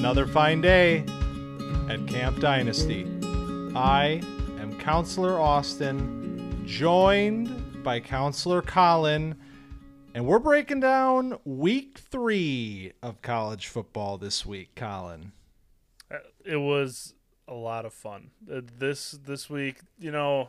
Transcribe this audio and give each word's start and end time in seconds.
another 0.00 0.26
fine 0.26 0.62
day 0.62 1.04
at 1.90 2.06
Camp 2.06 2.40
Dynasty. 2.40 3.04
I 3.76 4.22
am 4.58 4.74
Counselor 4.78 5.38
Austin, 5.38 6.62
joined 6.66 7.82
by 7.82 8.00
Counselor 8.00 8.62
Collin, 8.62 9.36
and 10.14 10.26
we're 10.26 10.38
breaking 10.38 10.80
down 10.80 11.38
week 11.44 11.98
three 11.98 12.94
of 13.02 13.20
college 13.20 13.66
football 13.66 14.16
this 14.16 14.46
week, 14.46 14.74
Collin. 14.74 15.32
It 16.46 16.56
was 16.56 17.12
a 17.46 17.52
lot 17.52 17.84
of 17.84 17.92
fun. 17.92 18.30
Uh, 18.50 18.62
This 18.78 19.10
this 19.10 19.50
week, 19.50 19.80
you 19.98 20.10
know, 20.10 20.48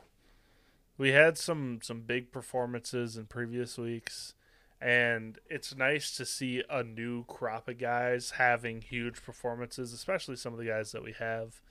we 0.98 1.10
had 1.10 1.38
some 1.38 1.82
some 1.84 2.04
big 2.04 2.32
performances 2.32 3.18
in 3.18 3.26
previous 3.26 3.78
weeks 3.78 4.34
and 4.82 5.38
it's 5.48 5.76
nice 5.76 6.16
to 6.18 6.26
see 6.26 6.64
a 6.70 6.82
new 6.82 7.24
crop 7.26 7.68
of 7.68 7.78
guys 7.78 8.32
having 8.32 8.82
huge 8.82 9.22
performances, 9.24 9.94
especially 9.94 10.36
some 10.36 10.54
of 10.54 10.60
the 10.60 10.66
guys 10.66 10.92
that 10.92 11.04
we 11.04 11.14
have 11.14 11.62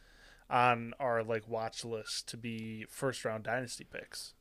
on 0.48 0.94
our 1.00 1.22
like 1.22 1.48
watch 1.48 1.84
list 1.84 2.28
to 2.28 2.36
be 2.36 2.86
first 2.88 3.24
round 3.24 3.44
dynasty 3.44 3.84
picks. 3.84 4.34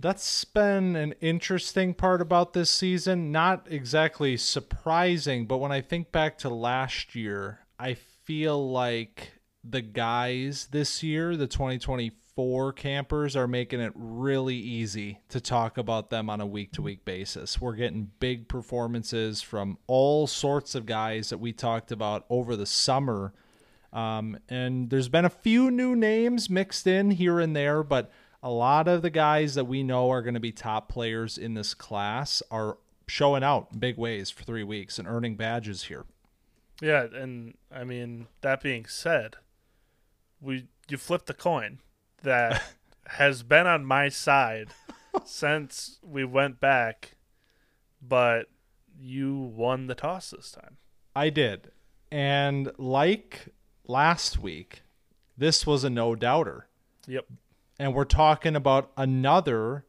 That's 0.00 0.44
been 0.44 0.94
an 0.96 1.14
interesting 1.20 1.92
part 1.92 2.22
about 2.22 2.52
this 2.52 2.70
season. 2.70 3.32
Not 3.32 3.66
exactly 3.68 4.36
surprising, 4.36 5.46
but 5.46 5.58
when 5.58 5.72
I 5.72 5.80
think 5.80 6.12
back 6.12 6.38
to 6.38 6.48
last 6.48 7.14
year, 7.14 7.60
I 7.78 7.94
feel 8.24 8.70
like 8.70 9.32
the 9.64 9.82
guys 9.82 10.68
this 10.70 11.02
year, 11.02 11.36
the 11.36 11.48
2024 11.48 12.27
campers, 12.72 13.34
are 13.34 13.48
making 13.48 13.80
it 13.80 13.92
really 13.96 14.54
easy 14.54 15.18
to 15.28 15.40
talk 15.40 15.76
about 15.76 16.08
them 16.08 16.30
on 16.30 16.40
a 16.40 16.46
week 16.46 16.70
to 16.72 16.82
week 16.82 17.04
basis. 17.04 17.60
We're 17.60 17.74
getting 17.74 18.12
big 18.20 18.46
performances 18.46 19.42
from 19.42 19.76
all 19.88 20.28
sorts 20.28 20.76
of 20.76 20.86
guys 20.86 21.30
that 21.30 21.38
we 21.38 21.52
talked 21.52 21.90
about 21.90 22.24
over 22.30 22.54
the 22.54 22.64
summer. 22.64 23.32
Um, 23.92 24.38
and 24.48 24.88
there's 24.88 25.08
been 25.08 25.24
a 25.24 25.30
few 25.30 25.68
new 25.68 25.96
names 25.96 26.48
mixed 26.48 26.86
in 26.86 27.10
here 27.10 27.40
and 27.40 27.56
there, 27.56 27.82
but 27.82 28.12
a 28.40 28.50
lot 28.50 28.86
of 28.86 29.02
the 29.02 29.10
guys 29.10 29.56
that 29.56 29.64
we 29.64 29.82
know 29.82 30.08
are 30.08 30.22
going 30.22 30.34
to 30.34 30.40
be 30.40 30.52
top 30.52 30.88
players 30.88 31.38
in 31.38 31.54
this 31.54 31.74
class 31.74 32.40
are 32.52 32.78
showing 33.08 33.42
out 33.42 33.68
in 33.72 33.80
big 33.80 33.96
ways 33.96 34.30
for 34.30 34.44
three 34.44 34.62
weeks 34.62 35.00
and 35.00 35.08
earning 35.08 35.34
badges 35.34 35.84
here. 35.84 36.04
Yeah, 36.80 37.08
and 37.12 37.54
I 37.74 37.82
mean 37.82 38.28
that 38.42 38.62
being 38.62 38.86
said, 38.86 39.34
we 40.40 40.68
you 40.88 40.98
flip 40.98 41.26
the 41.26 41.34
coin 41.34 41.80
that 42.22 42.62
has 43.06 43.42
been 43.42 43.66
on 43.66 43.84
my 43.84 44.08
side 44.08 44.68
since 45.24 45.98
we 46.02 46.24
went 46.24 46.60
back, 46.60 47.16
but 48.00 48.46
you 48.98 49.36
won 49.36 49.86
the 49.86 49.94
toss 49.94 50.30
this 50.30 50.50
time. 50.50 50.76
I 51.14 51.30
did. 51.30 51.70
And 52.10 52.72
like 52.78 53.48
last 53.86 54.38
week, 54.38 54.82
this 55.36 55.66
was 55.66 55.84
a 55.84 55.90
no 55.90 56.14
doubter. 56.14 56.68
Yep. 57.06 57.26
And 57.78 57.94
we're 57.94 58.04
talking 58.04 58.56
about 58.56 58.90
another 58.96 59.84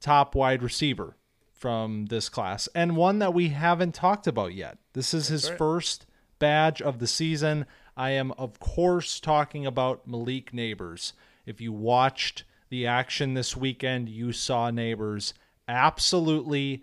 top 0.00 0.34
wide 0.34 0.62
receiver 0.62 1.16
from 1.52 2.06
this 2.06 2.28
class 2.28 2.68
and 2.74 2.96
one 2.96 3.18
that 3.18 3.34
we 3.34 3.48
haven't 3.48 3.94
talked 3.94 4.26
about 4.26 4.54
yet. 4.54 4.78
This 4.92 5.14
is 5.14 5.28
his 5.28 5.48
right. 5.48 5.58
first 5.58 6.06
badge 6.38 6.82
of 6.82 6.98
the 6.98 7.06
season. 7.06 7.66
I 7.96 8.10
am, 8.10 8.32
of 8.32 8.60
course, 8.60 9.20
talking 9.20 9.66
about 9.66 10.06
Malik 10.06 10.52
Nabers. 10.52 11.12
If 11.46 11.60
you 11.60 11.72
watched 11.72 12.44
the 12.68 12.86
action 12.86 13.34
this 13.34 13.56
weekend, 13.56 14.08
you 14.08 14.32
saw 14.32 14.70
Nabers 14.70 15.32
absolutely 15.68 16.82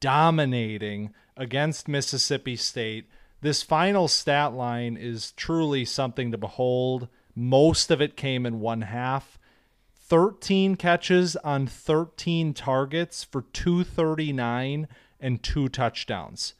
dominating 0.00 1.12
against 1.36 1.86
Mississippi 1.86 2.56
State. 2.56 3.08
This 3.40 3.62
final 3.62 4.08
stat 4.08 4.54
line 4.54 4.96
is 4.96 5.32
truly 5.32 5.84
something 5.84 6.32
to 6.32 6.38
behold. 6.38 7.08
Most 7.34 7.90
of 7.90 8.00
it 8.00 8.16
came 8.16 8.46
in 8.46 8.60
one 8.60 8.82
half. 8.82 9.38
13 9.94 10.76
catches 10.76 11.36
on 11.36 11.66
13 11.66 12.54
targets 12.54 13.24
for 13.24 13.42
239 13.42 14.88
and 15.20 15.42
two 15.42 15.68
touchdowns. 15.68 16.54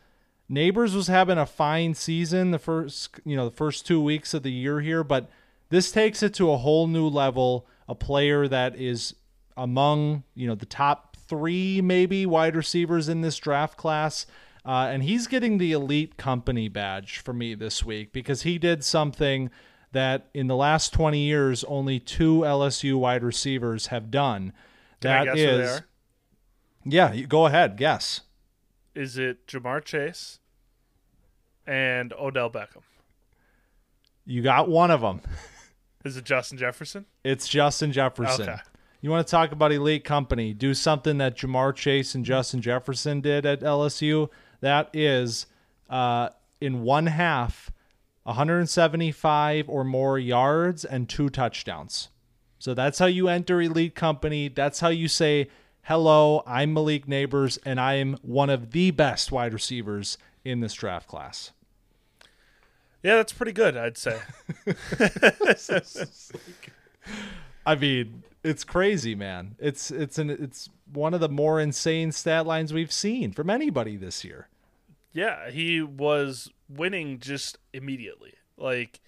Nabers 0.51 0.95
was 0.95 1.09
having 1.09 1.39
a 1.39 1.47
fine 1.47 1.95
season 1.95 2.51
the 2.51 2.59
first, 2.59 3.21
you 3.25 3.37
know, 3.37 3.49
the 3.49 3.57
first 3.57 3.87
2 3.87 4.01
weeks 4.03 4.35
of 4.35 4.43
the 4.43 4.53
year 4.53 4.81
here, 4.81 5.03
but 5.03 5.31
this 5.71 5.91
takes 5.93 6.23
it 6.23 6.35
to 6.35 6.51
a 6.51 6.57
whole 6.57 6.87
new 6.87 7.07
level, 7.07 7.67
a 7.89 7.95
player 7.95 8.49
that 8.49 8.77
is 8.77 9.15
among, 9.57 10.25
you 10.35 10.47
know, 10.47 10.55
the 10.55 10.67
top 10.67 11.17
3 11.29 11.81
maybe 11.83 12.25
wide 12.25 12.57
receivers 12.57 13.09
in 13.09 13.21
this 13.21 13.37
draft 13.37 13.77
class. 13.77 14.27
Uh, 14.65 14.89
and 14.91 15.03
he's 15.03 15.27
getting 15.27 15.59
the 15.59 15.73
elite 15.73 16.17
company 16.17 16.69
badge 16.69 17.19
for 17.19 17.33
me 17.33 17.55
this 17.55 17.85
week 17.85 18.13
because 18.13 18.43
he 18.43 18.59
did 18.59 18.85
something 18.85 19.51
that 19.93 20.29
in 20.35 20.47
the 20.47 20.57
last 20.57 20.93
20 20.93 21.19
years 21.19 21.65
only 21.65 21.99
two 21.99 22.41
LSU 22.41 22.99
wide 22.99 23.23
receivers 23.23 23.87
have 23.87 24.11
done. 24.11 24.53
Can 25.01 25.11
I 25.11 25.25
guess 25.25 25.39
who 25.39 25.57
they 25.57 25.65
are? 25.65 25.87
yeah, 26.85 27.13
you 27.13 27.27
go 27.27 27.47
ahead, 27.47 27.77
guess. 27.77 28.23
Is 28.95 29.17
it 29.17 29.47
Ja'Marr 29.47 29.85
Chase 29.85 30.41
and 31.67 32.13
Odell 32.15 32.51
Beckham? 32.51 32.83
You 34.27 34.43
got 34.43 34.69
one 34.69 34.91
of 34.91 35.01
them. 35.01 35.23
Is 36.05 36.17
it 36.17 36.25
Justin 36.25 36.59
Jefferson? 36.59 37.07
It's 37.25 37.49
Justin 37.49 37.93
Jefferson. 37.93 38.49
Okay. 38.49 38.61
You 39.01 39.11
want 39.11 39.27
to 39.27 39.31
talk 39.31 39.53
about 39.53 39.73
elite 39.73 40.05
company? 40.05 40.53
Do 40.53 40.75
something 40.75 41.19
that 41.19 41.37
Ja'Marr 41.37 41.75
Chase 41.75 42.15
and 42.15 42.25
Justin 42.25 42.61
Jefferson 42.61 43.21
did 43.21 43.47
at 43.47 43.61
LSU. 43.61 44.29
That 44.61 44.91
is, 44.93 45.47
uh, 45.89 46.31
in 46.61 46.83
one 46.83 47.07
half, 47.07 47.71
175 48.25 49.69
or 49.69 49.85
more 49.85 50.19
yards 50.19 50.85
and 50.85 51.09
two 51.09 51.29
touchdowns. 51.31 52.09
So 52.59 52.75
that's 52.75 52.99
how 52.99 53.07
you 53.07 53.29
enter 53.29 53.63
elite 53.63 53.95
company. 53.95 54.49
That's 54.49 54.81
how 54.81 54.89
you 54.89 55.07
say, 55.07 55.49
"Hello, 55.83 56.43
I'm 56.47 56.75
Malik 56.75 57.07
Nabers, 57.07 57.59
and 57.65 57.81
I 57.81 57.95
am 57.95 58.15
one 58.23 58.51
of 58.51 58.73
the 58.73 58.91
best 58.91 59.31
wide 59.31 59.55
receivers 59.55 60.19
in 60.45 60.61
this 60.61 60.75
draft 60.75 61.07
class." 61.07 61.53
Yeah, 63.03 63.17
that's 63.17 63.33
pretty 63.33 63.53
good, 63.53 63.77
I'd 63.77 63.97
say. 63.97 64.21
I 67.67 67.75
mean, 67.75 68.23
it's 68.43 68.65
crazy, 68.65 69.15
man. 69.15 69.57
It's 69.59 69.91
it's 69.91 70.19
an 70.19 70.31
it's 70.31 70.69
one 70.93 71.15
of 71.15 71.21
the 71.21 71.29
more 71.29 71.61
insane 71.61 72.13
stat 72.13 72.47
lines 72.47 72.73
we've 72.73 72.93
seen 72.93 73.33
from 73.33 73.51
anybody 73.51 73.97
this 73.97 74.25
year. 74.25 74.49
Yeah, 75.13 75.51
he 75.51 75.83
was 75.83 76.51
winning 76.69 77.19
just 77.19 77.59
immediately. 77.73 78.35
Like 78.57 79.01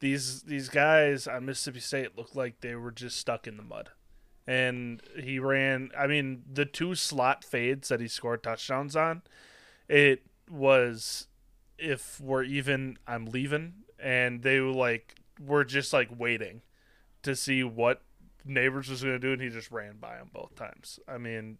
these 0.00 0.42
these 0.42 0.68
guys 0.68 1.26
on 1.26 1.46
Mississippi 1.46 1.80
State 1.80 2.16
looked 2.16 2.36
like 2.36 2.60
they 2.60 2.74
were 2.74 2.90
just 2.90 3.18
stuck 3.18 3.46
in 3.46 3.56
the 3.56 3.62
mud. 3.62 3.90
And 4.46 5.00
he 5.16 5.38
ran 5.38 5.90
I 5.98 6.06
mean, 6.06 6.42
the 6.52 6.64
two 6.64 6.94
slot 6.94 7.44
fades 7.44 7.88
that 7.88 8.00
he 8.00 8.08
scored 8.08 8.42
touchdowns 8.42 8.96
on, 8.96 9.22
it 9.88 10.22
was 10.50 11.28
if 11.82 12.20
we're 12.20 12.44
even 12.44 12.96
I'm 13.06 13.26
leaving 13.26 13.74
and 13.98 14.42
they 14.42 14.60
were 14.60 14.72
like 14.72 15.16
were 15.44 15.64
just 15.64 15.92
like 15.92 16.08
waiting 16.16 16.62
to 17.22 17.34
see 17.34 17.64
what 17.64 18.02
Nabers 18.46 18.88
was 18.88 19.02
going 19.02 19.14
to 19.14 19.18
do 19.18 19.32
and 19.32 19.42
he 19.42 19.48
just 19.48 19.70
ran 19.70 19.96
by 19.98 20.16
him 20.16 20.30
both 20.32 20.54
times. 20.54 20.98
I 21.08 21.18
mean, 21.18 21.58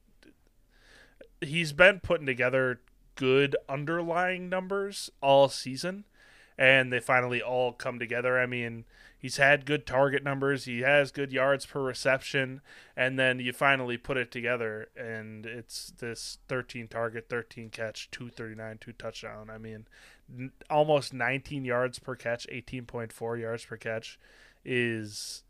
he's 1.40 1.72
been 1.72 2.00
putting 2.00 2.26
together 2.26 2.80
good 3.14 3.56
underlying 3.68 4.48
numbers 4.48 5.10
all 5.20 5.48
season 5.48 6.04
and 6.56 6.92
they 6.92 7.00
finally 7.00 7.42
all 7.42 7.72
come 7.72 7.98
together. 7.98 8.38
I 8.38 8.46
mean, 8.46 8.84
he's 9.22 9.36
had 9.36 9.64
good 9.64 9.86
target 9.86 10.24
numbers, 10.24 10.64
he 10.64 10.80
has 10.80 11.12
good 11.12 11.32
yards 11.32 11.64
per 11.64 11.80
reception, 11.80 12.60
and 12.96 13.18
then 13.18 13.38
you 13.38 13.52
finally 13.52 13.96
put 13.96 14.16
it 14.16 14.32
together 14.32 14.88
and 14.96 15.46
it's 15.46 15.92
this 15.98 16.38
13 16.48 16.88
target, 16.88 17.28
13 17.30 17.70
catch, 17.70 18.10
239, 18.10 18.78
two 18.78 18.92
touchdown. 18.92 19.48
I 19.48 19.58
mean, 19.58 19.86
n- 20.36 20.52
almost 20.68 21.14
19 21.14 21.64
yards 21.64 22.00
per 22.00 22.16
catch, 22.16 22.46
18.4 22.52 23.40
yards 23.40 23.64
per 23.64 23.76
catch 23.76 24.18
is 24.64 25.44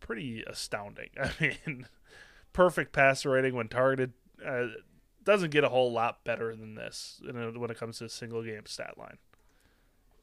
pretty 0.00 0.42
astounding. 0.46 1.10
I 1.22 1.30
mean, 1.40 1.86
perfect 2.52 2.92
passer 2.92 3.30
rating 3.30 3.54
when 3.54 3.68
targeted. 3.68 4.12
Uh, 4.44 4.66
doesn't 5.22 5.50
get 5.50 5.64
a 5.64 5.68
whole 5.68 5.92
lot 5.92 6.24
better 6.24 6.56
than 6.56 6.74
this 6.74 7.20
when 7.24 7.70
it 7.70 7.78
comes 7.78 7.98
to 7.98 8.06
a 8.06 8.08
single 8.08 8.42
game 8.42 8.64
stat 8.64 8.96
line. 8.96 9.18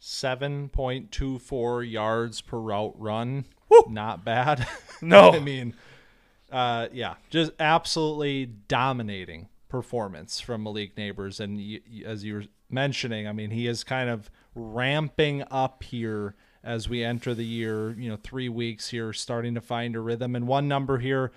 7.24 0.02 1.90
yards 1.92 2.42
per 2.42 2.58
route 2.58 2.96
run. 2.98 3.46
Not 3.88 4.24
bad. 4.26 4.68
No. 5.00 5.32
I 5.32 5.38
mean, 5.40 5.76
uh, 6.52 6.88
yeah, 6.92 7.16
just 7.30 7.52
absolutely 7.60 8.48
dominating 8.48 9.48
performance 9.70 10.40
from 10.40 10.64
Malik 10.64 10.96
Nabers. 10.96 11.40
And 11.40 11.58
y 11.58 11.82
y- 11.88 12.02
as 12.04 12.24
you 12.24 12.34
were 12.34 12.44
mentioning, 12.72 13.28
I 13.28 13.32
mean, 13.32 13.52
he 13.52 13.68
is 13.68 13.84
kind 13.84 14.10
of 14.10 14.32
ramping 14.56 15.44
up 15.52 15.84
here 15.84 16.34
as 16.64 16.90
we 16.90 17.04
enter 17.04 17.36
the 17.36 17.46
year, 17.46 17.92
you 17.92 18.10
know, 18.10 18.18
three 18.24 18.50
weeks 18.50 18.90
here, 18.90 19.14
starting 19.14 19.54
to 19.54 19.62
find 19.62 19.96
a 19.96 20.00
rhythm. 20.00 20.36
And 20.36 20.48
one 20.48 20.68
number 20.68 20.98
here 20.98 21.32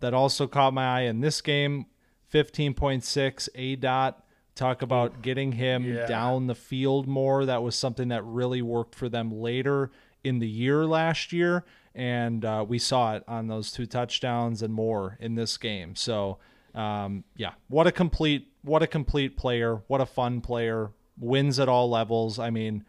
that 0.00 0.12
also 0.12 0.48
caught 0.48 0.74
my 0.74 0.98
eye 0.98 1.02
in 1.02 1.20
this 1.20 1.40
game 1.40 1.86
15.6 2.32 3.48
aDOT 3.54 4.14
Talk 4.54 4.82
about 4.82 5.20
getting 5.22 5.52
him 5.52 5.84
Yeah. 5.84 6.06
down 6.06 6.46
the 6.46 6.54
field 6.54 7.06
more. 7.08 7.44
That 7.44 7.62
was 7.62 7.74
something 7.74 8.08
that 8.08 8.24
really 8.24 8.62
worked 8.62 8.94
for 8.94 9.08
them 9.08 9.32
later 9.32 9.90
in 10.22 10.38
the 10.38 10.48
year 10.48 10.86
last 10.86 11.32
year. 11.32 11.64
And 11.94 12.44
uh, 12.44 12.64
we 12.66 12.78
saw 12.78 13.14
it 13.16 13.24
on 13.28 13.46
those 13.48 13.70
two 13.72 13.86
touchdowns 13.86 14.62
and 14.62 14.72
more 14.72 15.16
in 15.20 15.34
this 15.34 15.56
game. 15.56 15.94
So, 15.96 16.38
um, 16.74 17.24
yeah, 17.36 17.52
what 17.68 17.86
a 17.86 17.92
complete, 17.92 18.48
what 18.62 18.82
a 18.82 18.86
complete 18.86 19.36
player. 19.36 19.82
What 19.86 20.00
a 20.00 20.06
fun 20.06 20.40
player. 20.40 20.90
Wins 21.18 21.58
at 21.60 21.68
all 21.68 21.88
levels. 21.90 22.38
I 22.38 22.50
mean, 22.50 22.84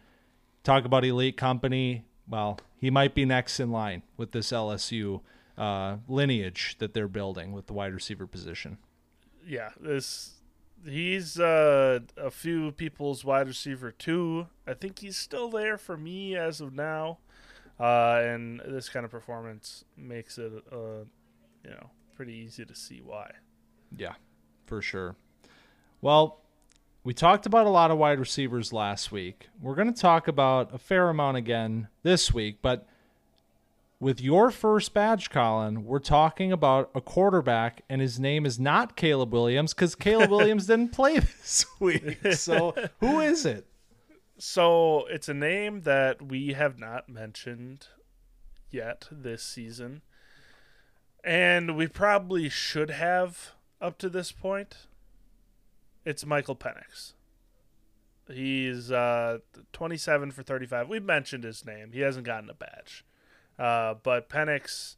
talk 0.64 0.86
about 0.86 1.06
elite 1.06 1.38
company. 1.38 2.06
Well, 2.28 2.60
he 2.80 2.90
might 2.90 3.14
be 3.14 3.26
next 3.26 3.60
in 3.60 3.72
line 3.72 4.02
with 4.18 4.32
this 4.32 4.52
LSU 4.52 5.22
uh, 5.58 5.98
lineage 6.08 6.76
that 6.80 6.94
they're 6.96 7.08
building 7.08 7.52
with 7.54 7.68
the 7.68 7.74
wide 7.74 7.94
receiver 7.94 8.26
position. 8.26 8.78
Yeah, 9.48 9.70
this 9.80 10.35
he's 10.86 11.40
uh, 11.40 12.00
a 12.18 12.32
few 12.32 12.72
people's 12.72 13.26
wide 13.26 13.48
receiver 13.48 13.92
too. 13.92 14.48
I 14.68 14.74
think 14.74 15.00
he's 15.00 15.18
still 15.18 15.50
there 15.50 15.78
for 15.78 15.98
me 15.98 16.36
as 16.36 16.62
of 16.62 16.74
now, 16.74 17.20
uh, 17.80 18.22
and 18.24 18.62
this 18.66 18.90
kind 18.90 19.06
of 19.06 19.12
performance 19.12 19.84
makes 19.98 20.38
it 20.38 20.52
uh, 20.72 21.06
you 21.64 21.72
know 21.72 21.90
pretty 22.16 22.34
easy 22.34 22.66
to 22.66 22.76
see 22.76 23.02
why. 23.04 23.32
Yeah, 23.96 24.14
for 24.66 24.82
sure. 24.82 25.16
Well, 26.02 26.42
we 27.04 27.14
talked 27.14 27.46
about 27.46 27.68
a 27.68 27.70
lot 27.70 27.92
of 27.92 27.98
wide 27.98 28.20
receivers 28.20 28.74
last 28.74 29.12
week. 29.12 29.50
We're 29.62 29.76
going 29.76 29.94
to 29.94 30.00
talk 30.00 30.28
about 30.28 30.74
a 30.74 30.78
fair 30.78 31.10
amount 31.10 31.38
again 31.38 31.88
this 32.04 32.34
week, 32.34 32.60
but 32.62 32.88
with 34.00 34.22
your 34.22 34.52
first 34.52 34.94
badge, 34.94 35.30
Collin, 35.30 35.86
we're 35.86 36.00
talking 36.00 36.52
about 36.52 36.92
a 36.94 37.02
quarterback, 37.02 37.84
and 37.90 38.02
his 38.02 38.20
name 38.20 38.46
is 38.46 38.60
not 38.60 38.96
Caleb 38.96 39.32
Williams 39.32 39.74
because 39.74 39.96
Caleb 39.96 40.30
Williams 40.32 40.68
didn't 40.68 40.92
play 40.92 41.20
this 41.20 41.66
week. 41.80 42.18
So, 42.34 42.76
who 43.00 43.20
is 43.20 43.46
it? 43.46 43.68
So 44.38 45.06
it's 45.10 45.30
a 45.30 45.34
name 45.34 45.82
that 45.82 46.22
we 46.22 46.54
have 46.54 46.78
not 46.78 47.08
mentioned 47.08 47.88
yet 48.70 49.08
this 49.10 49.42
season, 49.44 50.02
and 51.24 51.78
we 51.78 51.88
probably 51.88 52.50
should 52.50 52.90
have 52.90 53.54
up 53.80 53.98
to 54.00 54.10
this 54.10 54.34
point. 54.34 54.88
It's 56.04 56.26
Michael 56.26 56.56
Penix. 56.56 57.14
He's 58.28 58.92
uh, 58.92 59.40
27 59.72 60.32
for 60.32 60.44
35. 60.44 60.90
We've 60.90 61.04
mentioned 61.04 61.44
his 61.44 61.66
name. 61.66 61.92
He 61.94 62.02
hasn't 62.02 62.26
gotten 62.26 62.50
a 62.50 62.54
badge. 62.54 63.06
Uh, 63.58 63.96
but 64.04 64.30
Penix 64.30 64.98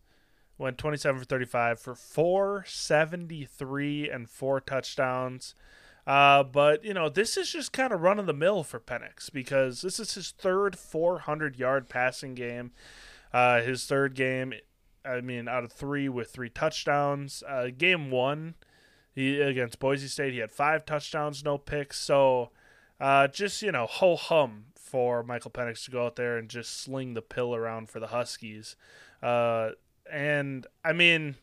went 0.57 0.77
27 0.77 1.19
for 1.19 1.25
35 1.25 1.80
for 1.80 1.95
473 1.95 4.09
and 4.09 4.30
four 4.30 4.59
touchdowns. 4.59 5.56
Uh, 6.06 6.44
but, 6.44 6.83
you 6.86 6.94
know, 6.94 7.09
this 7.09 7.38
is 7.38 7.51
just 7.51 7.74
kind 7.74 7.92
of 7.92 8.01
run 8.01 8.18
of 8.18 8.25
the 8.25 8.33
mill 8.33 8.63
for 8.63 8.80
Penix 8.80 9.31
because 9.31 9.81
this 9.81 10.00
is 10.00 10.15
his 10.15 10.31
third 10.31 10.75
400 10.77 11.59
yard 11.59 11.89
passing 11.89 12.33
game. 12.33 12.71
Uh, 13.33 13.62
his 13.62 13.86
third 13.86 14.15
game, 14.15 14.54
I 15.04 15.19
mean, 15.21 15.50
out 15.50 15.65
of 15.65 15.71
three 15.71 16.07
with 16.07 16.31
three 16.31 16.50
touchdowns. 16.50 17.44
Uh, 17.48 17.68
game 17.77 18.09
one, 18.09 18.56
he 19.13 19.42
against 19.42 19.80
Boise 19.80 20.07
State, 20.07 20.33
he 20.33 20.39
had 20.39 20.51
five 20.51 20.86
touchdowns, 20.86 21.44
no 21.44 21.57
picks. 21.57 22.00
So, 22.00 22.51
uh, 23.01 23.27
just 23.27 23.62
you 23.62 23.71
know, 23.71 23.86
ho 23.86 24.15
hum 24.15 24.68
for 24.88 25.24
Michael 25.24 25.51
Penix 25.51 25.86
to 25.86 25.92
go 25.92 26.06
out 26.06 26.16
there 26.16 26.38
and 26.38 26.50
just 26.50 26.81
sling 26.81 27.13
the 27.13 27.22
pill 27.22 27.54
around 27.54 27.89
for 27.89 28.00
the 28.00 28.07
Huskies. 28.07 28.75
Uh, 29.22 29.72
and 30.10 30.66
I 30.84 30.94
mean, 30.94 31.36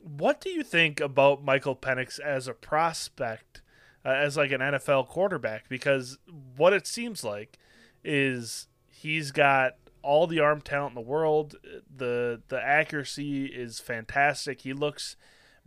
what 0.00 0.40
do 0.40 0.50
you 0.50 0.62
think 0.62 1.00
about 1.00 1.44
Michael 1.44 1.76
Penix 1.76 2.20
as 2.20 2.46
a 2.46 2.54
prospect, 2.54 3.62
uh, 4.04 4.10
as 4.10 4.36
like 4.36 4.52
an 4.52 4.60
NFL 4.60 5.08
quarterback? 5.08 5.68
Because 5.68 6.18
what 6.56 6.72
it 6.72 6.86
seems 6.86 7.24
like 7.24 7.58
is 8.04 8.68
he's 8.90 9.32
got 9.32 9.72
all 10.02 10.26
the 10.26 10.40
arm 10.40 10.60
talent 10.60 10.90
in 10.90 11.02
the 11.02 11.08
world. 11.08 11.56
the 11.94 12.42
The 12.48 12.62
accuracy 12.62 13.46
is 13.46 13.80
fantastic. 13.80 14.60
He 14.60 14.72
looks 14.72 15.16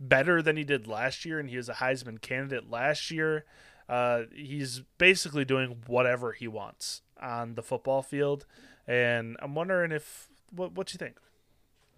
better 0.00 0.40
than 0.40 0.56
he 0.56 0.64
did 0.64 0.86
last 0.86 1.24
year, 1.24 1.40
and 1.40 1.50
he 1.50 1.56
was 1.56 1.68
a 1.68 1.74
Heisman 1.74 2.20
candidate 2.20 2.70
last 2.70 3.10
year. 3.10 3.44
Uh, 3.88 4.22
he's 4.34 4.82
basically 4.98 5.44
doing 5.44 5.76
whatever 5.86 6.32
he 6.32 6.46
wants 6.46 7.02
on 7.20 7.54
the 7.54 7.62
football 7.62 8.02
field, 8.02 8.46
and 8.86 9.36
I'm 9.40 9.54
wondering 9.54 9.92
if 9.92 10.28
what 10.50 10.72
what 10.72 10.92
you 10.92 10.98
think. 10.98 11.16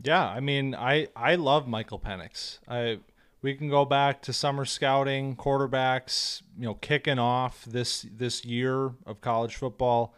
Yeah, 0.02 0.24
I 0.24 0.40
mean, 0.40 0.74
I 0.74 1.08
I 1.16 1.34
love 1.34 1.66
Michael 1.66 1.98
Penix. 1.98 2.58
I 2.68 3.00
we 3.42 3.54
can 3.54 3.68
go 3.68 3.84
back 3.84 4.22
to 4.22 4.32
summer 4.32 4.64
scouting, 4.64 5.36
quarterbacks, 5.36 6.42
you 6.58 6.64
know, 6.64 6.74
kicking 6.74 7.18
off 7.18 7.64
this 7.64 8.06
this 8.14 8.44
year 8.44 8.92
of 9.06 9.20
college 9.20 9.56
football. 9.56 10.14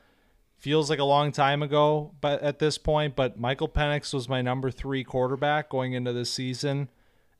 Feels 0.58 0.90
like 0.90 1.00
a 1.00 1.04
long 1.04 1.32
time 1.32 1.62
ago, 1.62 2.12
but 2.20 2.40
at 2.40 2.60
this 2.60 2.78
point, 2.78 3.16
but 3.16 3.38
Michael 3.38 3.68
Penix 3.68 4.14
was 4.14 4.28
my 4.28 4.42
number 4.42 4.70
3 4.70 5.02
quarterback 5.02 5.68
going 5.68 5.92
into 5.92 6.12
this 6.12 6.30
season. 6.30 6.88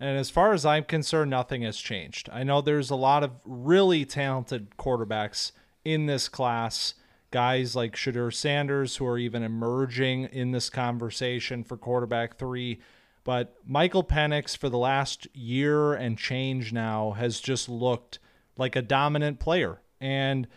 And 0.02 0.19
as 0.19 0.31
far 0.31 0.52
as 0.52 0.66
I'm 0.66 0.82
concerned, 0.82 1.31
nothing 1.31 1.62
has 1.62 1.76
changed. 1.78 2.28
I 2.32 2.43
know 2.43 2.60
there's 2.60 2.90
a 2.90 2.96
lot 2.96 3.22
of 3.22 3.31
really 3.44 4.04
talented 4.04 4.76
quarterbacks 4.76 5.52
in 5.84 6.06
this 6.06 6.28
class, 6.28 6.94
guys 7.31 7.76
like 7.76 7.94
Shedeur 7.94 8.34
Sanders 8.34 8.96
who 8.96 9.06
are 9.06 9.16
even 9.16 9.44
emerging 9.44 10.25
in 10.25 10.50
this 10.50 10.70
conversation 10.70 11.62
for 11.62 11.76
quarterback 11.76 12.37
three. 12.37 12.81
But 13.22 13.54
Michael 13.64 14.02
Penix, 14.02 14.56
for 14.56 14.69
the 14.69 14.76
last 14.76 15.28
year 15.34 15.93
and 15.93 16.19
change 16.19 16.72
now, 16.72 17.12
has 17.12 17.38
just 17.38 17.69
looked 17.69 18.19
like 18.58 18.75
a 18.75 18.82
dominant 18.82 19.38
player. 19.38 19.82
And 20.00 20.49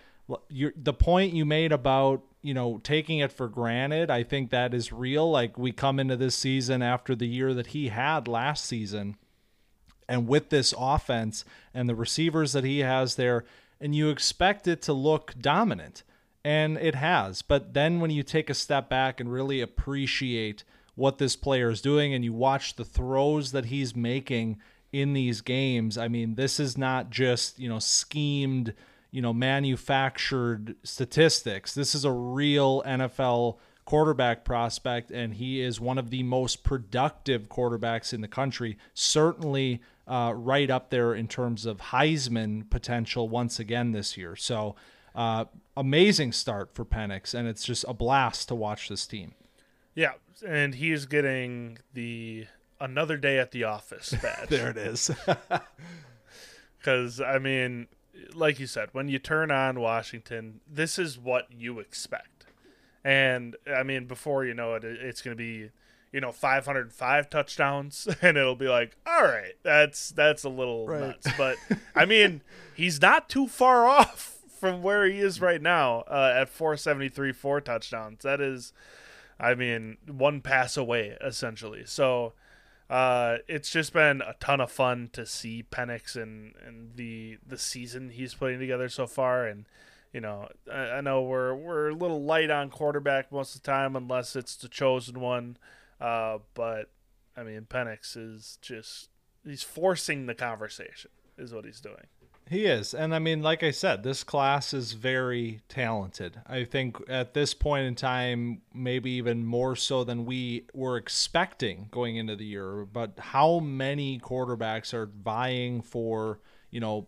the 0.57 0.93
point 0.93 1.33
you 1.33 1.45
made 1.45 1.71
about 1.71 2.23
you 2.41 2.55
know 2.55 2.79
taking 2.79 3.19
it 3.19 3.31
for 3.31 3.47
granted, 3.47 4.09
I 4.09 4.23
think 4.23 4.49
that 4.49 4.73
is 4.73 4.91
real. 4.91 5.29
Like 5.29 5.55
we 5.55 5.71
come 5.71 5.99
into 5.99 6.15
this 6.15 6.33
season 6.33 6.81
after 6.81 7.13
the 7.15 7.27
year 7.27 7.53
that 7.53 7.67
he 7.67 7.89
had 7.89 8.27
last 8.27 8.65
season 8.65 9.17
and 10.07 10.27
with 10.27 10.49
this 10.49 10.73
offense 10.77 11.45
and 11.73 11.89
the 11.89 11.95
receivers 11.95 12.53
that 12.53 12.63
he 12.63 12.79
has 12.79 13.15
there, 13.15 13.45
and 13.79 13.95
you 13.95 14.09
expect 14.09 14.67
it 14.67 14.81
to 14.83 14.93
look 14.93 15.33
dominant. 15.39 16.03
And 16.43 16.77
it 16.77 16.93
has. 16.93 17.41
But 17.41 17.73
then 17.73 17.99
when 17.99 18.11
you 18.11 18.21
take 18.21 18.51
a 18.51 18.53
step 18.53 18.87
back 18.87 19.19
and 19.19 19.31
really 19.31 19.61
appreciate 19.61 20.63
what 20.93 21.17
this 21.17 21.35
player 21.35 21.71
is 21.71 21.81
doing 21.81 22.13
and 22.13 22.23
you 22.23 22.33
watch 22.33 22.75
the 22.75 22.85
throws 22.85 23.51
that 23.51 23.65
he's 23.65 23.95
making 23.95 24.59
in 24.91 25.13
these 25.13 25.41
games, 25.41 25.97
I 25.97 26.07
mean, 26.07 26.35
this 26.35 26.59
is 26.59 26.77
not 26.77 27.09
just, 27.09 27.57
you 27.57 27.67
know, 27.67 27.79
schemed, 27.79 28.75
you 29.09 29.23
know, 29.23 29.33
manufactured 29.33 30.75
statistics. 30.83 31.73
This 31.73 31.95
is 31.95 32.05
a 32.05 32.11
real 32.11 32.83
NFL 32.83 33.57
quarterback 33.85 34.45
prospect, 34.45 35.09
and 35.09 35.33
he 35.33 35.61
is 35.61 35.79
one 35.79 35.97
of 35.97 36.11
the 36.11 36.21
most 36.21 36.63
productive 36.63 37.49
quarterbacks 37.49 38.13
in 38.13 38.21
the 38.21 38.27
country. 38.27 38.77
Certainly 38.93 39.81
uh, 40.07 40.33
right 40.35 40.69
up 40.69 40.89
there 40.89 41.13
in 41.13 41.27
terms 41.27 41.65
of 41.65 41.77
Heisman 41.77 42.69
potential 42.69 43.27
once 43.29 43.59
again 43.59 43.91
this 43.91 44.17
year. 44.17 44.35
So, 44.35 44.75
uh, 45.15 45.45
amazing 45.75 46.31
start 46.33 46.73
for 46.73 46.85
Penix, 46.85 47.33
and 47.33 47.47
it's 47.47 47.63
just 47.63 47.85
a 47.87 47.93
blast 47.93 48.47
to 48.49 48.55
watch 48.55 48.89
this 48.89 49.07
team. 49.07 49.33
Yeah, 49.93 50.13
and 50.45 50.75
he's 50.75 51.05
getting 51.05 51.79
the 51.93 52.47
another 52.79 53.17
day 53.17 53.39
at 53.39 53.51
the 53.51 53.63
office 53.63 54.13
badge. 54.21 54.49
there 54.49 54.69
it 54.69 54.77
is. 54.77 55.11
Because 56.77 57.19
I 57.19 57.39
mean, 57.39 57.87
like 58.35 58.59
you 58.59 58.67
said, 58.67 58.89
when 58.91 59.07
you 59.07 59.17
turn 59.17 59.49
on 59.49 59.79
Washington, 59.79 60.59
this 60.69 60.99
is 60.99 61.17
what 61.17 61.47
you 61.51 61.79
expect. 61.79 62.45
And 63.03 63.55
I 63.67 63.81
mean, 63.81 64.05
before 64.05 64.45
you 64.45 64.53
know 64.53 64.75
it, 64.75 64.83
it's 64.83 65.23
going 65.23 65.35
to 65.35 65.43
be 65.43 65.71
you 66.15 66.21
know 66.21 66.31
505 66.31 67.29
touchdowns 67.29 68.07
and 68.21 68.37
it'll 68.37 68.55
be 68.55 68.69
like 68.69 68.95
all 69.05 69.23
right 69.23 69.55
that's 69.63 70.11
that's 70.11 70.45
a 70.45 70.49
little 70.49 70.87
right. 70.87 71.01
nuts 71.01 71.27
but 71.37 71.57
i 71.93 72.05
mean 72.05 72.41
he's 72.73 73.01
not 73.01 73.29
too 73.29 73.47
far 73.47 73.85
off 73.85 74.37
from 74.57 74.81
where 74.81 75.05
he 75.05 75.19
is 75.19 75.41
right 75.41 75.61
now 75.61 76.05
uh, 76.07 76.33
at 76.33 76.47
473 76.47 77.33
four 77.33 77.59
touchdowns 77.59 78.23
that 78.23 78.39
is 78.39 78.71
i 79.41 79.53
mean 79.53 79.97
one 80.07 80.39
pass 80.39 80.77
away 80.77 81.17
essentially 81.21 81.83
so 81.85 82.31
uh, 82.87 83.37
it's 83.47 83.71
just 83.71 83.93
been 83.93 84.21
a 84.21 84.35
ton 84.39 84.61
of 84.61 84.71
fun 84.71 85.09
to 85.11 85.25
see 85.25 85.65
Penix 85.71 86.15
and, 86.15 86.53
and 86.63 86.95
the 86.95 87.39
the 87.43 87.57
season 87.57 88.09
he's 88.09 88.35
putting 88.35 88.59
together 88.59 88.89
so 88.89 89.07
far 89.07 89.47
and 89.47 89.65
you 90.13 90.21
know, 90.21 90.47
I, 90.71 90.77
I, 90.77 91.01
know 91.01 91.23
we're 91.23 91.53
we're 91.53 91.89
a 91.89 91.93
little 91.93 92.23
light 92.23 92.49
on 92.49 92.69
quarterback 92.69 93.33
most 93.33 93.53
of 93.53 93.61
the 93.61 93.69
time, 93.69 93.97
unless 93.97 94.37
it's 94.37 94.55
the 94.55 94.69
chosen 94.69 95.19
one. 95.19 95.57
Uh, 96.05 96.37
but 96.53 96.91
I 97.35 97.41
mean, 97.41 97.65
Penix 97.67 98.15
is 98.15 98.59
just 98.61 99.09
he's 99.43 99.63
forcing 99.63 100.27
the 100.27 100.35
conversation, 100.35 101.09
is 101.35 101.51
what 101.51 101.65
he's 101.65 101.81
doing. 101.81 102.05
He 102.47 102.65
is. 102.65 102.93
And 102.93 103.15
I 103.15 103.17
mean, 103.17 103.41
like 103.41 103.63
I 103.63 103.71
said, 103.71 104.03
this 104.03 104.23
class 104.23 104.71
is 104.71 104.93
very 104.93 105.61
talented. 105.67 106.39
I 106.45 106.63
think 106.63 106.97
at 107.09 107.33
this 107.33 107.55
point 107.55 107.87
in 107.87 107.95
time, 107.95 108.61
maybe 108.71 109.09
even 109.13 109.47
more 109.47 109.75
so 109.75 110.03
than 110.03 110.25
we 110.25 110.65
were 110.75 110.97
expecting 110.97 111.87
going 111.89 112.17
into 112.17 112.35
the 112.35 112.45
year. 112.45 112.85
But 112.85 113.13
how 113.17 113.57
many 113.57 114.19
quarterbacks 114.19 114.93
are 114.93 115.07
vying 115.07 115.81
for, 115.81 116.39
you 116.69 116.81
know, 116.81 117.07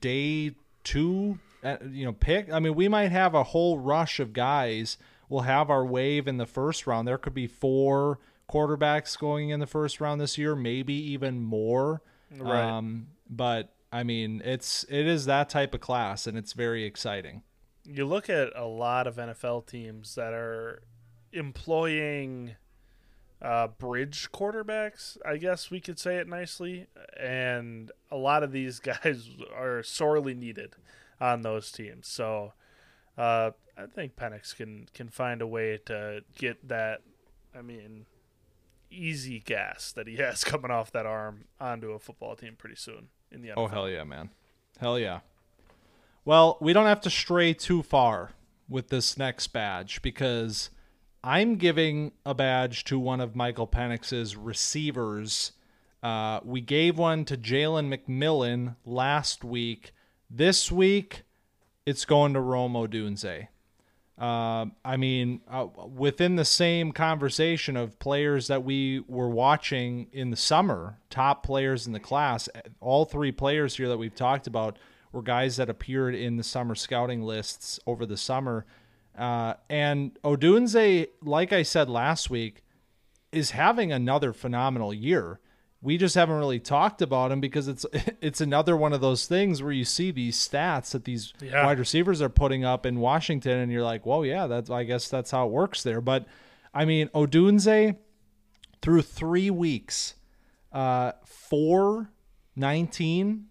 day 0.00 0.52
two, 0.84 1.38
uh, 1.62 1.76
you 1.90 2.06
know, 2.06 2.14
pick. 2.14 2.50
I 2.50 2.60
mean, 2.60 2.74
we 2.74 2.88
might 2.88 3.12
have 3.12 3.34
a 3.34 3.42
whole 3.42 3.78
rush 3.78 4.20
of 4.20 4.32
guys. 4.32 4.96
We'll 5.28 5.42
have 5.42 5.68
our 5.68 5.84
wave 5.84 6.26
in 6.26 6.38
the 6.38 6.46
first 6.46 6.86
round. 6.86 7.06
There 7.06 7.18
could 7.18 7.34
be 7.34 7.46
four 7.46 8.20
quarterbacks 8.48 9.18
going 9.18 9.50
in 9.50 9.60
the 9.60 9.66
first 9.66 10.00
round 10.00 10.20
this 10.20 10.38
year, 10.38 10.56
maybe 10.56 10.94
even 10.94 11.40
more. 11.40 12.02
Right. 12.30 12.62
Um, 12.62 13.08
but 13.28 13.74
I 13.92 14.02
mean, 14.02 14.42
it's 14.44 14.84
it 14.88 15.06
is 15.06 15.26
that 15.26 15.48
type 15.48 15.74
of 15.74 15.80
class, 15.80 16.26
and 16.26 16.36
it's 16.36 16.52
very 16.52 16.84
exciting. 16.84 17.42
you 17.84 18.04
look 18.04 18.28
at 18.28 18.50
a 18.54 18.66
lot 18.66 19.06
of 19.06 19.16
NFL 19.16 19.66
teams 19.66 20.14
that 20.14 20.32
are 20.32 20.82
employing 21.32 22.56
uh, 23.40 23.68
bridge 23.68 24.30
quarterbacks, 24.32 25.16
I 25.24 25.36
guess 25.36 25.70
we 25.70 25.80
could 25.80 25.98
say 25.98 26.16
it 26.16 26.26
nicely, 26.26 26.86
and 27.18 27.90
a 28.10 28.16
lot 28.16 28.42
of 28.42 28.52
these 28.52 28.78
guys 28.80 29.30
are 29.56 29.82
sorely 29.82 30.34
needed 30.34 30.74
on 31.20 31.42
those 31.42 31.70
teams. 31.70 32.08
So 32.08 32.52
uh, 33.16 33.52
I 33.76 33.86
think 33.86 34.16
Penix 34.16 34.54
can 34.54 34.86
can 34.92 35.08
find 35.08 35.40
a 35.40 35.46
way 35.46 35.78
to 35.86 36.22
get 36.36 36.68
that. 36.68 37.00
I 37.56 37.62
mean, 37.62 38.06
easy 38.90 39.40
gas 39.40 39.92
that 39.92 40.06
he 40.06 40.16
has 40.18 40.44
coming 40.44 40.70
off 40.70 40.92
that 40.92 41.06
arm 41.06 41.44
onto 41.60 41.92
a 41.92 41.98
football 41.98 42.36
team 42.36 42.54
pretty 42.56 42.76
soon 42.76 43.08
in 43.30 43.42
the 43.42 43.48
NFL. 43.48 43.54
Oh 43.56 43.66
hell 43.68 43.88
yeah, 43.88 44.04
man. 44.04 44.30
Hell 44.80 44.98
yeah. 44.98 45.20
Well, 46.24 46.58
we 46.60 46.72
don't 46.72 46.86
have 46.86 47.00
to 47.02 47.10
stray 47.10 47.54
too 47.54 47.82
far 47.82 48.32
with 48.68 48.88
this 48.88 49.16
next 49.16 49.48
badge 49.48 50.02
because 50.02 50.70
I'm 51.24 51.56
giving 51.56 52.12
a 52.24 52.34
badge 52.34 52.84
to 52.84 52.98
one 52.98 53.20
of 53.20 53.34
Michael 53.34 53.66
Penix's 53.66 54.36
receivers. 54.36 55.52
Uh, 56.02 56.40
we 56.44 56.60
gave 56.60 56.98
one 56.98 57.24
to 57.24 57.36
Jalen 57.36 57.88
McMillan 57.88 58.76
last 58.84 59.42
week. 59.42 59.92
This 60.30 60.70
week, 60.70 61.22
it's 61.86 62.04
going 62.04 62.34
to 62.34 62.40
Rome 62.40 62.74
Odunze. 62.74 63.48
Uh, 64.18 64.66
I 64.84 64.96
mean, 64.96 65.42
uh, 65.48 65.68
within 65.94 66.34
the 66.34 66.44
same 66.44 66.90
conversation 66.90 67.76
of 67.76 67.98
players 68.00 68.48
that 68.48 68.64
we 68.64 69.04
were 69.06 69.28
watching 69.28 70.08
in 70.12 70.30
the 70.30 70.36
summer, 70.36 70.98
top 71.08 71.44
players 71.44 71.86
in 71.86 71.92
the 71.92 72.00
class, 72.00 72.48
all 72.80 73.04
three 73.04 73.30
players 73.30 73.76
here 73.76 73.88
that 73.88 73.98
we've 73.98 74.14
talked 74.14 74.48
about 74.48 74.76
were 75.12 75.22
guys 75.22 75.56
that 75.56 75.70
appeared 75.70 76.16
in 76.16 76.36
the 76.36 76.42
summer 76.42 76.74
scouting 76.74 77.22
lists 77.22 77.78
over 77.86 78.04
the 78.04 78.16
summer. 78.16 78.66
Uh, 79.16 79.54
and 79.70 80.18
Odunze, 80.24 81.08
like 81.22 81.52
I 81.52 81.62
said 81.62 81.88
last 81.88 82.28
week, 82.28 82.62
is 83.30 83.52
having 83.52 83.92
another 83.92 84.32
phenomenal 84.32 84.92
year. 84.92 85.38
We 85.80 85.96
just 85.96 86.16
haven't 86.16 86.36
really 86.38 86.58
talked 86.58 87.02
about 87.02 87.30
him 87.30 87.40
because 87.40 87.68
it's 87.68 87.86
it's 88.20 88.40
another 88.40 88.76
one 88.76 88.92
of 88.92 89.00
those 89.00 89.26
things 89.26 89.62
where 89.62 89.72
you 89.72 89.84
see 89.84 90.10
these 90.10 90.36
stats 90.36 90.90
that 90.92 91.04
these 91.04 91.32
Yeah. 91.40 91.64
wide 91.64 91.78
receivers 91.78 92.20
are 92.20 92.28
putting 92.28 92.64
up 92.64 92.84
in 92.84 92.98
Washington, 93.00 93.58
and 93.58 93.70
you're 93.70 93.84
like, 93.84 94.04
"Well, 94.04 94.24
yeah, 94.24 94.46
that's 94.46 94.70
I 94.70 94.84
guess 94.84 95.08
that's 95.08 95.30
how 95.30 95.46
it 95.46 95.52
works 95.52 95.82
there." 95.82 96.00
But 96.00 96.26
I 96.74 96.84
mean, 96.84 97.08
Odunze 97.14 97.96
through 98.82 99.02
three 99.02 99.50
weeks, 99.50 100.14
uh, 100.72 101.12
four, 101.24 102.10
19 102.56 103.46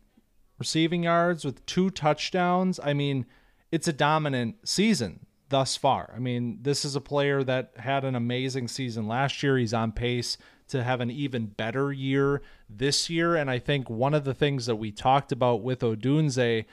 receiving 0.60 1.04
yards 1.04 1.46
with 1.46 1.66
two 1.66 1.90
touchdowns. 1.90 2.80
I 2.84 2.94
mean, 2.94 3.26
it's 3.72 3.88
a 3.88 3.94
dominant 3.94 4.56
season 4.68 5.26
thus 5.50 5.76
far. 5.78 6.12
I 6.16 6.20
mean, 6.20 6.60
this 6.62 6.84
is 6.84 6.96
a 6.96 7.02
player 7.02 7.44
that 7.44 7.72
had 7.78 8.04
an 8.04 8.16
amazing 8.16 8.68
season 8.68 9.08
last 9.08 9.42
year. 9.44 9.58
He's 9.58 9.74
on 9.74 9.92
pace 9.92 10.38
to 10.68 10.84
have 10.84 11.02
an 11.02 11.12
even 11.12 11.48
better 11.48 11.92
year 11.92 12.42
this 12.70 13.10
year. 13.10 13.36
And 13.36 13.50
I 13.50 13.60
think 13.60 13.90
one 13.90 14.14
of 14.14 14.24
the 14.24 14.34
things 14.34 14.66
that 14.66 14.76
we 14.76 14.92
talked 14.92 15.32
about 15.32 15.62
with 15.62 15.82
Odunze, 15.82 16.66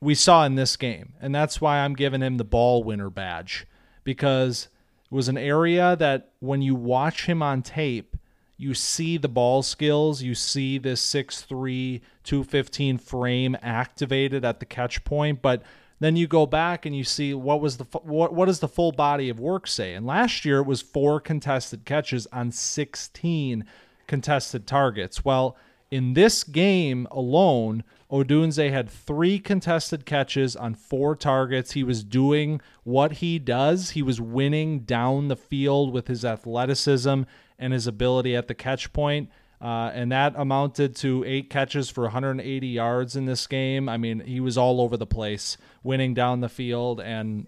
we 0.00 0.14
saw 0.14 0.44
in 0.44 0.54
this 0.54 0.76
game. 0.76 1.14
And 1.20 1.34
that's 1.34 1.60
why 1.60 1.78
I'm 1.78 1.94
giving 1.94 2.20
him 2.20 2.36
the 2.36 2.44
ball 2.44 2.82
winner 2.82 3.10
badge 3.10 3.66
because 4.04 4.68
it 5.04 5.14
was 5.14 5.28
an 5.28 5.38
area 5.38 5.96
that 5.96 6.32
when 6.40 6.62
you 6.62 6.74
watch 6.74 7.26
him 7.26 7.42
on 7.42 7.62
tape, 7.62 8.16
you 8.56 8.74
see 8.74 9.16
the 9.16 9.28
ball 9.28 9.62
skills, 9.62 10.22
you 10.22 10.34
see 10.34 10.78
this 10.78 11.04
6'3, 11.14 12.00
215 12.24 12.98
frame 12.98 13.56
activated 13.62 14.44
at 14.44 14.58
the 14.58 14.66
catch 14.66 15.04
point, 15.04 15.40
but 15.40 15.62
then 16.00 16.16
you 16.16 16.26
go 16.26 16.46
back 16.46 16.86
and 16.86 16.96
you 16.96 17.04
see 17.04 17.34
what 17.34 17.60
was 17.60 17.76
the 17.76 17.84
what 18.02 18.32
what 18.32 18.46
does 18.46 18.60
the 18.60 18.68
full 18.68 18.92
body 18.92 19.28
of 19.28 19.40
work 19.40 19.66
say? 19.66 19.94
And 19.94 20.06
last 20.06 20.44
year 20.44 20.58
it 20.58 20.66
was 20.66 20.80
four 20.80 21.20
contested 21.20 21.84
catches 21.84 22.26
on 22.32 22.52
16 22.52 23.64
contested 24.06 24.66
targets. 24.66 25.24
Well, 25.24 25.56
in 25.90 26.14
this 26.14 26.44
game 26.44 27.06
alone, 27.10 27.82
Odunze 28.10 28.70
had 28.70 28.90
three 28.90 29.38
contested 29.38 30.04
catches 30.04 30.54
on 30.54 30.74
four 30.74 31.16
targets. 31.16 31.72
He 31.72 31.82
was 31.82 32.04
doing 32.04 32.60
what 32.84 33.14
he 33.14 33.38
does. 33.38 33.90
He 33.90 34.02
was 34.02 34.20
winning 34.20 34.80
down 34.80 35.28
the 35.28 35.36
field 35.36 35.92
with 35.92 36.08
his 36.08 36.24
athleticism 36.24 37.22
and 37.58 37.72
his 37.72 37.86
ability 37.86 38.36
at 38.36 38.48
the 38.48 38.54
catch 38.54 38.92
point. 38.92 39.30
Uh, 39.60 39.90
and 39.92 40.12
that 40.12 40.34
amounted 40.36 40.94
to 40.94 41.24
eight 41.26 41.50
catches 41.50 41.90
for 41.90 42.04
180 42.04 42.66
yards 42.66 43.16
in 43.16 43.24
this 43.24 43.46
game. 43.46 43.88
I 43.88 43.96
mean, 43.96 44.20
he 44.20 44.38
was 44.38 44.56
all 44.56 44.80
over 44.80 44.96
the 44.96 45.06
place, 45.06 45.56
winning 45.82 46.14
down 46.14 46.40
the 46.40 46.48
field. 46.48 47.00
And 47.00 47.46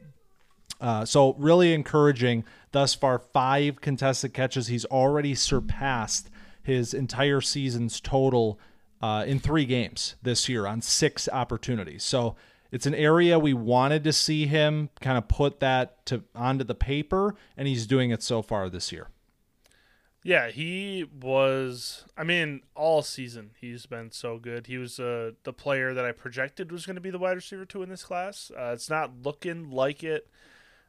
uh, 0.80 1.04
so, 1.04 1.34
really 1.34 1.72
encouraging 1.72 2.44
thus 2.72 2.94
far. 2.94 3.18
Five 3.18 3.80
contested 3.80 4.32
catches. 4.32 4.68
He's 4.68 4.86
already 4.86 5.34
surpassed 5.34 6.30
his 6.62 6.94
entire 6.94 7.40
season's 7.40 8.00
total 8.00 8.58
uh, 9.02 9.24
in 9.26 9.38
three 9.38 9.64
games 9.64 10.16
this 10.22 10.48
year 10.48 10.66
on 10.66 10.80
six 10.80 11.28
opportunities. 11.28 12.02
So, 12.02 12.34
it's 12.72 12.86
an 12.86 12.94
area 12.94 13.38
we 13.38 13.52
wanted 13.52 14.04
to 14.04 14.12
see 14.12 14.46
him 14.46 14.90
kind 15.00 15.18
of 15.18 15.28
put 15.28 15.60
that 15.60 16.06
to 16.06 16.22
onto 16.34 16.64
the 16.64 16.74
paper, 16.74 17.34
and 17.56 17.68
he's 17.68 17.86
doing 17.86 18.10
it 18.10 18.22
so 18.22 18.42
far 18.42 18.70
this 18.70 18.90
year. 18.92 19.08
Yeah, 20.22 20.50
he 20.50 21.04
was. 21.04 22.04
I 22.16 22.24
mean, 22.24 22.62
all 22.74 23.02
season 23.02 23.52
he's 23.58 23.86
been 23.86 24.10
so 24.10 24.38
good. 24.38 24.66
He 24.66 24.76
was 24.76 25.00
uh, 25.00 25.32
the 25.44 25.52
player 25.52 25.94
that 25.94 26.04
I 26.04 26.12
projected 26.12 26.70
was 26.70 26.84
going 26.84 26.96
to 26.96 27.00
be 27.00 27.10
the 27.10 27.18
wide 27.18 27.36
receiver 27.36 27.64
two 27.64 27.82
in 27.82 27.88
this 27.88 28.04
class. 28.04 28.50
Uh, 28.56 28.72
it's 28.74 28.90
not 28.90 29.22
looking 29.22 29.70
like 29.70 30.04
it 30.04 30.28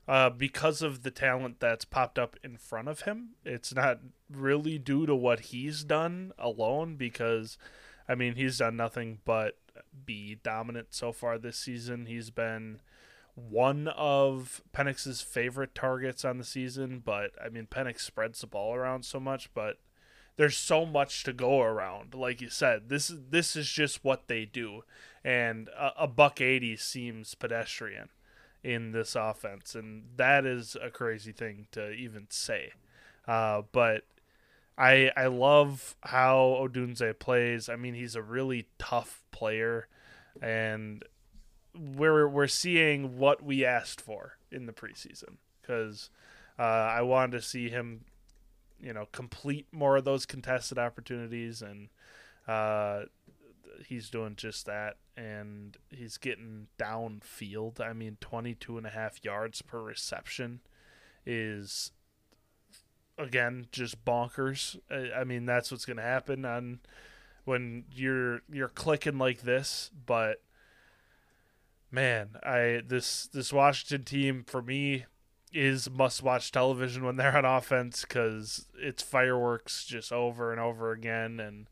uh, 0.07 0.29
because 0.29 0.81
of 0.81 1.03
the 1.03 1.11
talent 1.11 1.61
that's 1.61 1.85
popped 1.85 2.19
up 2.19 2.35
in 2.43 2.57
front 2.57 2.89
of 2.89 3.01
him. 3.01 3.29
It's 3.45 3.73
not 3.73 3.99
really 4.29 4.77
due 4.77 5.05
to 5.05 5.15
what 5.15 5.39
he's 5.39 5.85
done 5.85 6.33
alone 6.37 6.95
because, 6.95 7.57
I 8.09 8.15
mean, 8.15 8.35
he's 8.35 8.57
done 8.57 8.75
nothing 8.75 9.19
but 9.23 9.57
be 10.05 10.35
dominant 10.43 10.87
so 10.91 11.13
far 11.13 11.37
this 11.37 11.57
season. 11.57 12.05
He's 12.05 12.31
been 12.31 12.81
one 13.49 13.87
of 13.89 14.61
Penix's 14.73 15.21
favorite 15.21 15.75
targets 15.75 16.23
on 16.25 16.37
the 16.37 16.43
season, 16.43 17.01
but 17.03 17.31
I 17.43 17.49
mean 17.49 17.67
Penix 17.67 18.01
spreads 18.01 18.41
the 18.41 18.47
ball 18.47 18.75
around 18.75 19.05
so 19.05 19.19
much, 19.19 19.53
but 19.53 19.77
there's 20.37 20.57
so 20.57 20.85
much 20.85 21.23
to 21.23 21.33
go 21.33 21.61
around. 21.61 22.13
Like 22.15 22.41
you 22.41 22.49
said, 22.49 22.89
this 22.89 23.09
is 23.09 23.19
this 23.29 23.55
is 23.55 23.69
just 23.69 24.03
what 24.03 24.27
they 24.27 24.45
do, 24.45 24.83
and 25.23 25.69
a, 25.69 26.03
a 26.03 26.07
buck 26.07 26.41
eighty 26.41 26.75
seems 26.77 27.35
pedestrian 27.35 28.09
in 28.63 28.91
this 28.91 29.15
offense, 29.15 29.75
and 29.75 30.03
that 30.15 30.45
is 30.45 30.77
a 30.81 30.89
crazy 30.89 31.31
thing 31.31 31.67
to 31.71 31.91
even 31.91 32.27
say. 32.29 32.71
Uh, 33.27 33.63
but 33.71 34.03
I 34.77 35.11
I 35.15 35.27
love 35.27 35.95
how 36.01 36.57
Odunze 36.59 37.17
plays. 37.19 37.69
I 37.69 37.75
mean, 37.75 37.93
he's 37.93 38.15
a 38.15 38.21
really 38.21 38.67
tough 38.79 39.23
player, 39.31 39.87
and 40.41 41.03
we're 41.77 42.27
we're 42.27 42.47
seeing 42.47 43.17
what 43.17 43.43
we 43.43 43.65
asked 43.65 44.01
for 44.01 44.37
in 44.51 44.65
the 44.65 44.73
preseason 44.73 45.37
because 45.61 46.09
uh, 46.59 46.63
I 46.63 47.01
wanted 47.01 47.31
to 47.33 47.41
see 47.41 47.69
him, 47.69 48.05
you 48.79 48.93
know, 48.93 49.07
complete 49.11 49.67
more 49.71 49.97
of 49.97 50.03
those 50.03 50.25
contested 50.25 50.77
opportunities, 50.77 51.61
and 51.61 51.89
uh, 52.47 53.03
he's 53.87 54.09
doing 54.09 54.35
just 54.35 54.65
that. 54.65 54.97
And 55.17 55.77
he's 55.89 56.17
getting 56.17 56.67
downfield. 56.79 57.79
I 57.79 57.93
mean, 57.93 58.17
22 58.21 58.77
and 58.77 58.87
a 58.87 58.89
half 58.89 59.23
yards 59.23 59.61
per 59.61 59.79
reception 59.79 60.61
is 61.25 61.91
again 63.17 63.67
just 63.71 64.03
bonkers. 64.03 64.77
I, 64.89 65.21
I 65.21 65.23
mean, 65.23 65.45
that's 65.45 65.71
what's 65.71 65.85
going 65.85 65.97
to 65.97 66.03
happen 66.03 66.45
on 66.45 66.79
when 67.45 67.85
you're 67.91 68.41
you're 68.51 68.69
clicking 68.69 69.17
like 69.17 69.41
this, 69.41 69.91
but 70.05 70.41
man, 71.91 72.29
I 72.43 72.81
this 72.87 73.27
this 73.27 73.51
Washington 73.53 74.03
team 74.05 74.43
for 74.47 74.61
me 74.61 75.05
is 75.53 75.89
must 75.89 76.23
watch 76.23 76.51
television 76.51 77.03
when 77.03 77.17
they're 77.17 77.35
on 77.37 77.45
offense 77.45 78.01
because 78.01 78.65
it's 78.79 79.03
fireworks 79.03 79.85
just 79.85 80.11
over 80.11 80.51
and 80.51 80.59
over 80.61 80.91
again, 80.91 81.39
and 81.39 81.67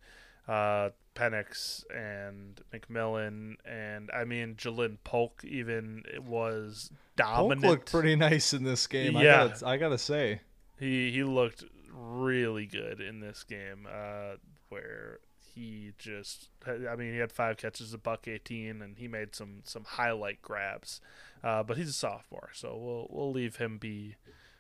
uh, 0.48 0.90
Penix 1.16 1.84
and 1.96 2.62
McMillan 2.74 3.56
and 3.66 4.10
I 4.14 4.24
mean 4.26 4.56
Ja'Lynn 4.56 4.98
Polk 5.04 5.44
even 5.46 6.04
was 6.28 6.92
dominant. 7.16 7.62
Polk 7.62 7.72
looked 7.72 7.92
pretty 7.92 8.16
nice 8.16 8.54
in 8.54 8.64
this 8.64 8.86
game. 8.88 9.16
I 9.16 9.24
Yeah. 9.24 9.48
gotta, 9.48 9.68
I 9.68 9.78
gotta 9.78 9.98
say. 9.98 10.42
He 10.80 11.12
he 11.12 11.24
looked 11.24 11.64
really 11.92 12.66
good 12.66 13.02
in 13.02 13.20
this 13.20 13.44
game, 13.44 13.88
uh, 13.90 14.36
where 14.70 15.20
he 15.60 15.92
just 15.98 16.50
I 16.66 16.96
mean 16.96 17.14
he 17.14 17.20
had 17.20 17.32
five 17.32 17.58
catches, 17.58 17.94
a 17.94 17.98
buck 17.98 18.28
eighteen, 18.28 18.82
and 18.82 18.98
he 18.98 19.08
made 19.08 19.36
some 19.36 19.62
some 19.66 19.84
highlight 19.84 20.42
grabs. 20.42 21.02
Uh, 21.44 21.64
but 21.64 21.78
he's 21.78 21.90
a 21.90 21.94
sophomore, 21.94 22.50
so 22.54 22.78
we'll 22.78 23.08
we'll 23.10 23.32
leave 23.32 23.58
him 23.58 23.78
be 23.78 24.16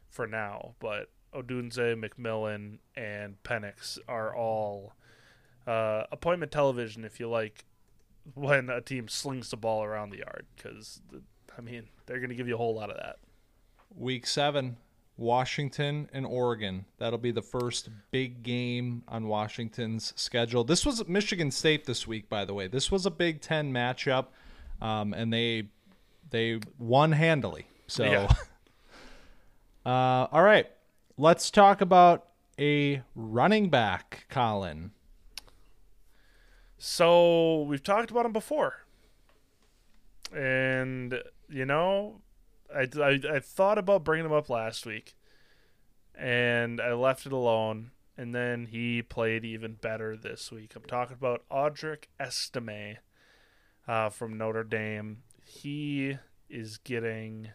for 0.09 0.27
now. 0.27 0.75
But 0.79 1.09
Odunze, 1.33 1.95
McMillan, 1.95 2.79
and 2.95 3.41
Penix 3.43 3.97
are 4.07 4.35
all 4.35 4.93
uh, 5.65 6.03
appointment 6.11 6.51
television 6.51 7.05
if 7.05 7.19
you 7.19 7.29
like 7.29 7.65
when 8.33 8.69
a 8.69 8.81
team 8.81 9.07
slings 9.07 9.49
the 9.49 9.57
ball 9.57 9.83
around 9.83 10.09
the 10.09 10.17
yard 10.17 10.45
because 10.55 11.01
I 11.57 11.61
mean 11.61 11.87
they're 12.05 12.19
going 12.19 12.29
to 12.29 12.35
give 12.35 12.47
you 12.47 12.55
a 12.55 12.57
whole 12.57 12.75
lot 12.75 12.89
of 12.89 12.97
that. 12.97 13.17
Week 13.95 14.27
seven, 14.27 14.77
Washington 15.19 16.09
and 16.13 16.25
Oregon. 16.25 16.85
That'll 16.97 17.19
be 17.19 17.31
the 17.31 17.41
first 17.41 17.89
big 18.09 18.41
game 18.41 19.03
on 19.07 19.27
Washington's 19.27 20.13
schedule. 20.15 20.63
This 20.63 20.85
was 20.85 21.05
Michigan 21.07 21.51
State 21.51 21.85
this 21.85 22.07
week, 22.07 22.29
by 22.29 22.45
the 22.45 22.53
way. 22.53 22.67
This 22.67 22.89
was 22.89 23.05
a 23.05 23.11
Big 23.11 23.41
Ten 23.41 23.73
matchup, 23.73 24.27
um, 24.81 25.13
and 25.13 25.31
they 25.31 25.67
they 26.29 26.59
won 26.77 27.11
handily. 27.11 27.67
So, 27.87 28.05
Yeah. 28.05 28.33
uh, 29.85 30.27
all 30.31 30.43
right, 30.43 30.67
let's 31.17 31.51
talk 31.51 31.81
about 31.81 32.27
a 32.57 33.01
running 33.13 33.69
back, 33.69 34.25
Collin. 34.29 34.91
So 36.77 37.63
we've 37.63 37.83
talked 37.83 38.09
about 38.09 38.25
him 38.25 38.31
before, 38.31 38.85
and 40.33 41.21
you 41.49 41.65
know, 41.65 42.21
I, 42.75 42.87
I, 43.01 43.19
I 43.35 43.39
thought 43.39 43.77
about 43.77 44.03
bringing 44.03 44.25
him 44.25 44.33
up 44.33 44.49
last 44.49 44.85
week, 44.85 45.15
and 46.15 46.79
I 46.79 46.93
left 46.93 47.25
it 47.25 47.31
alone. 47.31 47.91
And 48.17 48.35
then 48.35 48.65
he 48.65 49.01
played 49.01 49.45
even 49.45 49.75
better 49.75 50.17
this 50.17 50.51
week. 50.51 50.73
I'm 50.75 50.83
talking 50.83 51.15
about 51.17 51.47
Audric 51.49 52.05
Estime 52.19 52.97
uh, 53.87 54.09
from 54.09 54.37
Notre 54.37 54.65
Dame. 54.65 55.23
He 55.41 56.17
is 56.49 56.77
getting 56.77 57.51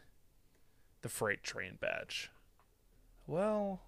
the 1.02 1.10
freight 1.10 1.42
train 1.42 1.76
badge. 1.78 2.30
Well, 3.26 3.82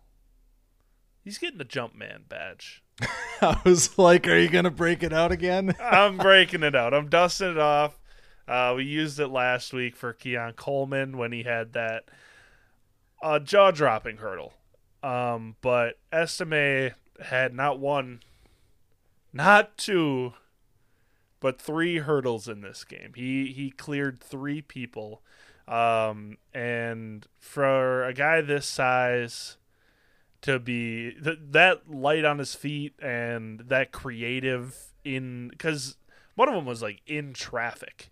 he's 1.24 1.38
getting 1.38 1.56
the 1.56 1.64
Jumpman 1.64 2.28
badge. 2.28 2.82
I 3.40 3.58
was 3.64 3.98
like, 3.98 4.28
are 4.28 4.38
you 4.38 4.48
gonna 4.48 4.70
break 4.70 5.02
it 5.02 5.12
out 5.12 5.32
again? 5.32 5.74
I'm 5.80 6.18
breaking 6.18 6.62
it 6.62 6.74
out. 6.74 6.92
I'm 6.92 7.08
dusting 7.08 7.52
it 7.52 7.58
off. 7.58 7.98
Uh, 8.48 8.74
we 8.76 8.84
used 8.84 9.18
it 9.18 9.28
last 9.28 9.72
week 9.72 9.96
for 9.96 10.12
Keon 10.12 10.52
Coleman 10.52 11.18
when 11.18 11.32
he 11.32 11.42
had 11.42 11.72
that 11.72 12.04
uh, 13.22 13.38
jaw 13.38 13.70
dropping 13.70 14.18
hurdle. 14.18 14.54
Um, 15.02 15.56
but 15.60 15.98
Estime 16.12 16.92
had 17.24 17.54
not 17.54 17.78
one, 17.78 18.20
not 19.32 19.76
two, 19.76 20.34
but 21.40 21.60
three 21.60 21.98
hurdles 21.98 22.48
in 22.48 22.60
this 22.60 22.84
game. 22.84 23.12
He 23.14 23.52
he 23.52 23.70
cleared 23.70 24.20
three 24.20 24.62
people. 24.62 25.22
Um, 25.68 26.38
and 26.54 27.26
for 27.40 28.04
a 28.04 28.14
guy 28.14 28.40
this 28.40 28.66
size 28.66 29.56
to 30.42 30.60
be 30.60 31.12
th- 31.22 31.40
that 31.50 31.90
light 31.90 32.24
on 32.24 32.38
his 32.38 32.54
feet 32.54 32.94
and 33.00 33.60
that 33.66 33.90
creative 33.90 34.92
in 35.04 35.48
because 35.48 35.96
one 36.36 36.48
of 36.48 36.54
them 36.54 36.66
was 36.66 36.82
like 36.82 37.00
in 37.06 37.32
traffic 37.32 38.10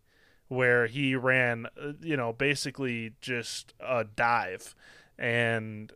where 0.49 0.87
he 0.87 1.15
ran 1.15 1.67
uh, 1.81 1.93
you 2.01 2.17
know 2.17 2.33
basically 2.33 3.13
just 3.21 3.75
a 3.81 4.05
dive 4.05 4.75
and 5.19 5.93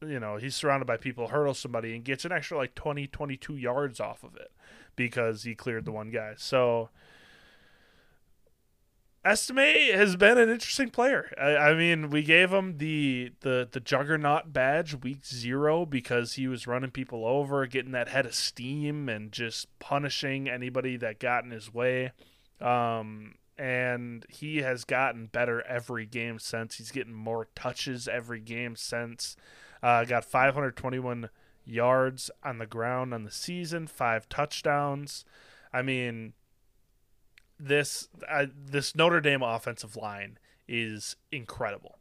you 0.00 0.18
know 0.18 0.36
he's 0.36 0.54
surrounded 0.54 0.86
by 0.86 0.96
people 0.96 1.28
hurdles 1.28 1.58
somebody 1.58 1.94
and 1.94 2.04
gets 2.04 2.24
an 2.24 2.32
extra 2.32 2.56
like 2.56 2.74
20 2.74 3.06
22 3.06 3.56
yards 3.56 4.00
off 4.00 4.24
of 4.24 4.34
it 4.36 4.50
because 4.96 5.44
he 5.44 5.54
cleared 5.54 5.84
the 5.84 5.92
one 5.92 6.10
guy 6.10 6.34
so 6.36 6.88
Estime 9.24 9.92
has 9.94 10.16
been 10.16 10.36
an 10.36 10.50
interesting 10.50 10.90
player. 10.90 11.32
I, 11.40 11.56
I 11.56 11.74
mean, 11.74 12.10
we 12.10 12.24
gave 12.24 12.52
him 12.52 12.78
the, 12.78 13.32
the 13.40 13.68
the 13.70 13.78
juggernaut 13.78 14.52
badge 14.52 14.96
week 14.96 15.24
zero 15.24 15.86
because 15.86 16.32
he 16.32 16.48
was 16.48 16.66
running 16.66 16.90
people 16.90 17.24
over, 17.24 17.64
getting 17.66 17.92
that 17.92 18.08
head 18.08 18.26
of 18.26 18.34
steam, 18.34 19.08
and 19.08 19.30
just 19.30 19.68
punishing 19.78 20.48
anybody 20.48 20.96
that 20.96 21.20
got 21.20 21.44
in 21.44 21.52
his 21.52 21.72
way. 21.72 22.10
Um, 22.60 23.36
and 23.58 24.24
he 24.28 24.58
has 24.58 24.84
gotten 24.84 25.26
better 25.26 25.62
every 25.66 26.06
game 26.06 26.38
since. 26.38 26.76
He's 26.76 26.90
getting 26.90 27.14
more 27.14 27.48
touches 27.54 28.08
every 28.08 28.40
game 28.40 28.76
since. 28.76 29.36
Uh, 29.82 30.04
got 30.04 30.24
521 30.24 31.28
yards 31.64 32.30
on 32.42 32.58
the 32.58 32.66
ground 32.66 33.12
on 33.12 33.24
the 33.24 33.30
season, 33.30 33.86
five 33.86 34.28
touchdowns. 34.28 35.24
I 35.72 35.82
mean, 35.82 36.32
this 37.58 38.08
this 38.54 38.94
Notre 38.94 39.20
Dame 39.20 39.42
offensive 39.42 39.96
line 39.96 40.38
is 40.68 41.16
incredible, 41.30 41.98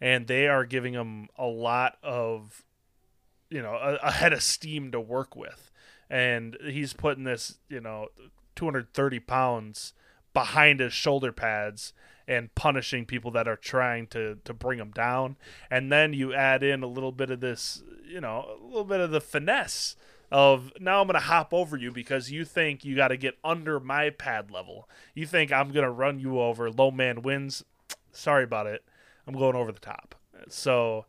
and 0.00 0.26
they 0.26 0.48
are 0.48 0.64
giving 0.64 0.94
him 0.94 1.28
a 1.36 1.46
lot 1.46 1.98
of, 2.02 2.64
you 3.50 3.62
know, 3.62 3.74
a, 3.74 3.94
a 4.02 4.10
head 4.12 4.32
of 4.32 4.42
steam 4.42 4.90
to 4.92 5.00
work 5.00 5.36
with, 5.36 5.70
and 6.10 6.56
he's 6.64 6.92
putting 6.92 7.24
this, 7.24 7.58
you 7.68 7.80
know, 7.80 8.08
230 8.56 9.20
pounds 9.20 9.92
behind 10.36 10.80
his 10.80 10.92
shoulder 10.92 11.32
pads 11.32 11.94
and 12.28 12.54
punishing 12.54 13.06
people 13.06 13.30
that 13.30 13.48
are 13.48 13.56
trying 13.56 14.06
to 14.06 14.36
to 14.44 14.52
bring 14.52 14.78
him 14.78 14.90
down, 14.90 15.36
and 15.70 15.90
then 15.90 16.12
you 16.12 16.34
add 16.34 16.62
in 16.62 16.82
a 16.82 16.86
little 16.86 17.10
bit 17.10 17.30
of 17.30 17.40
this, 17.40 17.82
you 18.06 18.20
know, 18.20 18.58
a 18.60 18.66
little 18.66 18.84
bit 18.84 19.00
of 19.00 19.10
the 19.10 19.20
finesse 19.20 19.96
of 20.30 20.72
now 20.78 21.00
I'm 21.00 21.06
going 21.06 21.14
to 21.14 21.20
hop 21.20 21.54
over 21.54 21.74
you 21.78 21.90
because 21.90 22.30
you 22.30 22.44
think 22.44 22.84
you 22.84 22.94
got 22.94 23.08
to 23.08 23.16
get 23.16 23.38
under 23.42 23.80
my 23.80 24.10
pad 24.10 24.50
level. 24.50 24.90
You 25.14 25.24
think 25.24 25.50
I'm 25.50 25.72
going 25.72 25.86
to 25.86 25.90
run 25.90 26.18
you 26.18 26.38
over. 26.38 26.70
Low 26.70 26.90
man 26.90 27.22
wins. 27.22 27.64
Sorry 28.12 28.44
about 28.44 28.66
it. 28.66 28.84
I'm 29.26 29.38
going 29.38 29.56
over 29.56 29.72
the 29.72 29.80
top. 29.80 30.16
So, 30.50 31.06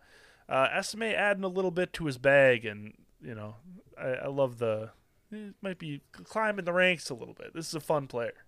uh, 0.47 0.69
Estime 0.71 1.03
adding 1.03 1.43
a 1.43 1.49
little 1.49 1.71
bit 1.71 1.91
to 1.93 2.05
his 2.05 2.17
bag, 2.17 2.63
and 2.63 2.93
you 3.21 3.35
know, 3.35 3.55
I, 3.99 4.07
I 4.07 4.27
love 4.27 4.59
the. 4.59 4.91
It 5.29 5.55
might 5.61 5.79
be 5.79 5.99
climbing 6.13 6.63
the 6.63 6.71
ranks 6.71 7.09
a 7.09 7.13
little 7.13 7.33
bit. 7.33 7.53
This 7.53 7.67
is 7.67 7.75
a 7.75 7.81
fun 7.81 8.07
player. 8.07 8.45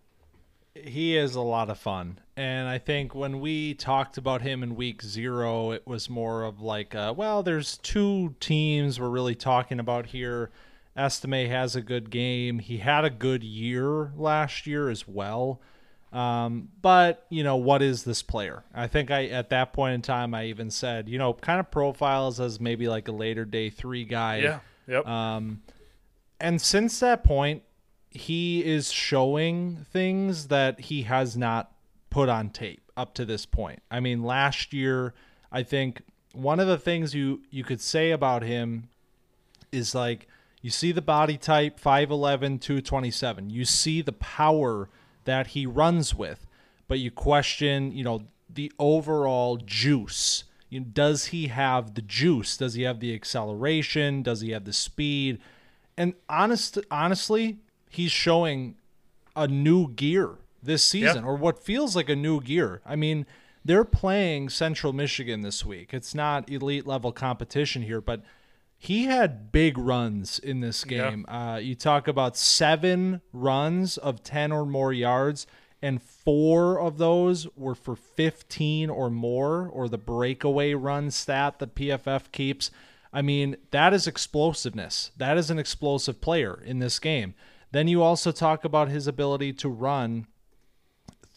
He 0.76 1.18
is 1.18 1.36
a 1.36 1.42
lot 1.42 1.70
of 1.70 1.78
fun. 1.78 2.20
And 2.38 2.68
I 2.68 2.78
think 2.78 3.14
when 3.14 3.40
we 3.40 3.74
talked 3.74 4.18
about 4.18 4.42
him 4.42 4.64
in 4.64 4.76
week 4.76 5.02
zero, 5.02 5.72
it 5.72 5.86
was 5.86 6.10
more 6.10 6.44
of 6.44 6.62
like, 6.62 6.96
uh, 6.96 7.14
well, 7.16 7.44
there's 7.44 7.78
two 7.78 8.36
teams 8.40 9.00
we're 9.00 9.10
really 9.10 9.36
talking 9.36 9.80
about 9.80 10.08
here. 10.08 10.52
Estime 10.96 11.48
has 11.50 11.76
a 11.76 11.82
good 11.82 12.10
game. 12.10 12.60
He 12.60 12.78
had 12.78 13.06
a 13.06 13.10
good 13.10 13.44
year 13.44 14.12
last 14.16 14.68
year 14.68 14.90
as 14.90 15.08
well. 15.08 15.62
Um, 16.12 16.70
but 16.82 17.26
you 17.30 17.44
know, 17.44 17.58
what 17.58 17.82
is 17.82 18.04
this 18.04 18.24
player? 18.24 18.64
I 18.74 18.88
think 18.88 19.12
I 19.12 19.26
at 19.28 19.50
that 19.52 19.74
point 19.74 19.94
in 19.94 20.02
time 20.02 20.34
I 20.34 20.46
even 20.46 20.72
said, 20.72 21.08
you 21.08 21.20
know, 21.20 21.34
kind 21.34 21.60
of 21.60 21.70
profiles 21.70 22.40
as 22.40 22.60
maybe 22.60 22.88
like 22.88 23.08
a 23.08 23.12
later 23.12 23.46
day 23.46 23.70
three 23.70 24.06
guy. 24.06 24.38
Yeah. 24.38 24.60
Yep. 24.88 25.08
Um, 25.08 25.62
and 26.40 26.60
since 26.60 27.00
that 27.02 27.24
point, 27.24 27.62
he 28.10 28.64
is 28.66 28.92
showing 28.92 29.86
things 29.92 30.48
that 30.48 30.80
he 30.80 31.04
has 31.04 31.38
not 31.38 31.72
put 32.10 32.30
on 32.30 32.50
tape 32.50 32.92
up 32.98 33.14
to 33.14 33.26
this 33.26 33.46
point. 33.46 33.82
I 33.92 34.00
mean, 34.00 34.24
last 34.24 34.74
year, 34.74 35.14
I 35.52 35.64
think 35.64 36.02
one 36.34 36.60
of 36.60 36.68
the 36.68 36.78
things 36.78 37.14
you 37.14 37.42
you 37.50 37.64
could 37.64 37.82
say 37.82 38.12
about 38.12 38.44
him 38.44 38.90
is 39.72 39.94
like 39.96 40.28
you 40.62 40.70
see 40.70 40.92
the 40.92 41.02
body 41.02 41.38
type 41.38 41.80
5'11 41.80 42.60
227 42.62 43.50
you 43.50 43.66
see 43.66 44.02
the 44.02 44.14
power 44.14 44.90
that 45.26 45.48
he 45.48 45.66
runs 45.66 46.14
with 46.14 46.46
but 46.88 47.00
you 47.00 47.10
question 47.10 47.92
you 47.92 48.04
know 48.04 48.22
the 48.50 48.72
overall 48.80 49.58
juice. 49.58 50.44
You 50.70 50.82
know, 50.82 50.88
does 50.92 51.28
he 51.28 51.48
have 51.48 51.96
the 51.96 52.02
juice? 52.02 52.58
Does 52.58 52.74
he 52.74 52.84
have 52.84 53.00
the 53.00 53.14
acceleration? 53.14 54.24
Does 54.24 54.42
he 54.42 54.52
have 54.52 54.66
the 54.66 54.74
speed? 54.74 55.40
And 55.98 56.14
honest 56.28 56.78
honestly 56.90 57.60
he's 57.90 58.12
showing 58.12 58.76
a 59.36 59.48
new 59.48 59.90
gear 59.90 60.36
this 60.64 60.84
season 60.84 61.24
or 61.24 61.36
what 61.36 61.58
feels 61.64 61.96
like 61.96 62.10
a 62.10 62.16
new 62.16 62.40
gear 62.42 62.82
i 62.86 62.96
mean 62.96 63.26
they're 63.66 63.84
playing 63.86 64.48
central 64.50 64.94
michigan 64.94 65.42
this 65.42 65.66
week 65.66 65.94
it's 65.94 66.14
not 66.16 66.50
elite 66.50 66.86
level 66.88 67.12
competition 67.12 67.82
here 67.82 68.02
but 68.02 68.22
he 68.82 69.06
had 69.06 69.52
big 69.52 69.78
runs 69.78 70.40
in 70.40 70.62
this 70.62 70.86
Yeah. 70.88 71.10
game. 71.10 71.26
Uh, 71.28 71.58
you 71.62 71.76
talk 71.76 72.08
about 72.08 72.38
seven 72.38 73.20
runs 73.34 73.98
of 73.98 74.24
10 74.24 74.54
or 74.54 74.66
more 74.66 74.94
yards, 74.94 75.46
and 75.82 76.02
four 76.02 76.80
of 76.80 76.98
those 76.98 77.46
were 77.58 77.76
for 77.76 77.98
15 77.98 78.90
or 78.90 79.10
more, 79.10 79.68
or 79.68 79.90
the 79.90 79.98
breakaway 79.98 80.76
run 80.76 81.12
stat 81.12 81.60
that 81.60 81.76
PFF 81.76 82.32
keeps. 82.32 82.72
I 83.12 83.22
mean, 83.22 83.58
that 83.72 83.94
is 83.94 84.08
explosiveness. 84.08 85.12
That 85.18 85.38
is 85.38 85.50
an 85.52 85.60
explosive 85.60 86.22
player 86.22 86.58
in 86.66 86.80
this 86.80 87.00
game. 87.00 87.34
Then 87.72 87.88
you 87.88 88.02
also 88.02 88.32
talk 88.32 88.66
about 88.66 88.90
his 88.90 89.08
ability 89.08 89.54
to 89.54 89.70
run 89.70 90.28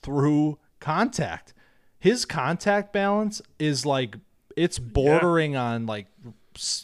through 0.02 0.58
contact. 0.80 1.54
His 1.98 2.24
contact 2.24 2.92
balance 2.92 3.42
is 3.58 3.86
like 3.86 4.16
it's 4.56 4.78
bordering 4.78 5.56
on 5.56 5.86
like 5.86 6.06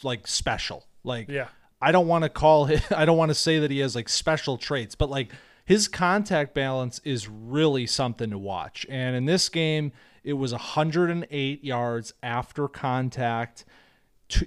like 0.03 0.27
special. 0.27 0.85
Like, 1.03 1.29
Yeah. 1.29 1.47
I 1.81 1.91
don't 1.91 2.07
want 2.07 2.23
to 2.23 2.29
call 2.29 2.65
him, 2.65 2.81
I 2.95 3.05
don't 3.05 3.17
want 3.17 3.29
to 3.29 3.35
say 3.35 3.59
that 3.59 3.71
he 3.71 3.79
has 3.79 3.95
like 3.95 4.09
special 4.09 4.57
traits, 4.57 4.95
but 4.95 5.09
like 5.09 5.29
his 5.65 5.87
contact 5.87 6.53
balance 6.53 6.99
is 7.03 7.27
really 7.29 7.85
something 7.85 8.29
to 8.31 8.37
watch. 8.37 8.85
And 8.89 9.15
in 9.15 9.25
this 9.25 9.49
game, 9.49 9.91
it 10.23 10.33
was 10.33 10.51
108 10.51 11.63
yards 11.63 12.13
after 12.21 12.67
contact. 12.67 13.65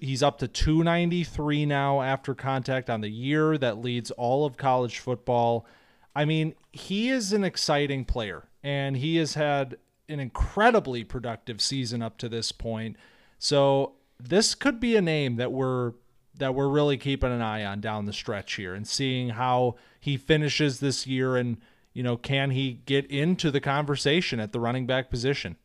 He's 0.01 0.23
up 0.23 0.39
to 0.39 0.49
293 0.49 1.67
now 1.67 2.03
after 2.03 2.35
contact 2.35 2.89
on 2.89 3.01
the 3.01 3.11
year 3.11 3.59
that 3.59 3.79
leads 3.79 4.11
all 4.13 4.47
of 4.47 4.57
college 4.57 4.99
football. 4.99 5.67
I 6.15 6.25
mean, 6.25 6.55
he 6.73 7.09
is 7.09 7.33
an 7.33 7.43
exciting 7.43 8.05
player 8.05 8.49
and 8.63 8.97
he 8.97 9.17
has 9.17 9.35
had 9.35 9.77
an 10.09 10.21
incredibly 10.21 11.05
productive 11.05 11.61
season 11.61 12.03
up 12.03 12.19
to 12.19 12.29
this 12.29 12.53
point. 12.53 12.97
So, 13.39 13.95
this 14.21 14.55
could 14.55 14.79
be 14.79 14.95
a 14.95 15.03
name 15.03 15.37
that 15.37 15.51
we're 15.51 15.95
that 16.39 16.55
we're 16.55 16.69
really 16.69 16.97
keeping 16.97 17.33
an 17.33 17.43
eye 17.43 17.65
on 17.65 17.81
down 17.81 18.07
the 18.07 18.13
stretch 18.13 18.55
here 18.55 18.75
and 18.75 18.87
seeing 18.87 19.31
how 19.31 19.77
he 20.01 20.17
finishes 20.17 20.81
this 20.81 21.07
year 21.07 21.37
and 21.37 21.59
you 21.93 22.03
know 22.03 22.17
can 22.17 22.51
he 22.51 22.81
get 22.87 23.05
into 23.11 23.51
the 23.51 23.61
conversation 23.61 24.41
at 24.41 24.53
the 24.53 24.61
running 24.61 24.87
back 24.87 25.11
position 25.11 25.57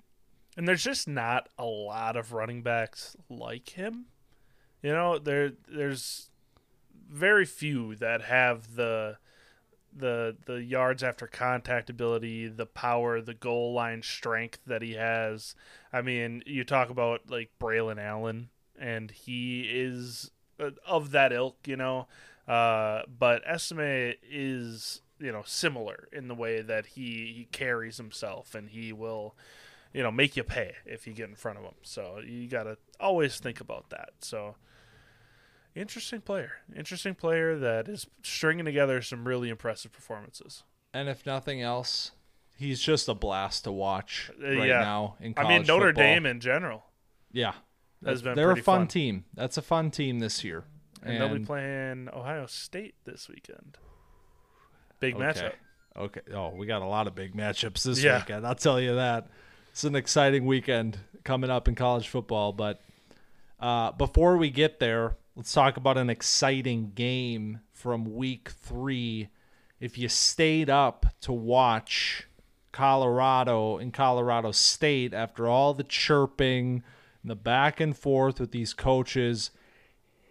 And 0.58 0.68
there's 0.68 0.84
just 0.84 1.08
not 1.08 1.50
a 1.58 1.66
lot 1.66 2.18
of 2.18 2.34
running 2.34 2.64
backs 2.64 3.16
like 3.30 3.70
him. 3.70 4.06
You 4.82 4.92
know, 4.92 5.20
there 5.20 5.52
there's 5.70 6.32
very 7.10 7.46
few 7.46 7.96
that 7.96 8.24
have 8.24 8.76
the 8.76 9.18
the 9.96 10.36
the 10.46 10.64
yards 10.64 11.04
after 11.04 11.28
contact 11.28 11.92
ability, 11.92 12.48
the 12.48 12.66
power, 12.66 13.22
the 13.22 13.36
goal 13.36 13.74
line 13.74 14.02
strength 14.02 14.60
that 14.66 14.82
he 14.82 14.94
has. 14.94 15.56
I 15.94 16.02
mean, 16.02 16.42
you 16.48 16.64
talk 16.64 16.90
about 16.90 17.30
like 17.30 17.52
Braelon 17.60 18.00
Allen, 18.00 18.50
and 18.80 19.12
he 19.12 19.68
is 19.70 20.32
uh, 20.60 20.72
of 20.86 21.12
that 21.12 21.32
ilk, 21.32 21.58
you 21.68 21.78
know. 21.78 22.08
Uh, 22.48 23.04
but 23.08 23.44
Estime 23.46 24.16
is 24.28 25.02
you 25.20 25.32
know 25.32 25.44
similar 25.46 26.08
in 26.12 26.28
the 26.28 26.36
way 26.36 26.62
that 26.62 26.88
he 26.88 27.34
he 27.36 27.48
carries 27.52 27.98
himself, 27.98 28.56
and 28.56 28.70
he 28.70 28.92
will 28.92 29.36
you 29.98 30.04
know 30.04 30.12
make 30.12 30.38
you 30.38 30.44
pay 30.44 30.70
if 30.86 31.08
you 31.08 31.14
get 31.14 31.28
in 31.30 31.36
front 31.36 31.58
of 31.58 31.64
them. 31.64 31.74
So 31.82 32.20
you 32.26 32.48
got 32.48 32.64
to 32.64 32.78
always 33.00 33.40
think 33.40 33.60
about 33.60 33.90
that. 33.90 34.10
So 34.22 34.56
interesting 35.76 36.22
player, 36.22 36.52
interesting 36.76 37.16
player 37.16 37.58
that 37.58 37.88
is 37.88 38.08
stringing 38.24 38.66
together 38.66 39.02
some 39.02 39.28
really 39.28 39.50
impressive 39.50 39.92
performances. 39.92 40.64
and 40.94 41.10
if 41.10 41.26
nothing 41.26 41.62
else 41.62 42.12
he's 42.58 42.82
just 42.82 43.08
a 43.08 43.14
blast 43.14 43.64
to 43.66 43.72
watch 43.72 44.32
Uh, 44.44 44.48
right 44.58 44.68
yeah. 44.70 44.80
now 44.80 45.16
in 45.20 45.34
college 45.34 45.48
I 45.48 45.58
mean 45.60 45.68
Notre 45.68 45.88
football. 45.90 46.04
Dame 46.04 46.26
in 46.26 46.40
general, 46.40 46.86
yeah 47.32 47.54
has 48.06 48.22
been 48.22 48.36
they're 48.36 48.52
a 48.52 48.56
fun, 48.56 48.82
fun. 48.82 48.88
team 48.88 49.26
that's 49.36 49.58
a 49.58 49.62
fun 49.62 49.92
team 49.92 50.20
this 50.20 50.44
year 50.44 50.64
and, 51.04 51.22
they'll 51.22 51.38
be 51.38 51.46
playing 51.46 52.10
Ohio 52.12 52.48
State 52.48 52.96
this 53.06 53.30
weekend. 53.30 53.78
Big 55.00 55.14
okay. 55.16 55.24
matchup. 55.24 55.54
okay 55.96 56.22
oh 56.34 56.50
we 56.56 56.66
got 56.66 56.82
a 56.82 56.86
lot 56.88 57.06
of 57.08 57.14
big 57.14 57.36
matchups 57.36 57.84
this 57.84 58.02
Yeah. 58.04 58.18
weekend 58.20 58.48
i'll 58.48 58.56
tell 58.56 58.80
you 58.82 58.96
that 58.96 59.28
it's 59.78 59.84
an 59.84 59.96
exciting 59.96 60.48
weekend 60.48 60.98
coming 61.24 61.52
up 61.52 61.68
in 61.68 61.76
college 61.76 62.08
football 62.08 62.52
but 62.52 62.82
Uh, 63.60 63.92
before 63.92 64.36
we 64.36 64.50
get 64.50 64.80
there, 64.80 65.18
let's 65.36 65.54
talk 65.54 65.78
about 65.78 66.00
an 66.00 66.10
exciting 66.10 66.94
game 66.96 67.60
from 67.74 68.16
week 68.16 68.50
three. 68.50 69.30
If 69.80 69.96
you 70.00 70.10
stayed 70.10 70.68
up 70.68 71.06
to 71.22 71.32
watch 71.32 72.28
Colorado 72.72 73.78
and 73.78 73.94
Colorado 73.94 74.52
State 74.52 75.14
after 75.14 75.48
all 75.48 75.76
the 75.76 75.84
chirping 75.84 76.82
and 77.22 77.30
the 77.30 77.36
back 77.36 77.80
and 77.80 77.96
forth 77.96 78.40
with 78.40 78.52
these 78.52 78.74
coaches, 78.74 79.52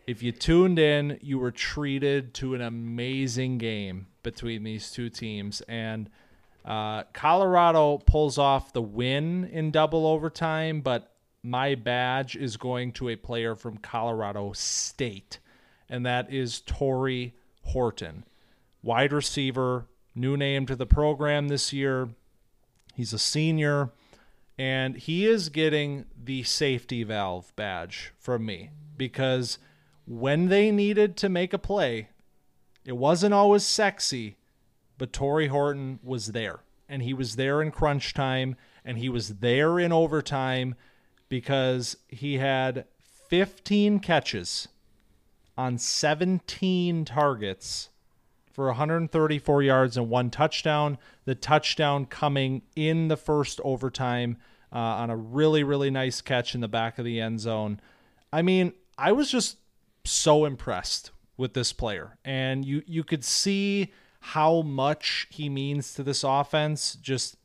if 0.09 0.25
you 0.25 0.33
tuned 0.33 0.81
in, 0.81 1.21
you 1.23 1.39
were 1.39 1.53
treated 1.53 2.35
to 2.35 2.55
an 2.55 2.63
amazing 2.63 3.59
game 3.59 4.09
between 4.25 4.65
these 4.65 4.91
two 4.91 5.09
teams. 5.09 5.61
And 5.69 6.11
uh, 6.67 7.05
Colorado 7.13 7.99
pulls 7.99 8.39
off 8.39 8.73
the 8.73 8.83
win 8.83 9.45
in 9.45 9.71
double 9.71 10.07
overtime, 10.07 10.81
but 10.81 11.13
my 11.43 11.77
badge 11.77 12.35
is 12.35 12.57
going 12.57 12.91
to 12.93 13.09
a 13.09 13.17
player 13.17 13.55
from 13.55 13.77
Colorado 13.77 14.53
State, 14.53 15.39
and 15.89 16.05
that 16.05 16.33
is 16.33 16.61
Tory 16.61 17.35
Horton, 17.63 18.25
wide 18.83 19.13
receiver, 19.13 19.87
new 20.15 20.37
name 20.37 20.67
to 20.67 20.75
the 20.75 20.87
program 20.87 21.47
this 21.47 21.73
year. 21.73 22.09
He's 22.95 23.13
a 23.13 23.19
senior, 23.19 23.91
and 24.59 24.97
he 24.97 25.25
is 25.25 25.51
getting 25.51 26.07
the 26.21 26.43
safety 26.43 27.05
valve 27.05 27.55
badge 27.55 28.13
from 28.19 28.45
me 28.45 28.71
because 28.97 29.59
when 30.05 30.49
they 30.49 30.73
needed 30.73 31.17
to 31.19 31.29
make 31.29 31.53
a 31.53 31.59
play, 31.59 32.09
it 32.85 32.97
wasn't 32.97 33.35
always 33.35 33.65
sexy, 33.65 34.37
but 34.99 35.13
Tory 35.13 35.49
Horton 35.49 35.99
was 36.03 36.29
there. 36.29 36.61
And 36.89 37.03
he 37.03 37.15
was 37.15 37.37
there 37.37 37.61
in 37.61 37.73
crunch 37.73 38.15
time, 38.15 38.57
and 38.85 38.99
he 38.99 39.09
was 39.09 39.39
there 39.39 39.79
in 39.79 39.93
overtime 39.93 40.77
because 41.29 41.97
he 42.09 42.39
had 42.39 42.85
15 43.29 43.99
catches 43.99 44.69
on 45.59 45.79
17 45.79 47.05
targets 47.05 47.89
for 48.53 48.67
134 48.69 49.63
yards 49.63 49.97
and 49.97 50.09
one 50.09 50.31
touchdown. 50.31 50.99
The 51.25 51.35
touchdown 51.35 52.07
coming 52.07 52.63
in 52.77 53.09
the 53.09 53.17
first 53.17 53.61
overtime 53.65 54.39
uh, 54.73 54.79
on 54.79 55.11
a 55.11 55.17
really, 55.17 55.63
really 55.63 55.91
nice 55.91 56.21
catch 56.21 56.55
in 56.55 56.61
the 56.61 56.69
back 56.69 56.99
of 56.99 57.05
the 57.05 57.21
end 57.21 57.41
zone. 57.41 57.81
I 58.33 58.43
mean, 58.43 58.73
I 58.97 59.13
was 59.13 59.31
just 59.31 59.59
so 60.05 60.45
impressed 60.45 61.11
with 61.37 61.55
this 61.55 61.73
player, 61.73 62.17
and 62.25 62.65
you 62.65 62.83
you 62.87 63.05
could 63.05 63.25
see 63.25 63.93
how 64.31 64.61
much 64.61 65.29
he 65.31 65.49
means 65.49 65.95
to 65.95 66.03
this 66.03 66.25
offense 66.25 66.97
just 67.01 67.37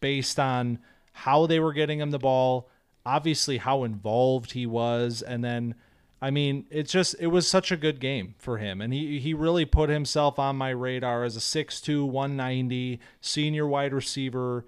based 0.00 0.38
on 0.38 0.78
how 1.12 1.46
they 1.46 1.58
were 1.58 1.72
getting 1.72 1.98
him 1.98 2.10
the 2.10 2.18
ball, 2.18 2.68
obviously 3.06 3.56
how 3.56 3.84
involved 3.84 4.52
he 4.52 4.66
was, 4.66 5.22
and 5.22 5.42
then 5.42 5.74
I 6.20 6.30
mean, 6.30 6.66
it's 6.70 6.92
just 6.92 7.16
it 7.18 7.28
was 7.28 7.48
such 7.48 7.72
a 7.72 7.76
good 7.76 8.00
game 8.00 8.34
for 8.38 8.58
him, 8.58 8.82
and 8.82 8.92
he 8.92 9.18
he 9.18 9.32
really 9.32 9.64
put 9.64 9.88
himself 9.88 10.38
on 10.38 10.56
my 10.56 10.70
radar 10.70 11.24
as 11.24 11.36
a 11.36 11.40
6'2", 11.40 12.06
190 12.06 13.00
senior 13.22 13.66
wide 13.66 13.94
receiver. 13.94 14.66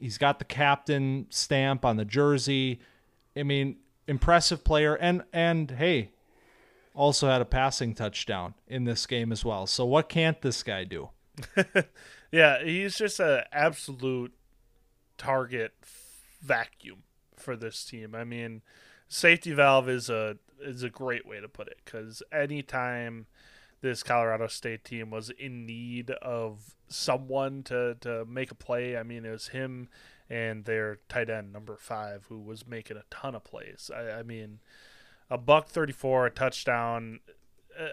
He's 0.00 0.16
got 0.16 0.38
the 0.38 0.46
captain 0.46 1.26
stamp 1.28 1.84
on 1.84 1.98
the 1.98 2.06
jersey. 2.06 2.80
I 3.36 3.42
mean, 3.42 3.76
impressive 4.08 4.64
player, 4.64 4.94
and 4.94 5.24
and 5.30 5.72
hey, 5.72 6.12
also 6.96 7.28
had 7.28 7.40
a 7.40 7.44
passing 7.44 7.94
touchdown 7.94 8.54
in 8.66 8.84
this 8.84 9.06
game 9.06 9.30
as 9.30 9.44
well. 9.44 9.66
So 9.66 9.84
what 9.84 10.08
can't 10.08 10.40
this 10.40 10.62
guy 10.64 10.84
do? 10.84 11.10
Yeah, 12.32 12.62
he's 12.62 12.96
just 12.96 13.20
an 13.20 13.42
absolute 13.52 14.34
target 15.16 15.72
vacuum 16.42 17.04
for 17.36 17.56
this 17.56 17.84
team. 17.84 18.14
I 18.14 18.24
mean, 18.24 18.62
safety 19.08 19.52
valve 19.52 19.88
is 19.88 20.10
a 20.10 20.38
is 20.60 20.82
a 20.82 20.90
great 20.90 21.26
way 21.26 21.40
to 21.40 21.48
put 21.48 21.68
it 21.68 21.78
because 21.84 22.22
anytime 22.32 23.26
this 23.80 24.02
Colorado 24.02 24.46
State 24.48 24.84
team 24.84 25.10
was 25.10 25.30
in 25.30 25.66
need 25.66 26.10
of 26.10 26.74
someone 26.88 27.62
to 27.64 27.96
to 28.00 28.24
make 28.24 28.50
a 28.50 28.54
play, 28.54 28.96
I 28.96 29.02
mean, 29.02 29.24
it 29.24 29.30
was 29.30 29.48
him 29.48 29.88
and 30.28 30.64
their 30.64 30.98
tight 31.08 31.30
end 31.30 31.52
number 31.52 31.76
five 31.76 32.26
who 32.28 32.40
was 32.40 32.66
making 32.66 32.96
a 32.96 33.04
ton 33.10 33.36
of 33.36 33.44
plays. 33.44 33.90
I, 33.94 34.18
I 34.18 34.22
mean, 34.24 34.58
a 35.30 35.38
buck 35.38 35.68
thirty 35.68 35.92
four, 35.92 36.26
a 36.26 36.30
touchdown. 36.30 37.20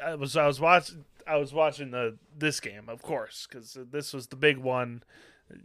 I 0.06 0.16
was 0.16 0.38
I 0.38 0.48
was 0.48 0.60
watching 0.60 1.06
I 1.28 1.38
was 1.38 1.54
watching 1.54 1.92
the 1.92 2.18
this 2.38 2.60
game, 2.60 2.90
of 2.90 3.02
course, 3.02 3.48
because 3.50 3.78
this 3.92 4.14
was 4.14 4.28
the 4.28 4.36
big 4.36 4.58
one. 4.58 5.04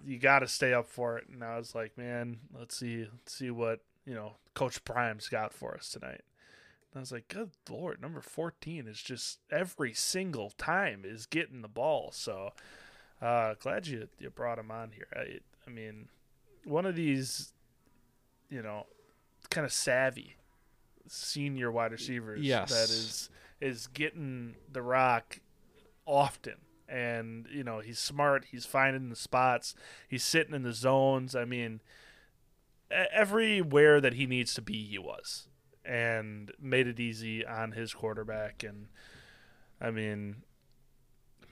You 0.05 0.19
got 0.19 0.41
to 0.41 0.49
stay 0.49 0.75
up 0.75 0.89
for 0.89 1.19
it, 1.19 1.29
and 1.29 1.43
I 1.43 1.57
was 1.57 1.75
like, 1.75 1.97
man, 1.97 2.41
let's 2.59 2.77
see, 2.77 3.07
let's 3.11 3.35
see 3.35 3.51
what 3.51 3.81
you 4.05 4.15
know, 4.15 4.37
Coach 4.55 4.83
Prime's 4.85 5.29
got 5.29 5.53
for 5.53 5.75
us 5.75 5.91
tonight. 5.91 6.23
And 6.91 6.97
I 6.97 7.01
was 7.01 7.13
like, 7.13 7.29
good 7.29 7.51
lord, 7.69 8.01
number 8.01 8.23
fourteen 8.23 8.87
is 8.87 9.03
just 9.03 9.39
every 9.51 9.93
single 9.93 10.51
time 10.51 11.03
is 11.05 11.27
getting 11.27 11.61
the 11.61 11.69
ball. 11.69 12.11
So 12.13 12.53
uh, 13.21 13.55
glad 13.61 13.87
you 13.87 14.09
you 14.19 14.31
brought 14.31 14.59
him 14.59 14.71
on 14.71 14.93
here. 14.93 15.09
I 15.15 15.41
I 15.67 15.71
mean, 15.71 16.09
one 16.65 16.87
of 16.87 16.97
these, 16.97 17.53
you 18.49 18.63
know, 18.63 18.87
kind 19.51 19.67
of 19.67 19.73
savvy 19.73 20.37
senior 21.09 21.71
wide 21.71 21.93
receivers 21.93 22.41
Yes. 22.43 22.71
that 22.71 22.85
is 22.85 23.31
is 23.61 23.87
getting 23.89 24.55
the 24.71 24.83
rock 24.83 25.41
often. 26.07 26.55
And 26.89 27.47
you 27.53 27.63
know 27.65 27.81
he's 27.81 27.99
smart. 27.99 28.47
He's 28.51 28.65
finding 28.65 29.11
the 29.11 29.17
spots. 29.17 29.75
He's 30.09 30.25
sitting 30.25 30.55
in 30.55 30.63
the 30.63 30.73
zones. 30.73 31.35
I 31.37 31.45
mean 31.45 31.81
everywhere 32.91 34.01
that 34.01 34.15
he 34.15 34.27
needs 34.27 34.55
to 34.55 34.63
be 34.63 34.83
he 34.87 34.99
was 34.99 35.47
and 35.85 36.51
made 36.61 36.87
it 36.87 36.99
easy 37.01 37.45
on 37.45 37.73
his 37.73 37.93
quarterback. 37.93 38.63
And 38.65 38.87
i 39.81 39.91
mean 39.91 40.37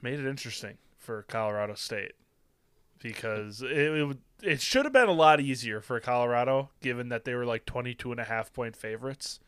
made 0.02 0.18
it 0.18 0.26
interesting 0.26 0.78
for 0.98 1.22
colorado 1.24 1.74
state 1.74 2.12
because 3.02 3.62
it, 3.62 3.70
it, 3.70 4.16
it 4.42 4.60
should 4.60 4.84
have 4.84 4.92
been 4.92 5.08
a 5.08 5.12
lot 5.12 5.40
easier 5.40 5.80
for 5.80 6.00
colorado 6.00 6.70
given 6.80 7.08
that 7.10 7.24
they 7.24 7.34
were 7.34 7.44
like 7.46 7.64
22 7.66 8.10
and 8.10 8.20
a 8.20 8.24
half 8.24 8.52
point 8.52 8.74
favorites 8.74 9.38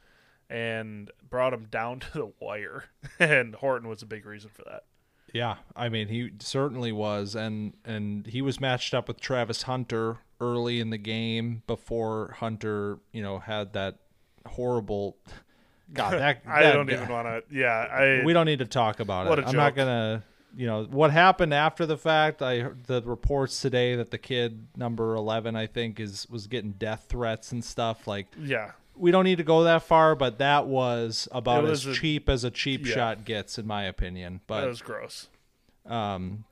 and 0.50 1.10
brought 1.28 1.52
him 1.52 1.66
down 1.70 2.00
to 2.12 2.12
the 2.12 2.32
wire. 2.40 2.84
and 3.18 3.54
Horton 3.54 3.88
was 3.88 4.02
a 4.02 4.06
big 4.06 4.26
reason 4.26 4.50
for 4.52 4.62
that. 4.64 4.84
Yeah, 5.34 5.56
I 5.76 5.88
mean 5.90 6.08
he 6.08 6.30
certainly 6.40 6.90
was, 6.90 7.34
and 7.34 7.74
and 7.84 8.26
he 8.26 8.40
was 8.40 8.60
matched 8.60 8.94
up 8.94 9.08
with 9.08 9.20
Travis 9.20 9.62
Hunter 9.62 10.18
early 10.40 10.80
in 10.80 10.88
the 10.90 10.96
game 10.98 11.62
before 11.66 12.34
Hunter, 12.38 12.98
you 13.12 13.22
know, 13.22 13.38
had 13.38 13.74
that 13.74 13.96
horrible. 14.46 15.16
God, 15.92 16.14
that, 16.14 16.42
I 16.48 16.62
that- 16.62 16.72
don't 16.72 16.90
even 16.90 17.08
want 17.08 17.26
to. 17.26 17.42
Yeah, 17.54 17.68
I. 17.68 18.24
We 18.24 18.32
don't 18.32 18.46
need 18.46 18.60
to 18.60 18.64
talk 18.66 19.00
about 19.00 19.28
What 19.28 19.38
it. 19.38 19.46
I'm 19.46 19.56
not 19.56 19.74
gonna. 19.76 20.22
You 20.56 20.66
know 20.66 20.84
what 20.84 21.10
happened 21.10 21.52
after 21.52 21.84
the 21.84 21.98
fact. 21.98 22.40
I 22.40 22.60
heard 22.60 22.84
the 22.84 23.02
reports 23.02 23.60
today 23.60 23.96
that 23.96 24.10
the 24.10 24.16
kid 24.16 24.66
number 24.76 25.14
11, 25.14 25.54
I 25.56 25.66
think, 25.66 26.00
is 26.00 26.26
was 26.30 26.46
getting 26.46 26.72
death 26.72 27.04
threats 27.10 27.52
and 27.52 27.62
stuff. 27.62 28.06
Like 28.06 28.28
yeah, 28.40 28.70
we 28.98 29.10
don't 29.10 29.24
need 29.24 29.38
to 29.38 29.44
go 29.44 29.64
that 29.64 29.82
far, 29.82 30.14
but 30.14 30.38
that 30.38 30.66
was 30.66 31.28
about 31.32 31.64
It 31.64 31.70
as 31.70 31.86
a- 31.86 31.94
cheap 31.94 32.28
as 32.28 32.44
a 32.44 32.50
cheap 32.50 32.86
yeah. 32.86 32.94
shot 32.94 33.24
gets, 33.24 33.58
in 33.58 33.66
my 33.66 33.84
opinion. 33.84 34.40
But 34.46 34.60
that 34.62 34.66
was 34.68 34.82
gross. 34.82 35.28
um, 35.86 36.44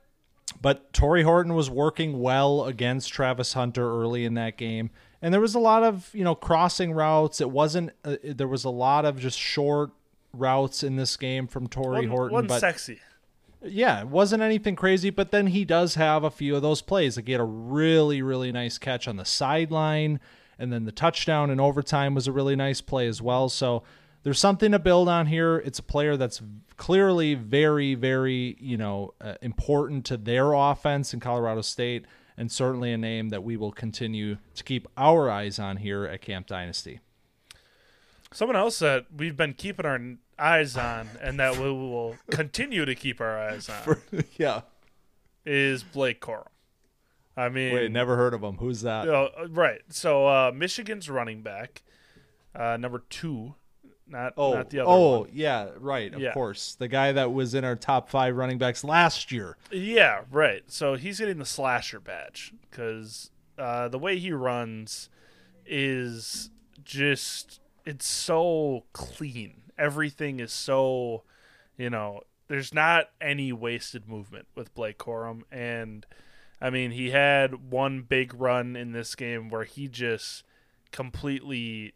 but 0.61 0.91
Tory 0.93 1.23
Horton 1.23 1.53
was 1.55 1.69
working 1.69 2.19
well 2.21 2.65
against 2.65 3.11
Travis 3.11 3.53
Hunter 3.53 3.85
early 4.01 4.23
in 4.25 4.33
that 4.35 4.57
game, 4.57 4.89
and 5.21 5.33
there 5.33 5.41
was 5.41 5.55
a 5.55 5.59
lot 5.59 5.83
of 5.83 6.09
you 6.13 6.23
know 6.23 6.35
crossing 6.35 6.93
routes. 6.93 7.41
It 7.41 7.51
wasn't. 7.51 7.91
Uh, 8.05 8.15
there 8.23 8.47
was 8.47 8.63
a 8.63 8.69
lot 8.69 9.03
of 9.05 9.19
just 9.19 9.37
short 9.37 9.91
routes 10.33 10.83
in 10.83 10.95
this 10.95 11.17
game 11.17 11.47
from 11.47 11.67
Tory 11.67 11.89
Wasn't, 12.07 12.09
Horton, 12.11 12.33
wasn't 12.33 12.49
but 12.49 12.59
sexy. 12.61 12.99
yeah, 13.63 14.01
it 14.01 14.07
wasn't 14.07 14.41
anything 14.41 14.75
crazy. 14.75 15.09
But 15.09 15.31
then 15.31 15.47
he 15.47 15.65
does 15.65 15.95
have 15.95 16.23
a 16.23 16.31
few 16.31 16.55
of 16.55 16.61
those 16.61 16.81
plays. 16.81 17.17
Like 17.17 17.25
he 17.25 17.33
had 17.33 17.41
a 17.41 17.45
really 17.45 18.21
really 18.21 18.51
nice 18.51 18.77
catch 18.77 19.07
on 19.07 19.17
the 19.17 19.25
sideline, 19.25 20.19
and 20.59 20.71
then 20.71 20.85
the 20.85 20.91
touchdown 20.91 21.49
in 21.49 21.59
overtime 21.59 22.15
was 22.15 22.27
a 22.27 22.31
really 22.31 22.55
nice 22.55 22.81
play 22.81 23.07
as 23.07 23.21
well. 23.21 23.49
So 23.49 23.83
there's 24.23 24.39
something 24.39 24.71
to 24.71 24.79
build 24.79 25.07
on 25.07 25.27
here. 25.27 25.57
It's 25.57 25.79
a 25.79 25.83
player 25.83 26.17
that's 26.17 26.41
clearly 26.75 27.33
very, 27.33 27.95
very, 27.95 28.57
you 28.59 28.77
know, 28.77 29.13
uh, 29.21 29.35
important 29.41 30.05
to 30.07 30.17
their 30.17 30.53
offense 30.53 31.13
in 31.13 31.19
Colorado 31.19 31.61
State, 31.61 32.05
and 32.35 32.51
certainly 32.51 32.91
a 32.91 32.97
name 32.97 33.29
that 33.29 33.43
we 33.43 33.57
will 33.57 33.71
continue 33.71 34.37
to 34.55 34.63
keep 34.63 34.87
our 34.97 35.29
eyes 35.29 35.59
on 35.59 35.77
here 35.77 36.05
at 36.05 36.21
Camp 36.21 36.47
Dynasty. 36.47 36.99
Someone 38.33 38.57
else 38.57 38.79
that 38.79 39.05
we've 39.15 39.37
been 39.37 39.53
keeping 39.53 39.85
our 39.85 39.99
eyes 40.37 40.75
on, 40.75 41.09
and 41.21 41.39
that 41.39 41.57
we 41.57 41.71
will 41.71 42.17
continue 42.29 42.83
to 42.83 42.95
keep 42.95 43.21
our 43.21 43.39
eyes 43.39 43.69
on, 43.69 44.01
yeah. 44.37 44.61
is 45.45 45.83
Blake 45.83 46.19
Corum. 46.19 46.47
I 47.37 47.49
mean, 47.49 47.73
Wait, 47.73 47.91
never 47.91 48.15
heard 48.17 48.33
of 48.33 48.41
him. 48.43 48.55
Who's 48.57 48.81
that? 48.81 49.07
Oh, 49.07 49.29
uh, 49.39 49.47
right. 49.49 49.81
So 49.89 50.27
uh, 50.27 50.51
Michigan's 50.53 51.07
running 51.09 51.43
back, 51.43 51.83
uh, 52.55 52.77
number 52.77 53.03
two, 53.09 53.53
not 54.07 54.33
Oh, 54.37 54.55
not 54.55 54.69
the 54.71 54.79
other 54.79 54.89
oh, 54.89 55.19
one. 55.21 55.29
yeah, 55.33 55.69
right. 55.77 56.11
Of 56.13 56.19
Yeah. 56.19 56.33
course, 56.33 56.73
the 56.75 56.87
guy 56.87 57.11
that 57.11 57.31
was 57.31 57.53
in 57.53 57.63
our 57.63 57.75
top 57.75 58.09
five 58.09 58.35
running 58.35 58.57
backs 58.57 58.83
last 58.83 59.31
year. 59.31 59.55
Yeah, 59.71 60.23
right. 60.31 60.63
So 60.67 60.95
he's 60.95 61.19
getting 61.19 61.37
the 61.37 61.45
slasher 61.45 61.99
badge 61.99 62.53
because 62.69 63.29
uh, 63.59 63.87
the 63.89 63.99
way 63.99 64.17
he 64.17 64.31
runs 64.31 65.09
is 65.65 66.49
just 66.83 67.59
it's 67.85 68.07
so 68.07 68.85
clean. 68.93 69.61
Everything 69.77 70.39
is 70.39 70.51
so, 70.51 71.23
you 71.77 71.89
know, 71.89 72.21
there's 72.47 72.73
not 72.73 73.09
any 73.21 73.51
wasted 73.53 74.07
movement 74.07 74.47
with 74.55 74.73
Blake 74.73 74.97
Corum, 74.97 75.41
and 75.51 76.05
I 76.61 76.69
mean 76.69 76.91
he 76.91 77.11
had 77.11 77.71
one 77.71 78.01
big 78.01 78.33
run 78.33 78.75
in 78.75 78.91
this 78.91 79.15
game 79.15 79.49
where 79.49 79.63
he 79.63 79.87
just 79.87 80.43
completely 80.91 81.93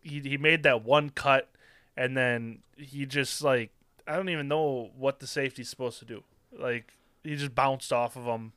he 0.00 0.20
he 0.20 0.36
made 0.36 0.62
that 0.62 0.84
one 0.84 1.10
cut 1.10 1.50
and 1.96 2.16
then 2.16 2.60
he 2.76 3.06
just 3.06 3.42
like 3.42 3.70
I 4.06 4.16
don't 4.16 4.28
even 4.28 4.48
know 4.48 4.90
what 4.96 5.20
the 5.20 5.26
safety's 5.26 5.68
supposed 5.68 5.98
to 6.00 6.04
do. 6.04 6.24
Like 6.56 6.94
he 7.22 7.36
just 7.36 7.54
bounced 7.54 7.92
off 7.92 8.16
of 8.16 8.24
him, 8.24 8.52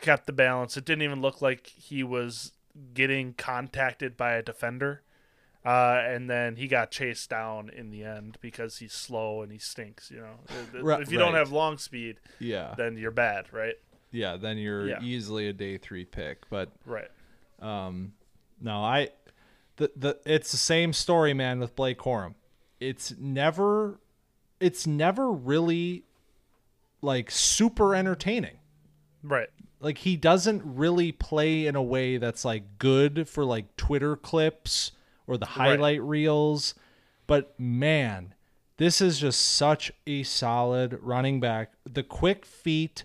kept 0.00 0.26
the 0.26 0.32
balance. 0.32 0.76
It 0.76 0.84
didn't 0.84 1.02
even 1.02 1.20
look 1.20 1.42
like 1.42 1.66
he 1.66 2.02
was 2.02 2.52
getting 2.94 3.34
contacted 3.34 4.16
by 4.16 4.34
a 4.34 4.42
defender. 4.42 5.02
Uh, 5.64 6.00
and 6.06 6.30
then 6.30 6.56
he 6.56 6.68
got 6.68 6.90
chased 6.90 7.28
down 7.28 7.68
in 7.68 7.90
the 7.90 8.04
end 8.04 8.38
because 8.40 8.78
he's 8.78 8.92
slow 8.92 9.42
and 9.42 9.50
he 9.50 9.58
stinks. 9.58 10.10
You 10.10 10.20
know, 10.20 10.36
if 11.00 11.10
you 11.10 11.18
don't 11.18 11.34
have 11.34 11.50
long 11.50 11.78
speed, 11.78 12.20
Yeah, 12.38 12.74
then 12.76 12.96
you're 12.96 13.10
bad, 13.10 13.52
right? 13.52 13.74
Yeah. 14.10 14.36
Then 14.36 14.58
you're 14.58 14.88
Yeah. 14.88 15.02
easily 15.02 15.48
a 15.48 15.52
day 15.52 15.78
three 15.78 16.04
pick. 16.04 16.48
But 16.50 16.70
Right. 16.84 17.10
um, 17.60 18.12
no, 18.60 18.82
I 18.82 19.10
the 19.76 19.90
the 19.96 20.18
it's 20.24 20.50
the 20.50 20.56
same 20.58 20.92
story, 20.92 21.34
man, 21.34 21.60
with 21.60 21.74
Blake 21.76 21.98
Corum. 21.98 22.34
It's 22.80 23.14
never, 23.18 24.00
it's 24.60 24.86
never 24.86 25.30
really 25.32 26.04
like 27.02 27.30
super 27.30 27.94
entertaining. 27.94 28.58
Right. 29.22 29.48
like 29.80 29.98
he 29.98 30.16
doesn't 30.16 30.62
really 30.64 31.12
play 31.12 31.66
in 31.66 31.76
a 31.76 31.82
way 31.82 32.16
that's 32.16 32.44
like 32.44 32.78
good 32.78 33.28
for 33.28 33.44
like 33.44 33.76
Twitter 33.76 34.16
clips 34.16 34.90
or 35.28 35.36
the 35.36 35.46
highlight 35.46 36.02
reels. 36.02 36.74
But 37.28 37.54
man, 37.60 38.34
this 38.78 39.00
is 39.00 39.20
just 39.20 39.40
such 39.40 39.92
a 40.06 40.24
solid 40.24 40.98
running 41.00 41.38
back. 41.38 41.72
The 41.84 42.02
quick 42.02 42.44
feet, 42.44 43.04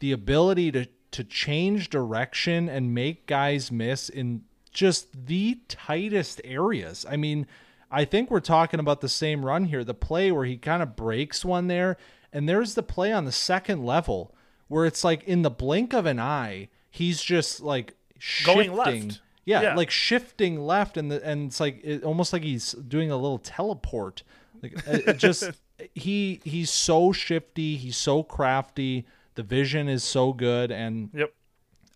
the 0.00 0.12
ability 0.12 0.72
to 0.72 0.86
to 1.12 1.24
change 1.24 1.90
direction 1.90 2.68
and 2.68 2.94
make 2.94 3.26
guys 3.26 3.72
miss 3.72 4.08
in 4.08 4.42
just 4.72 5.26
the 5.26 5.58
tightest 5.68 6.40
areas. 6.44 7.04
I 7.10 7.16
mean, 7.16 7.48
I 7.90 8.04
think 8.04 8.30
we're 8.30 8.38
talking 8.38 8.78
about 8.78 9.00
the 9.00 9.08
same 9.08 9.44
run 9.44 9.64
here. 9.64 9.82
The 9.82 9.94
play 9.94 10.30
where 10.30 10.44
he 10.44 10.56
kind 10.56 10.82
of 10.82 10.94
breaks 10.94 11.44
one 11.44 11.66
there, 11.66 11.96
and 12.32 12.48
there's 12.48 12.74
the 12.74 12.82
play 12.84 13.12
on 13.12 13.24
the 13.24 13.32
second 13.32 13.84
level 13.84 14.32
where 14.68 14.86
it's 14.86 15.02
like 15.02 15.24
in 15.24 15.42
the 15.42 15.50
blink 15.50 15.92
of 15.92 16.06
an 16.06 16.20
eye, 16.20 16.68
he's 16.90 17.20
just 17.20 17.60
like 17.60 17.94
shifting. 18.18 18.54
Going 18.68 18.72
left. 18.76 19.20
Yeah, 19.44 19.62
Yeah. 19.62 19.74
like 19.74 19.90
shifting 19.90 20.60
left, 20.60 20.96
and 20.96 21.10
the 21.10 21.26
and 21.26 21.48
it's 21.48 21.58
like 21.58 21.80
it, 21.82 22.04
almost 22.04 22.32
like 22.32 22.44
he's 22.44 22.70
doing 22.72 23.10
a 23.10 23.16
little 23.16 23.38
teleport. 23.38 24.22
Like 24.62 25.16
just 25.16 25.50
he 25.94 26.40
he's 26.44 26.70
so 26.70 27.10
shifty, 27.10 27.76
he's 27.76 27.96
so 27.96 28.22
crafty. 28.22 29.06
The 29.40 29.44
vision 29.44 29.88
is 29.88 30.04
so 30.04 30.34
good, 30.34 30.70
and 30.70 31.08
Yep. 31.14 31.32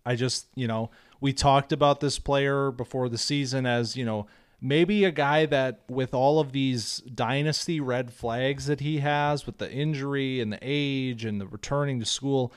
I 0.03 0.15
just, 0.15 0.47
you 0.55 0.67
know, 0.67 0.89
we 1.21 1.31
talked 1.31 1.71
about 1.71 1.99
this 1.99 2.17
player 2.17 2.71
before 2.71 3.07
the 3.07 3.19
season 3.19 3.67
as, 3.67 3.95
you 3.95 4.03
know, 4.03 4.25
maybe 4.59 5.03
a 5.03 5.11
guy 5.11 5.45
that 5.45 5.81
with 5.87 6.15
all 6.15 6.39
of 6.39 6.53
these 6.53 7.03
dynasty 7.13 7.79
red 7.79 8.11
flags 8.11 8.65
that 8.65 8.79
he 8.79 8.97
has 8.97 9.45
with 9.45 9.59
the 9.59 9.71
injury 9.71 10.41
and 10.41 10.51
the 10.51 10.57
age 10.59 11.23
and 11.23 11.39
the 11.39 11.45
returning 11.45 11.99
to 11.99 12.05
school, 12.07 12.51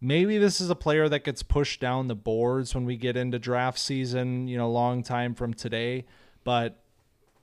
maybe 0.00 0.38
this 0.38 0.60
is 0.60 0.70
a 0.70 0.74
player 0.74 1.08
that 1.08 1.22
gets 1.22 1.44
pushed 1.44 1.80
down 1.80 2.08
the 2.08 2.16
boards 2.16 2.74
when 2.74 2.84
we 2.84 2.96
get 2.96 3.16
into 3.16 3.38
draft 3.38 3.78
season, 3.78 4.48
you 4.48 4.58
know, 4.58 4.68
long 4.68 5.04
time 5.04 5.36
from 5.36 5.54
today, 5.54 6.04
but 6.42 6.82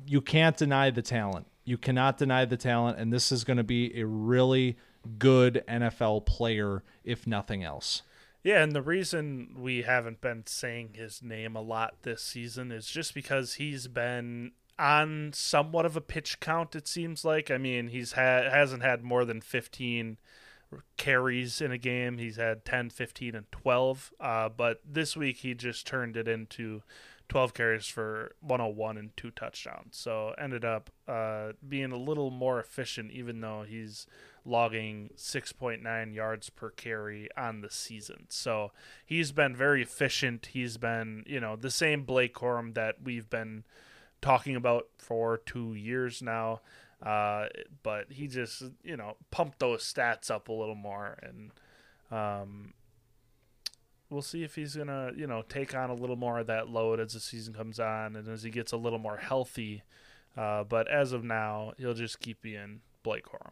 you 0.05 0.19
can't 0.19 0.57
deny 0.57 0.89
the 0.89 1.01
talent. 1.01 1.47
You 1.63 1.77
cannot 1.77 2.17
deny 2.17 2.43
the 2.43 2.57
talent 2.57 2.99
and 2.99 3.13
this 3.13 3.31
is 3.31 3.45
going 3.45 3.55
to 3.55 3.63
be 3.63 3.97
a 3.97 4.05
really 4.05 4.75
good 5.17 5.63
NFL 5.67 6.25
player 6.25 6.83
if 7.03 7.25
nothing 7.25 7.63
else. 7.63 8.03
Yeah, 8.43 8.63
and 8.63 8.71
the 8.71 8.81
reason 8.81 9.55
we 9.57 9.81
haven't 9.81 10.21
been 10.21 10.43
saying 10.45 10.91
his 10.93 11.21
name 11.21 11.55
a 11.55 11.61
lot 11.61 12.03
this 12.03 12.23
season 12.23 12.71
is 12.71 12.87
just 12.87 13.13
because 13.13 13.55
he's 13.55 13.87
been 13.87 14.53
on 14.77 15.31
somewhat 15.33 15.85
of 15.85 15.97
a 15.97 16.01
pitch 16.01 16.39
count. 16.39 16.75
It 16.75 16.87
seems 16.87 17.25
like. 17.25 17.51
I 17.51 17.57
mean, 17.57 17.89
he's 17.89 18.13
had 18.13 18.47
hasn't 18.47 18.81
had 18.81 19.03
more 19.03 19.25
than 19.25 19.41
fifteen 19.41 20.17
carries 20.97 21.61
in 21.61 21.71
a 21.71 21.77
game. 21.77 22.17
He's 22.17 22.35
had 22.35 22.63
10, 22.63 22.91
15, 22.91 23.35
and 23.35 23.51
twelve. 23.51 24.13
Uh, 24.19 24.49
but 24.49 24.81
this 24.85 25.17
week 25.17 25.37
he 25.37 25.53
just 25.53 25.85
turned 25.85 26.15
it 26.15 26.27
into 26.27 26.83
twelve 27.29 27.53
carries 27.53 27.85
for 27.85 28.35
one 28.41 28.59
hundred 28.59 28.75
one 28.75 28.97
and 28.97 29.15
two 29.15 29.31
touchdowns. 29.31 29.95
So 29.95 30.33
ended 30.37 30.65
up 30.65 30.89
uh, 31.07 31.53
being 31.67 31.91
a 31.91 31.97
little 31.97 32.31
more 32.31 32.59
efficient, 32.59 33.11
even 33.11 33.39
though 33.39 33.63
he's 33.67 34.05
logging 34.45 35.11
6.9 35.15 36.13
yards 36.13 36.49
per 36.49 36.69
carry 36.71 37.29
on 37.37 37.61
the 37.61 37.69
season. 37.69 38.25
So 38.29 38.71
he's 39.05 39.31
been 39.31 39.55
very 39.55 39.81
efficient. 39.81 40.49
He's 40.53 40.77
been, 40.77 41.23
you 41.27 41.39
know, 41.39 41.55
the 41.55 41.69
same 41.69 42.03
Blake 42.03 42.33
Corum 42.33 42.73
that 42.73 42.95
we've 43.03 43.29
been 43.29 43.63
talking 44.21 44.55
about 44.55 44.87
for 44.97 45.37
two 45.37 45.73
years 45.75 46.21
now. 46.21 46.61
Uh, 47.01 47.47
but 47.83 48.11
he 48.11 48.27
just, 48.27 48.63
you 48.83 48.97
know, 48.97 49.15
pumped 49.31 49.59
those 49.59 49.83
stats 49.83 50.29
up 50.29 50.49
a 50.49 50.53
little 50.53 50.75
more. 50.75 51.17
And 51.21 51.51
um, 52.11 52.73
we'll 54.09 54.21
see 54.21 54.43
if 54.43 54.55
he's 54.55 54.75
going 54.75 54.87
to, 54.87 55.11
you 55.15 55.27
know, 55.27 55.43
take 55.47 55.75
on 55.75 55.89
a 55.89 55.93
little 55.93 56.15
more 56.15 56.39
of 56.39 56.47
that 56.47 56.69
load 56.69 56.99
as 56.99 57.13
the 57.13 57.19
season 57.19 57.53
comes 57.53 57.79
on 57.79 58.15
and 58.15 58.27
as 58.27 58.43
he 58.43 58.49
gets 58.49 58.71
a 58.71 58.77
little 58.77 58.99
more 58.99 59.17
healthy. 59.17 59.83
Uh, 60.37 60.63
but 60.63 60.87
as 60.87 61.11
of 61.11 61.23
now, 61.23 61.73
he'll 61.77 61.93
just 61.93 62.19
keep 62.19 62.41
being 62.41 62.81
Blake 63.03 63.25
Corum. 63.25 63.51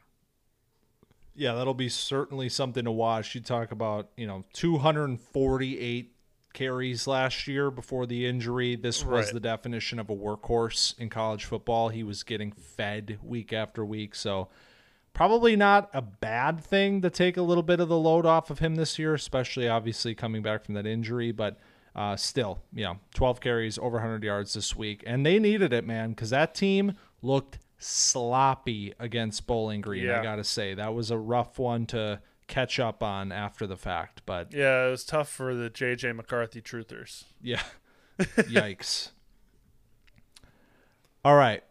Yeah, 1.35 1.53
that'll 1.53 1.73
be 1.75 1.89
certainly 1.89 2.49
something 2.49 2.85
to 2.85 2.91
watch. 2.91 3.35
You 3.35 3.41
talk 3.41 3.71
about, 3.71 4.09
you 4.17 4.25
know, 4.25 4.43
248 4.53 6.13
carries 6.53 7.05
last 7.05 7.47
year 7.47 7.69
before 7.69 8.07
the 8.07 8.25
injury. 8.25 8.75
This 8.75 9.05
was 9.05 9.25
Right. 9.25 9.33
the 9.35 9.39
definition 9.39 9.99
of 9.99 10.09
a 10.09 10.15
workhorse 10.15 10.97
in 10.97 11.09
college 11.09 11.45
football. 11.45 11.89
He 11.89 12.01
was 12.03 12.23
getting 12.23 12.51
fed 12.51 13.19
week 13.21 13.53
after 13.53 13.85
week. 13.85 14.15
So, 14.15 14.49
probably 15.17 15.55
not 15.55 15.89
a 15.93 16.01
bad 16.01 16.63
thing 16.63 17.01
to 17.01 17.09
take 17.09 17.37
a 17.37 17.41
little 17.41 17.63
bit 17.63 17.79
of 17.79 17.89
the 17.89 17.97
load 17.97 18.23
off 18.23 18.51
of 18.51 18.59
him 18.59 18.75
this 18.75 18.99
year, 18.99 19.15
especially 19.15 19.67
obviously 19.67 20.13
coming 20.13 20.43
back 20.43 20.63
from 20.63 20.75
that 20.75 20.85
injury. 20.85 21.31
But 21.31 21.57
uh, 21.95 22.15
still, 22.15 22.61
you 22.71 22.83
know, 22.83 22.99
12 23.15 23.41
carries, 23.41 23.79
over 23.79 23.93
100 23.97 24.23
yards 24.23 24.53
this 24.53 24.75
week. 24.75 25.03
And 25.07 25.25
they 25.25 25.39
needed 25.39 25.73
it, 25.73 25.85
man, 25.87 26.11
because 26.11 26.29
that 26.29 26.53
team 26.53 26.93
looked 27.23 27.57
sloppy 27.79 28.93
against 28.99 29.47
Bowling 29.47 29.81
Green. 29.81 30.07
I 30.07 30.21
got 30.21 30.35
to 30.35 30.43
say, 30.43 30.75
that 30.75 30.93
was 30.93 31.09
a 31.09 31.17
rough 31.17 31.57
one 31.57 31.87
to 31.87 32.21
catch 32.45 32.79
up 32.79 33.01
on 33.01 33.31
after 33.31 33.65
the 33.65 33.75
fact. 33.75 34.21
But 34.27 34.53
Yeah, 34.53 34.85
it 34.85 34.91
was 34.91 35.03
tough 35.03 35.29
for 35.29 35.55
the 35.55 35.71
JJ 35.71 36.15
McCarthy 36.15 36.61
truthers. 36.61 37.23
yeah. 37.41 37.63
Yikes. 38.19 39.09
All 41.25 41.35
right. 41.35 41.63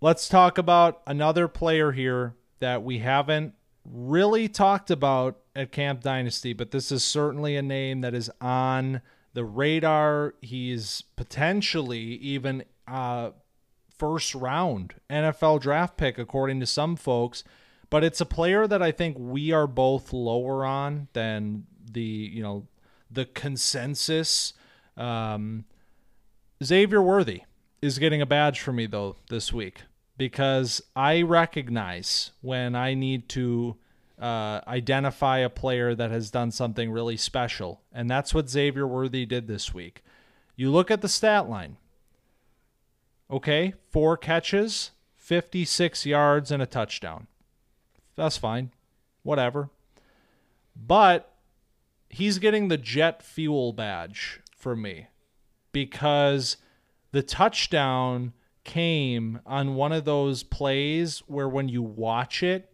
Let's 0.00 0.28
talk 0.28 0.58
about 0.58 1.02
another 1.08 1.48
player 1.48 1.90
here 1.90 2.36
that 2.60 2.82
we 2.82 2.98
haven't 2.98 3.54
really 3.84 4.48
talked 4.48 4.90
about 4.90 5.38
at 5.56 5.72
Camp 5.72 6.02
Dynasty, 6.02 6.52
but 6.52 6.70
this 6.70 6.92
is 6.92 7.02
certainly 7.02 7.56
a 7.56 7.62
name 7.62 8.00
that 8.02 8.14
is 8.14 8.30
on 8.40 9.00
the 9.34 9.44
radar. 9.44 10.34
He's 10.40 11.02
potentially 11.16 12.00
even 12.00 12.64
uh 12.86 13.30
first 13.98 14.34
round 14.34 14.94
NFL 15.10 15.60
draft 15.60 15.96
pick 15.96 16.18
according 16.18 16.60
to 16.60 16.66
some 16.66 16.96
folks, 16.96 17.42
but 17.90 18.04
it's 18.04 18.20
a 18.20 18.26
player 18.26 18.66
that 18.66 18.82
I 18.82 18.92
think 18.92 19.16
we 19.18 19.52
are 19.52 19.66
both 19.66 20.12
lower 20.12 20.64
on 20.64 21.08
than 21.12 21.66
the, 21.90 22.00
you 22.00 22.42
know, 22.42 22.66
the 23.10 23.24
consensus 23.24 24.52
um, 24.96 25.64
Xavier 26.62 27.02
Worthy 27.02 27.42
is 27.80 27.98
getting 27.98 28.20
a 28.20 28.26
badge 28.26 28.60
for 28.60 28.72
me 28.72 28.86
though 28.86 29.16
this 29.30 29.52
week 29.52 29.82
because 30.18 30.82
I 30.94 31.22
recognize 31.22 32.32
when 32.42 32.74
I 32.74 32.92
need 32.92 33.28
to 33.30 33.76
uh, 34.20 34.60
identify 34.66 35.38
a 35.38 35.48
player 35.48 35.94
that 35.94 36.10
has 36.10 36.30
done 36.30 36.50
something 36.50 36.90
really 36.90 37.16
special, 37.16 37.80
and 37.92 38.10
that's 38.10 38.34
what 38.34 38.50
Xavier 38.50 38.86
Worthy 38.86 39.24
did 39.24 39.46
this 39.46 39.72
week. 39.72 40.02
You 40.56 40.70
look 40.70 40.90
at 40.90 41.00
the 41.00 41.08
stat 41.08 41.48
line. 41.48 41.76
Okay, 43.30 43.74
four 43.90 44.16
catches, 44.16 44.90
56 45.16 46.04
yards, 46.04 46.50
and 46.50 46.62
a 46.62 46.66
touchdown. 46.66 47.28
That's 48.16 48.36
fine. 48.36 48.72
Whatever. 49.22 49.70
But 50.74 51.32
he's 52.08 52.38
getting 52.38 52.68
the 52.68 52.78
jet 52.78 53.22
fuel 53.22 53.72
badge 53.72 54.40
for 54.56 54.74
me 54.74 55.06
because 55.70 56.56
the 57.12 57.22
touchdown 57.22 58.32
came 58.64 59.40
on 59.46 59.74
one 59.74 59.92
of 59.92 60.04
those 60.04 60.42
plays 60.42 61.20
where 61.26 61.48
when 61.48 61.68
you 61.68 61.82
watch 61.82 62.42
it, 62.42 62.72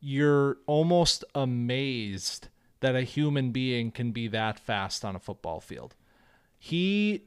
you're 0.00 0.58
almost 0.66 1.24
amazed 1.34 2.48
that 2.80 2.94
a 2.94 3.02
human 3.02 3.50
being 3.50 3.90
can 3.90 4.12
be 4.12 4.28
that 4.28 4.58
fast 4.58 5.04
on 5.04 5.16
a 5.16 5.20
football 5.20 5.60
field. 5.60 5.94
He 6.58 7.24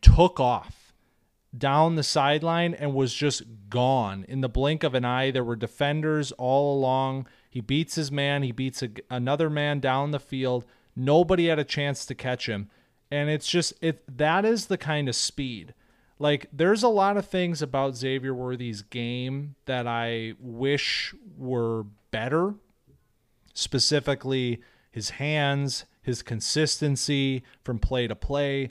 took 0.00 0.38
off 0.40 0.92
down 1.56 1.96
the 1.96 2.02
sideline 2.02 2.74
and 2.74 2.94
was 2.94 3.12
just 3.12 3.42
gone 3.68 4.24
in 4.28 4.40
the 4.40 4.48
blink 4.48 4.82
of 4.82 4.94
an 4.94 5.04
eye. 5.04 5.30
There 5.30 5.44
were 5.44 5.56
defenders 5.56 6.32
all 6.32 6.78
along. 6.78 7.26
He 7.48 7.60
beats 7.60 7.94
his 7.94 8.10
man, 8.10 8.42
he 8.42 8.52
beats 8.52 8.82
a, 8.82 8.90
another 9.10 9.50
man 9.50 9.80
down 9.80 10.10
the 10.10 10.20
field. 10.20 10.64
Nobody 10.96 11.46
had 11.46 11.58
a 11.58 11.64
chance 11.64 12.06
to 12.06 12.14
catch 12.14 12.46
him. 12.48 12.70
And 13.10 13.28
it's 13.28 13.46
just 13.46 13.74
it 13.82 14.02
that 14.16 14.44
is 14.44 14.66
the 14.66 14.78
kind 14.78 15.08
of 15.08 15.14
speed. 15.14 15.74
Like 16.22 16.46
there's 16.52 16.82
a 16.82 16.88
lot 16.88 17.16
of 17.16 17.26
things 17.26 17.62
about 17.62 17.96
Xavier 17.96 18.32
Worthy's 18.32 18.82
game 18.82 19.56
that 19.66 19.86
I 19.86 20.34
wish 20.38 21.14
were 21.36 21.84
better. 22.10 22.54
Specifically 23.54 24.62
his 24.90 25.10
hands, 25.10 25.84
his 26.00 26.22
consistency 26.22 27.42
from 27.64 27.78
play 27.78 28.06
to 28.06 28.14
play 28.14 28.70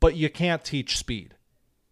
but 0.00 0.16
you 0.16 0.30
can't 0.30 0.64
teach 0.64 0.96
speed. 0.96 1.34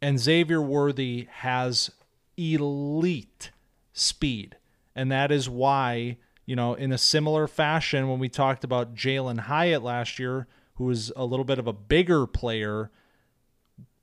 And 0.01 0.19
Xavier 0.19 0.63
Worthy 0.63 1.29
has 1.31 1.91
elite 2.37 3.51
speed. 3.93 4.57
And 4.95 5.11
that 5.11 5.33
is 5.33 5.49
why, 5.49 6.19
you 6.45 6.55
know, 6.55 6.75
in 6.75 6.93
a 6.93 6.99
similar 6.99 7.47
fashion, 7.47 8.09
when 8.09 8.19
we 8.19 8.29
talked 8.29 8.63
about 8.63 8.95
Jalen 8.95 9.41
Hyatt 9.41 9.83
last 9.83 10.19
year, 10.19 10.47
who 10.75 10.85
was 10.85 11.13
a 11.17 11.25
little 11.25 11.45
bit 11.45 11.59
of 11.59 11.67
a 11.67 11.73
bigger 11.73 12.27
player, 12.27 12.91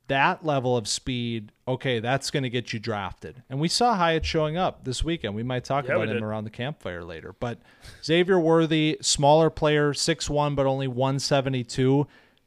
that 0.08 0.44
level 0.44 0.76
of 0.76 0.86
speed, 0.86 1.52
okay, 1.66 1.98
that's 1.98 2.30
going 2.30 2.42
to 2.42 2.50
get 2.50 2.72
you 2.72 2.78
drafted. 2.78 3.42
And 3.48 3.58
we 3.58 3.68
saw 3.68 3.94
Hyatt 3.96 4.24
showing 4.24 4.56
up 4.56 4.84
this 4.84 5.02
weekend. 5.02 5.34
We 5.34 5.42
might 5.42 5.64
talk 5.64 5.86
Yeah, 5.86 5.94
about 5.94 6.08
him 6.08 6.14
did. 6.14 6.22
around 6.22 6.44
the 6.44 6.50
campfire 6.50 7.02
later. 7.02 7.34
But 7.38 7.58
Xavier 8.04 8.38
Worthy, 8.38 8.98
smaller 9.00 9.48
player, 9.50 9.92
6'1, 9.92 10.54
but 10.56 10.66
only 10.66 10.88
172 10.88 12.06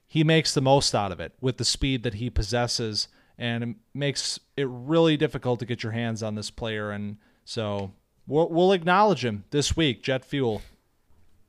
he 0.10 0.24
makes 0.24 0.54
the 0.54 0.62
most 0.62 0.96
out 0.96 1.12
of 1.12 1.20
it 1.20 1.34
with 1.42 1.58
the 1.58 1.66
speed 1.66 2.04
that 2.04 2.14
he 2.14 2.30
possesses 2.30 3.10
and 3.38 3.64
it 3.64 3.76
makes 3.94 4.40
it 4.56 4.66
really 4.70 5.18
difficult 5.18 5.60
to 5.60 5.66
get 5.66 5.84
your 5.84 5.92
hands 5.92 6.24
on 6.24 6.36
this 6.36 6.50
player 6.50 6.92
and 6.92 7.18
so 7.44 7.92
we'll, 8.26 8.48
we'll 8.48 8.72
acknowledge 8.72 9.26
him 9.26 9.44
this 9.52 9.76
week 9.76 10.02
jet 10.02 10.24
fuel 10.24 10.62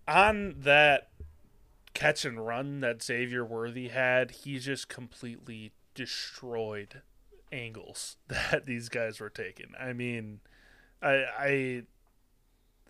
on 0.09 0.57
that 0.59 1.09
catch 1.95 2.25
and 2.25 2.45
run 2.47 2.81
that 2.81 3.03
Xavier 3.03 3.45
Worthy 3.45 3.89
had, 3.89 4.31
he 4.31 4.59
just 4.59 4.89
completely 4.89 5.73
destroyed 5.99 7.03
angles 7.51 8.17
that 8.29 8.67
these 8.67 8.89
guys 8.89 9.19
were 9.19 9.29
taking. 9.29 9.73
I 9.79 9.93
mean, 9.93 10.41
I 11.03 11.25
I 11.39 11.83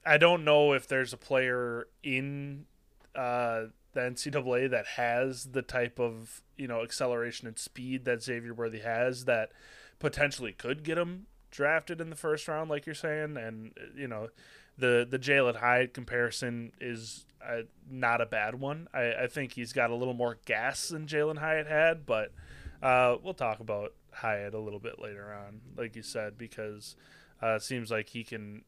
I 0.04 0.18
don't 0.18 0.44
know 0.44 0.74
if 0.74 0.86
there's 0.86 1.14
a 1.14 1.16
player 1.16 1.88
in 2.02 2.66
uh, 3.14 3.64
the 3.94 4.00
NCAA 4.00 4.70
that 4.70 4.86
has 4.86 5.52
the 5.52 5.62
type 5.62 5.98
of 5.98 6.42
you 6.58 6.68
know 6.68 6.82
acceleration 6.82 7.48
and 7.48 7.58
speed 7.58 8.04
that 8.04 8.22
Xavier 8.22 8.52
Worthy 8.52 8.80
has 8.80 9.24
that 9.24 9.52
potentially 9.98 10.52
could 10.52 10.84
get 10.84 10.98
him 10.98 11.26
drafted 11.50 11.98
in 12.02 12.10
the 12.10 12.16
first 12.16 12.46
round, 12.46 12.68
like 12.68 12.84
you're 12.84 12.94
saying, 12.94 13.38
and 13.38 13.72
you 13.96 14.06
know 14.06 14.28
the 14.76 15.06
the 15.08 15.18
Jalen 15.18 15.56
Hyatt 15.56 15.94
comparison 15.94 16.72
is 16.78 17.24
uh, 17.42 17.62
not 17.90 18.20
a 18.20 18.26
bad 18.26 18.56
one. 18.56 18.86
I, 18.92 19.14
I 19.22 19.26
think 19.28 19.52
he's 19.52 19.72
got 19.72 19.88
a 19.88 19.94
little 19.94 20.12
more 20.12 20.36
gas 20.44 20.88
than 20.88 21.06
Jalen 21.06 21.38
Hyatt 21.38 21.68
had, 21.68 22.04
but 22.04 22.32
uh, 22.82 23.16
we'll 23.22 23.34
talk 23.34 23.60
about 23.60 23.92
Hyatt 24.12 24.54
a 24.54 24.58
little 24.58 24.80
bit 24.80 25.00
later 25.00 25.32
on, 25.32 25.60
like 25.76 25.96
you 25.96 26.02
said, 26.02 26.38
because 26.38 26.96
uh, 27.42 27.54
it 27.54 27.62
seems 27.62 27.90
like 27.90 28.08
he 28.10 28.24
can, 28.24 28.62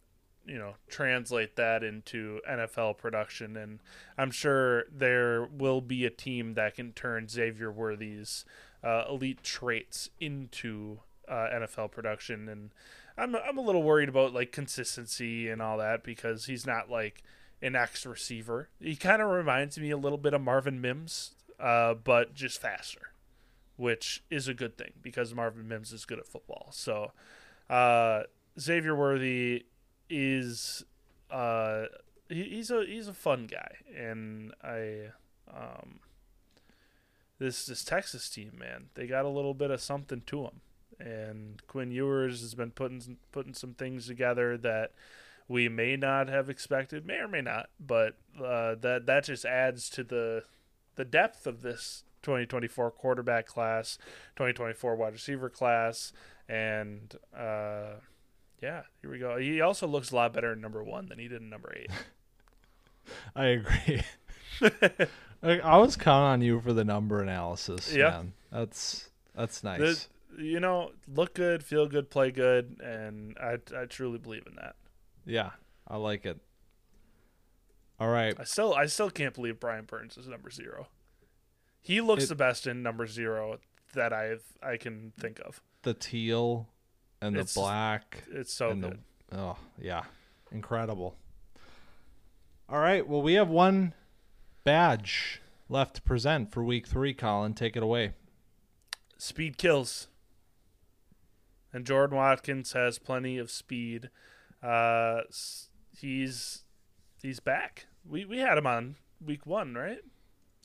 you 0.47 0.59
know, 0.59 0.75
translate 0.89 1.57
that 1.57 1.83
into 1.83 2.41
NFL 2.49 2.99
production, 2.99 3.57
and 3.57 3.81
I'm 4.17 4.31
sure 4.31 4.85
there 4.91 5.45
will 5.45 5.81
be 5.81 6.05
a 6.05 6.11
team 6.11 6.55
that 6.55 6.75
can 6.75 6.93
turn 6.93 7.29
Xavier 7.29 7.71
Worthy's 7.71 8.45
uh, 8.83 9.05
elite 9.09 9.43
traits 9.43 10.11
into 10.19 11.01
uh, 11.29 11.49
NFL 11.53 11.93
production, 11.93 12.49
and 12.49 12.71
I'm 13.17 13.37
I'm 13.37 13.59
a 13.59 13.63
little 13.63 13.83
worried 13.83 14.09
about 14.09 14.33
like 14.33 14.53
consistency 14.53 15.49
and 15.49 15.61
all 15.61 15.79
that 15.79 16.03
because 16.03 16.47
he's 16.47 16.67
not 16.67 16.91
like 16.91 17.23
an 17.63 17.77
X 17.77 18.07
receiver. 18.07 18.69
He 18.81 18.97
kind 18.97 19.21
of 19.23 19.29
reminds 19.29 19.79
me 19.79 19.91
a 19.91 19.97
little 19.97 20.19
bit 20.19 20.35
of 20.35 20.41
Marvin 20.41 20.81
Mims, 20.81 21.33
uh, 21.59 21.95
but 21.95 22.35
just 22.35 22.61
faster, 22.61 23.10
which 23.81 24.23
is 24.31 24.47
a 24.47 24.55
good 24.55 24.77
thing 24.77 24.93
because 25.01 25.35
Marvin 25.35 25.67
Mims 25.67 25.93
is 25.93 26.05
good 26.05 26.19
at 26.19 26.27
football. 26.27 26.69
So 26.73 27.13
uh, 27.69 28.25
Xavier 28.59 28.95
Worthy 28.95 29.65
is 30.09 30.85
uh, 31.31 31.87
he, 32.29 32.45
he's 32.45 32.71
a 32.71 32.85
he's 32.87 33.09
a 33.09 33.15
fun 33.15 33.47
guy, 33.47 33.77
and 33.97 34.53
I 34.63 35.13
um, 35.53 36.01
this 37.39 37.65
this 37.65 37.85
Texas 37.85 38.29
team 38.29 38.53
man 38.59 38.91
they 38.95 39.07
got 39.07 39.25
a 39.25 39.29
little 39.29 39.55
bit 39.55 39.71
of 39.71 39.81
something 39.81 40.23
to 40.27 40.43
them 40.43 40.61
and 41.01 41.67
Quinn 41.67 41.91
Ewers 41.91 42.43
has 42.43 42.55
been 42.55 42.71
putting 42.71 43.17
putting 43.33 43.55
some 43.55 43.75
things 43.75 44.07
together 44.07 44.57
that 44.59 44.93
we 45.49 45.69
may 45.69 45.97
not 45.97 46.29
have 46.29 46.49
expected, 46.49 47.07
may 47.07 47.17
or 47.17 47.29
may 47.29 47.41
not, 47.41 47.71
but 47.81 48.17
uh, 48.39 48.77
that 48.81 49.07
that 49.07 49.25
just 49.25 49.45
adds 49.45 49.89
to 49.91 50.05
the 50.05 50.45
the 50.97 51.05
depth 51.05 51.47
of 51.47 51.63
this 51.63 52.05
2024 52.23 52.91
quarterback 52.93 53.47
class, 53.47 53.99
2024 54.37 54.97
wide 54.97 55.13
receiver 55.13 55.49
class, 55.51 56.13
and 56.49 57.15
uh, 57.37 57.95
yeah, 58.63 58.83
here 59.01 59.11
we 59.11 59.19
go. 59.19 59.37
He 59.39 59.61
also 59.61 59.87
looks 59.87 60.11
a 60.11 60.17
lot 60.17 60.33
better 60.33 60.53
in 60.53 60.61
number 60.61 60.83
one 60.85 61.07
than 61.07 61.19
he 61.19 61.29
did 61.29 61.41
in 61.43 61.49
number 61.51 61.73
eight. 61.77 61.91
i 63.35 63.45
agree 63.47 64.03
I, 65.43 65.59
I 65.61 65.79
was 65.79 65.97
counting 65.97 66.27
on 66.29 66.43
you 66.43 66.61
for 66.61 66.73
the 66.73 66.85
number 66.85 67.21
analysis 67.23 67.93
Yeah. 67.93 68.11
man. 68.11 68.33
that's 68.53 69.09
that's 69.35 69.65
nice 69.65 69.79
The- 69.79 70.45
you 70.45 70.61
know, 70.61 70.93
look 71.13 71.35
good, 71.35 71.65
feel 71.65 71.89
good, 71.89 72.09
play 72.09 72.31
good, 72.31 72.77
and 72.83 73.37
I 73.39 73.57
I 73.77 73.87
truly 73.87 74.19
believe 74.19 74.47
in 74.47 74.55
that. 74.57 74.77
yeah 75.27 75.51
i 75.89 75.97
like 75.97 76.25
it 76.25 76.39
all 77.99 78.09
right 78.09 78.35
I 78.39 78.45
still 78.45 78.75
I 78.75 78.87
still 78.87 79.11
can't 79.11 79.35
believe 79.35 79.59
Brian 79.59 79.87
Burns 79.87 80.17
is 80.17 80.29
number 80.29 80.51
zero. 80.51 80.87
He 81.83 82.01
looks 82.01 82.25
It- 82.25 82.29
the 82.29 82.35
best 82.35 82.67
in 82.67 82.83
number 82.83 83.07
zero 83.07 83.59
that 83.95 84.13
I've 84.13 84.45
I 84.63 84.77
can 84.77 85.13
think 85.19 85.41
of. 85.41 85.61
The 85.83 85.95
teal 85.95 86.69
and 87.21 87.35
the 87.35 87.41
It's- 87.41 87.55
black 87.55 88.25
It's 88.31 88.53
so 88.53 88.75
good. 88.75 89.03
the 89.29 89.37
oh 89.39 89.59
yeah, 89.79 90.05
incredible. 90.51 91.17
All 92.69 92.79
right, 92.79 93.07
well 93.07 93.23
we 93.23 93.35
have 93.35 93.49
one 93.49 93.95
badge 94.65 95.41
left 95.69 95.97
to 95.97 96.03
present 96.03 96.53
for 96.53 96.63
week 96.63 96.87
three. 96.87 97.15
Collin, 97.15 97.55
take 97.55 97.77
it 97.77 97.83
away. 97.83 98.13
Speed 99.19 99.57
kills. 99.59 100.09
And 101.73 101.87
Jordan 101.87 102.17
Watkins 102.17 102.73
has 102.73 102.99
plenty 102.99 103.39
of 103.39 103.51
speed. 103.51 104.11
Uh, 104.63 105.23
he's 105.97 106.65
he's 107.23 107.41
back. 107.41 107.87
We 108.05 108.25
we 108.25 108.39
had 108.39 108.59
him 108.59 108.67
on 108.67 108.97
week 109.25 109.47
one, 109.47 109.75
right? 109.75 110.01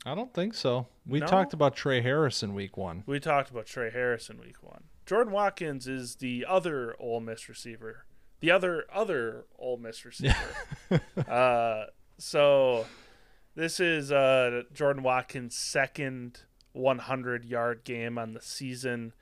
I 0.06 0.14
don't 0.14 0.32
think 0.32 0.54
so. 0.54 0.86
We 1.04 1.18
No? 1.18 1.26
talked 1.26 1.52
about 1.52 1.74
Trey 1.74 2.00
Harrison 2.00 2.54
week 2.54 2.76
one. 2.76 3.02
We 3.06 3.18
talked 3.18 3.50
about 3.50 3.66
Trey 3.66 3.90
Harrison 3.90 4.38
week 4.38 4.62
one. 4.62 4.84
Jordan 5.04 5.32
Watkins 5.32 5.88
is 5.88 6.16
the 6.16 6.46
other 6.48 6.94
Ole 7.00 7.20
Miss 7.20 7.48
receiver. 7.48 8.06
The 8.40 8.52
other 8.52 8.84
other 8.92 9.46
Ole 9.58 9.78
Miss 9.78 10.04
receiver. 10.04 10.36
uh, 11.28 11.86
so 12.18 12.86
this 13.56 13.80
is 13.80 14.12
uh, 14.12 14.62
Jordan 14.72 15.02
Watkins' 15.02 15.56
second 15.56 16.42
100 16.72 17.44
yard 17.44 17.82
game 17.82 18.16
on 18.16 18.32
the 18.32 18.40
season. 18.42 19.12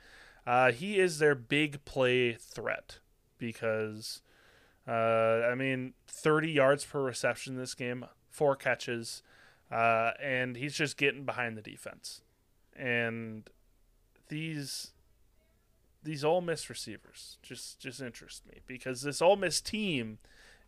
Uh, 0.47 0.70
he 0.72 0.99
is 0.99 1.18
their 1.18 1.35
big 1.35 1.82
play 1.87 2.35
threat 2.35 2.99
because, 3.39 4.20
uh, 4.87 4.91
I 4.91 5.55
mean, 5.55 5.95
30 6.09 6.51
yards 6.51 6.85
per 6.85 7.01
reception 7.03 7.57
this 7.57 7.74
game, 7.74 8.05
four 8.28 8.55
catches, 8.55 9.22
uh, 9.75 10.12
and 10.22 10.57
he's 10.57 10.75
just 10.75 10.97
getting 10.97 11.25
behind 11.25 11.57
the 11.57 11.62
defense. 11.62 12.20
And 12.77 13.51
these 14.29 14.93
these 16.05 16.25
Ole 16.25 16.43
Miss 16.43 16.70
receivers 16.70 17.39
just 17.43 17.81
just 17.81 18.01
interest 18.01 18.47
me 18.47 18.61
because 18.66 19.03
this 19.03 19.20
Ole 19.20 19.37
Miss 19.37 19.61
team 19.61 20.18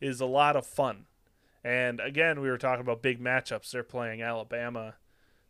is 0.01 0.21
a 0.21 0.27
lot 0.27 0.57
of 0.57 0.67
fun. 0.67 1.07
And 1.63 2.01
again, 2.01 2.41
we 2.41 2.51
were 2.51 2.59
talking 2.59 2.81
about 2.81 3.01
big 3.01 3.23
matchups. 3.23 3.71
They're 3.71 3.85
playing 3.85 4.23
Alabama 4.23 4.95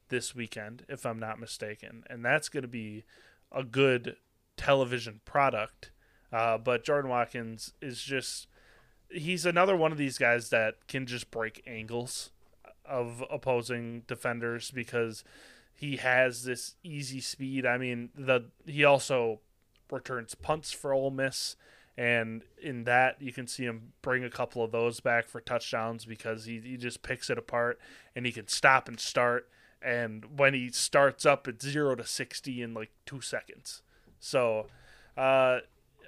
this 0.09 0.34
weekend, 0.34 0.84
if 0.88 1.07
I'm 1.07 1.18
not 1.18 1.40
mistaken, 1.40 2.04
and 2.11 2.24
that's 2.24 2.48
going 2.50 2.62
to 2.62 2.68
be 2.68 3.04
a 3.50 3.64
good 3.64 4.16
television 4.57 5.20
product. 5.24 5.90
Uh, 6.30 6.59
but 6.59 6.84
Jordan 6.84 7.11
Watkins 7.11 7.72
is 7.80 8.02
just 8.02 8.48
he's 9.09 9.46
another 9.46 9.76
one 9.76 9.92
of 9.92 9.98
these 9.98 10.18
guys 10.18 10.50
that 10.50 10.86
can 10.88 11.07
just 11.07 11.30
break 11.30 11.62
angles 11.66 12.30
of 12.89 13.24
opposing 13.30 14.03
defenders 14.07 14.70
because 14.70 15.24
he 15.74 15.97
has 15.97 16.45
this 16.45 16.76
easy 16.82 17.20
speed. 17.20 17.66
I 17.66 17.78
mean, 17.78 18.11
the 18.16 18.47
he 18.64 18.84
also 18.84 19.41
returns 19.91 20.34
punts 20.34 20.72
for 20.72 20.93
Ole 20.93 21.11
Miss, 21.11 21.57
and 21.97 22.43
in 22.61 22.84
that 22.84 23.20
you 23.20 23.32
can 23.32 23.47
see 23.47 23.64
him 23.64 23.93
bring 24.03 24.24
a 24.24 24.30
couple 24.30 24.64
of 24.64 24.72
those 24.72 25.01
back 25.01 25.28
for 25.28 25.41
touchdowns 25.41 26.05
because 26.05 26.47
he 26.47 26.61
he 26.61 26.76
just 26.76 27.03
picks 27.03 27.28
it 27.30 27.39
apart 27.39 27.78
and 28.14 28.26
he 28.26 28.32
can 28.32 28.49
stop 28.49 28.89
and 28.89 28.99
start. 28.99 29.49
And 29.82 30.39
when 30.39 30.55
he 30.55 30.70
starts 30.70 31.26
up, 31.26 31.47
it's 31.47 31.64
zero 31.64 31.95
to 31.95 32.07
sixty 32.07 32.62
in 32.62 32.72
like 32.72 32.91
two 33.05 33.20
seconds. 33.20 33.82
So, 34.18 34.66
uh, 35.16 35.59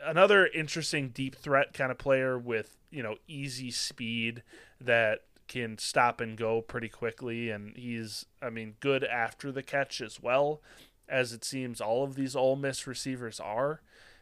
another 0.03 0.47
interesting 0.47 1.11
deep 1.11 1.37
threat 1.37 1.75
kind 1.75 1.91
of 1.91 1.99
player 1.99 2.39
with 2.39 2.77
you 2.91 3.03
know 3.03 3.17
easy 3.27 3.71
speed 3.71 4.43
that 4.81 5.25
can 5.49 5.79
stop 5.79 6.21
and 6.21 6.37
go 6.37 6.61
pretty 6.61 6.89
quickly, 6.89 7.51
and 7.51 7.77
he's 7.77 8.27
I 8.41 8.51
mean 8.51 8.75
good 8.81 9.03
after 9.05 9.51
the 9.51 9.63
catch 9.63 10.01
as 10.01 10.23
well, 10.23 10.61
as 11.09 11.33
it 11.33 11.45
seems 11.45 11.81
all 11.81 12.05
of 12.05 12.15
these 12.15 12.37
Ole 12.37 12.57
Miss 12.57 12.87
receivers 12.87 13.41
are. 13.41 13.81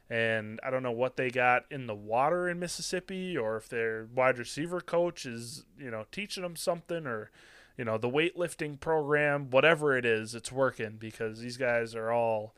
And 0.08 0.60
I 0.62 0.70
don't 0.70 0.84
know 0.84 0.92
what 0.92 1.16
they 1.16 1.30
got 1.30 1.64
in 1.68 1.88
the 1.88 1.94
water 1.94 2.48
in 2.48 2.60
Mississippi, 2.60 3.36
or 3.36 3.56
if 3.56 3.68
their 3.68 4.06
wide 4.14 4.38
receiver 4.38 4.80
coach 4.80 5.26
is 5.26 5.64
you 5.78 5.90
know 5.90 6.06
teaching 6.12 6.44
them 6.44 6.56
something, 6.56 7.06
or 7.06 7.30
you 7.76 7.84
know 7.84 7.98
the 7.98 8.08
weightlifting 8.08 8.78
program, 8.78 9.50
whatever 9.50 9.96
it 9.96 10.06
is, 10.06 10.34
it's 10.34 10.52
working 10.52 10.96
because 10.98 11.40
these 11.40 11.56
guys 11.56 11.94
are 11.94 12.12
all 12.12 12.54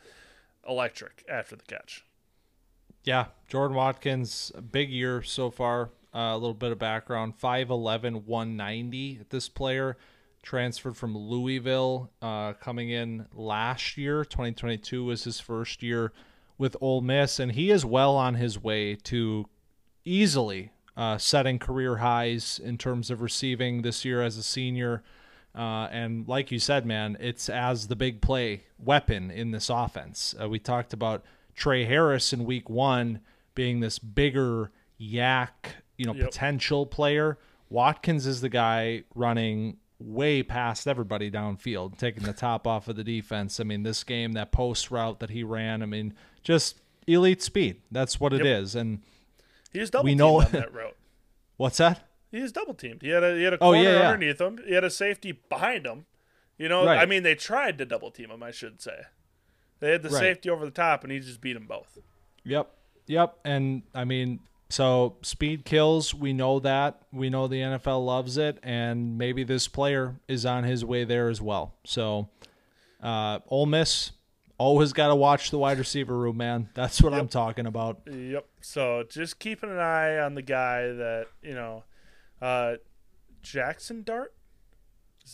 electric 0.68 1.24
after 1.28 1.56
the 1.56 1.64
catch. 1.64 2.04
Yeah, 3.04 3.26
Jordan 3.48 3.76
Watkins, 3.76 4.52
big 4.70 4.90
year 4.90 5.22
so 5.22 5.50
far. 5.50 5.88
Uh, 6.14 6.32
a 6.32 6.38
little 6.38 6.54
bit 6.54 6.72
of 6.72 6.78
background 6.78 7.34
5'11, 7.38 8.24
190. 8.24 9.20
This 9.28 9.48
player 9.48 9.96
transferred 10.42 10.96
from 10.96 11.16
Louisville, 11.16 12.10
uh, 12.22 12.54
coming 12.54 12.90
in 12.90 13.26
last 13.34 13.96
year. 13.98 14.24
2022 14.24 15.04
was 15.04 15.24
his 15.24 15.40
first 15.40 15.82
year 15.82 16.12
with 16.56 16.76
Ole 16.80 17.00
Miss, 17.00 17.38
and 17.38 17.52
he 17.52 17.70
is 17.70 17.84
well 17.84 18.16
on 18.16 18.34
his 18.34 18.60
way 18.62 18.94
to 18.94 19.46
easily 20.04 20.72
uh, 20.96 21.16
setting 21.18 21.58
career 21.58 21.98
highs 21.98 22.60
in 22.62 22.76
terms 22.76 23.10
of 23.10 23.20
receiving 23.20 23.82
this 23.82 24.04
year 24.04 24.22
as 24.22 24.36
a 24.36 24.42
senior. 24.42 25.02
Uh, 25.54 25.88
and 25.90 26.26
like 26.26 26.50
you 26.50 26.58
said, 26.58 26.84
man, 26.84 27.16
it's 27.20 27.48
as 27.48 27.88
the 27.88 27.96
big 27.96 28.20
play 28.20 28.64
weapon 28.78 29.30
in 29.30 29.50
this 29.50 29.70
offense. 29.70 30.34
Uh, 30.40 30.48
we 30.48 30.58
talked 30.58 30.92
about 30.92 31.24
Tre 31.54 31.84
Harris 31.84 32.32
in 32.32 32.44
week 32.44 32.68
one 32.68 33.20
being 33.54 33.80
this 33.80 33.98
bigger 33.98 34.70
YAC, 35.00 35.48
you 35.98 36.06
know, 36.06 36.14
Yep. 36.14 36.24
potential 36.26 36.86
player. 36.86 37.36
Watkins 37.68 38.26
is 38.26 38.40
the 38.40 38.48
guy 38.48 39.04
running 39.14 39.76
way 39.98 40.42
past 40.42 40.86
everybody 40.86 41.30
downfield, 41.30 41.98
taking 41.98 42.22
the 42.22 42.32
top 42.32 42.66
off 42.66 42.88
of 42.88 42.96
the 42.96 43.04
defense. 43.04 43.58
I 43.60 43.64
mean, 43.64 43.82
this 43.82 44.04
game, 44.04 44.32
that 44.32 44.52
post 44.52 44.90
route 44.90 45.18
that 45.20 45.30
he 45.30 45.42
ran, 45.42 45.82
I 45.82 45.86
mean, 45.86 46.14
just 46.42 46.80
elite 47.06 47.42
speed. 47.42 47.82
That's 47.90 48.18
what 48.20 48.32
it 48.32 48.44
Yep. 48.44 48.62
is. 48.62 48.74
And 48.74 49.02
He 49.72 49.80
was 49.80 49.90
double 49.90 50.04
We 50.04 50.14
know- 50.14 50.40
on 50.40 50.50
that 50.52 50.72
route. 50.72 50.96
what's 51.56 51.76
that? 51.78 52.08
He 52.30 52.40
was 52.40 52.52
double 52.52 52.74
teamed. 52.74 53.02
He 53.02 53.08
had 53.08 53.22
a 53.24 53.36
he 53.36 53.42
had 53.42 53.54
a 53.54 53.56
Oh, 53.56 53.72
corner 53.72 53.82
yeah, 53.82 53.98
yeah. 54.00 54.08
underneath 54.10 54.40
him. 54.40 54.58
He 54.66 54.72
had 54.74 54.84
a 54.84 54.90
safety 54.90 55.32
behind 55.32 55.84
him. 55.86 56.06
You 56.58 56.68
know, 56.68 56.84
Right. 56.86 56.98
I 56.98 57.06
mean, 57.06 57.22
they 57.22 57.34
tried 57.34 57.76
to 57.78 57.84
double 57.84 58.10
team 58.10 58.30
him. 58.30 58.42
I 58.42 58.50
should 58.50 58.80
say. 58.80 59.02
They 59.80 59.92
had 59.92 60.02
the 60.02 60.08
Right. 60.10 60.18
safety 60.20 60.50
over 60.50 60.64
the 60.64 60.70
top, 60.70 61.04
and 61.04 61.12
he 61.12 61.20
just 61.20 61.40
beat 61.40 61.52
them 61.54 61.66
both. 61.66 61.98
Yep. 62.44 62.70
Yep. 63.06 63.38
And 63.44 63.82
I 63.94 64.04
mean, 64.04 64.40
so 64.70 65.16
speed 65.22 65.64
kills. 65.64 66.14
We 66.14 66.32
know 66.32 66.60
that. 66.60 67.02
We 67.12 67.30
know 67.30 67.48
the 67.48 67.60
NFL 67.60 68.04
loves 68.04 68.36
it. 68.36 68.58
And 68.62 69.16
maybe 69.16 69.44
this 69.44 69.66
player 69.66 70.20
is 70.28 70.44
on 70.44 70.64
his 70.64 70.84
way 70.84 71.04
there 71.04 71.28
as 71.28 71.40
well. 71.40 71.74
So, 71.84 72.28
uh, 73.02 73.38
Ole 73.48 73.66
Miss 73.66 74.12
always 74.58 74.92
got 74.92 75.08
to 75.08 75.14
watch 75.14 75.50
the 75.50 75.58
wide 75.58 75.78
receiver 75.78 76.16
room, 76.16 76.36
man. 76.36 76.68
That's 76.74 77.00
what 77.00 77.14
I'm 77.14 77.28
talking 77.28 77.66
about. 77.66 78.00
Yep. 78.10 78.46
So 78.60 79.04
just 79.08 79.38
keeping 79.38 79.70
an 79.70 79.78
eye 79.78 80.18
on 80.18 80.34
the 80.34 80.42
guy 80.42 80.88
that 80.88 81.26
you 81.42 81.54
know, 81.54 81.84
uh, 82.42 82.74
Jackson 83.42 84.02
Dart. 84.02 84.34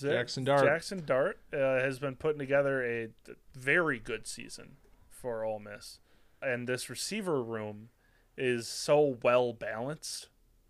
Jackson 0.00 0.42
Dart. 0.44 0.64
Jackson 0.64 1.04
Dart 1.06 1.38
uh, 1.52 1.56
has 1.56 2.00
been 2.00 2.16
putting 2.16 2.40
together 2.40 2.84
a 2.84 3.08
very 3.54 4.00
good 4.00 4.26
season 4.26 4.76
for 5.08 5.44
Ole 5.44 5.60
Miss, 5.60 6.00
and 6.42 6.68
this 6.68 6.90
receiver 6.90 7.40
room 7.42 7.90
is 8.36 8.66
so 8.68 9.18
well 9.22 9.52
balanced 9.52 10.28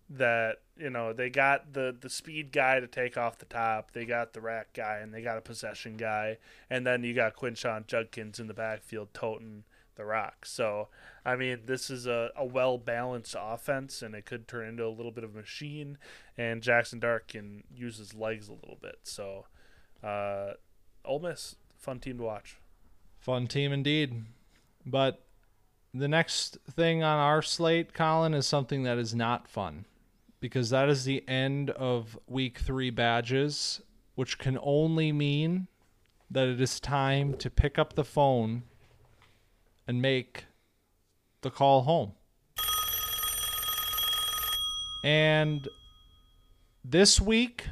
that 0.09 0.57
you 0.77 0.89
know 0.89 1.13
they 1.13 1.29
got 1.29 1.73
the 1.73 1.95
the 1.99 2.09
speed 2.09 2.51
guy 2.51 2.79
to 2.79 2.87
take 2.87 3.17
off 3.17 3.37
the 3.37 3.45
top, 3.45 3.91
they 3.91 4.05
got 4.05 4.33
the 4.33 4.41
rack 4.41 4.73
guy, 4.73 4.99
and 5.01 5.13
they 5.13 5.21
got 5.21 5.37
a 5.37 5.41
possession 5.41 5.97
guy, 5.97 6.37
and 6.69 6.85
then 6.85 7.03
you 7.03 7.13
got 7.13 7.35
Quinshon 7.35 7.87
Judkins 7.87 8.39
in 8.39 8.47
the 8.47 8.53
backfield 8.53 9.13
toting 9.13 9.63
the 9.95 10.05
rock. 10.05 10.45
So 10.45 10.89
I 11.25 11.35
mean, 11.35 11.61
this 11.65 11.89
is 11.89 12.05
a, 12.05 12.29
a 12.35 12.45
well 12.45 12.77
balanced 12.77 13.35
offense, 13.39 14.03
and 14.03 14.13
it 14.13 14.25
could 14.25 14.47
turn 14.47 14.67
into 14.67 14.85
a 14.85 14.89
little 14.89 15.11
bit 15.11 15.23
of 15.23 15.33
a 15.33 15.39
machine. 15.39 15.97
And 16.37 16.61
Jackson 16.61 16.99
Dart 16.99 17.27
can 17.27 17.63
use 17.75 17.97
his 17.97 18.13
legs 18.13 18.47
a 18.47 18.53
little 18.53 18.77
bit. 18.79 18.99
So, 19.03 19.47
uh, 20.03 20.51
Ole 21.03 21.19
Miss, 21.19 21.55
fun 21.77 21.99
team 21.99 22.17
to 22.17 22.23
watch. 22.23 22.57
Fun 23.19 23.47
team 23.47 23.73
indeed. 23.73 24.23
But 24.85 25.24
the 25.97 26.07
next 26.09 26.57
thing 26.69 27.03
on 27.03 27.17
our 27.17 27.41
slate, 27.41 27.93
Collin, 27.93 28.33
is 28.33 28.45
something 28.45 28.83
that 28.83 28.97
is 28.97 29.15
not 29.15 29.47
fun 29.47 29.85
because 30.41 30.69
that 30.69 30.89
is 30.89 31.05
the 31.05 31.23
end 31.27 31.69
of 31.69 32.19
week 32.27 32.59
three 32.59 32.89
badges, 32.89 33.81
which 34.15 34.37
can 34.37 34.59
only 34.61 35.13
mean 35.13 35.67
that 36.29 36.49
it 36.49 36.59
is 36.59 36.81
time 36.81 37.33
to 37.35 37.49
pick 37.49 37.79
up 37.79 37.93
the 37.93 38.03
phone 38.03 38.63
and 39.87 40.01
make 40.01 40.45
the 41.41 41.49
call 41.49 41.83
home. 41.83 42.11
And 45.01 45.65
this 46.83 47.21
week, 47.21 47.69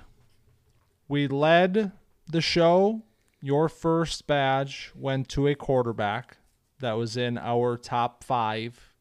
we 1.09 1.27
led 1.27 1.91
the 2.25 2.41
show. 2.41 3.01
Your 3.41 3.67
first 3.67 4.27
badge 4.27 4.91
went 4.95 5.27
to 5.29 5.47
a 5.47 5.55
quarterback 5.55 6.37
that 6.83 6.93
was 6.93 7.17
in 7.17 7.37
our 7.37 7.77
top 7.77 8.23
five 8.23 8.93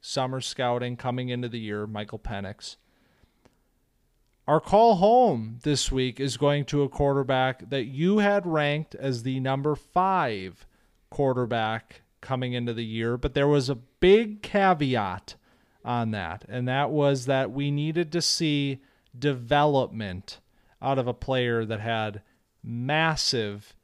summer 0.00 0.40
scouting 0.40 0.96
coming 0.96 1.28
into 1.28 1.48
the 1.48 1.58
year, 1.58 1.86
Michael 1.86 2.18
Penix. 2.18 2.76
our 4.46 4.60
call 4.60 4.96
home 4.96 5.58
this 5.62 5.90
week 5.92 6.18
is 6.18 6.36
going 6.36 6.64
to 6.66 6.82
a 6.82 6.88
quarterback 6.88 7.70
that 7.70 7.84
you 7.84 8.18
had 8.18 8.46
ranked 8.46 8.94
as 8.96 9.22
the 9.22 9.40
number 9.40 9.74
five 9.74 10.66
quarterback 11.10 12.02
coming 12.20 12.52
into 12.52 12.72
the 12.72 12.84
year, 12.84 13.16
but 13.16 13.34
there 13.34 13.48
was 13.48 13.68
a 13.68 13.74
big 13.74 14.42
caveat 14.42 15.36
on 15.84 16.10
that, 16.10 16.44
and 16.48 16.66
that 16.68 16.90
was 16.90 17.26
that 17.26 17.50
we 17.50 17.70
needed 17.70 18.12
to 18.12 18.22
see 18.22 18.80
development 19.18 20.40
out 20.80 20.98
of 20.98 21.06
a 21.06 21.14
player 21.14 21.64
that 21.64 21.80
had 21.80 22.22
massive, 22.62 23.74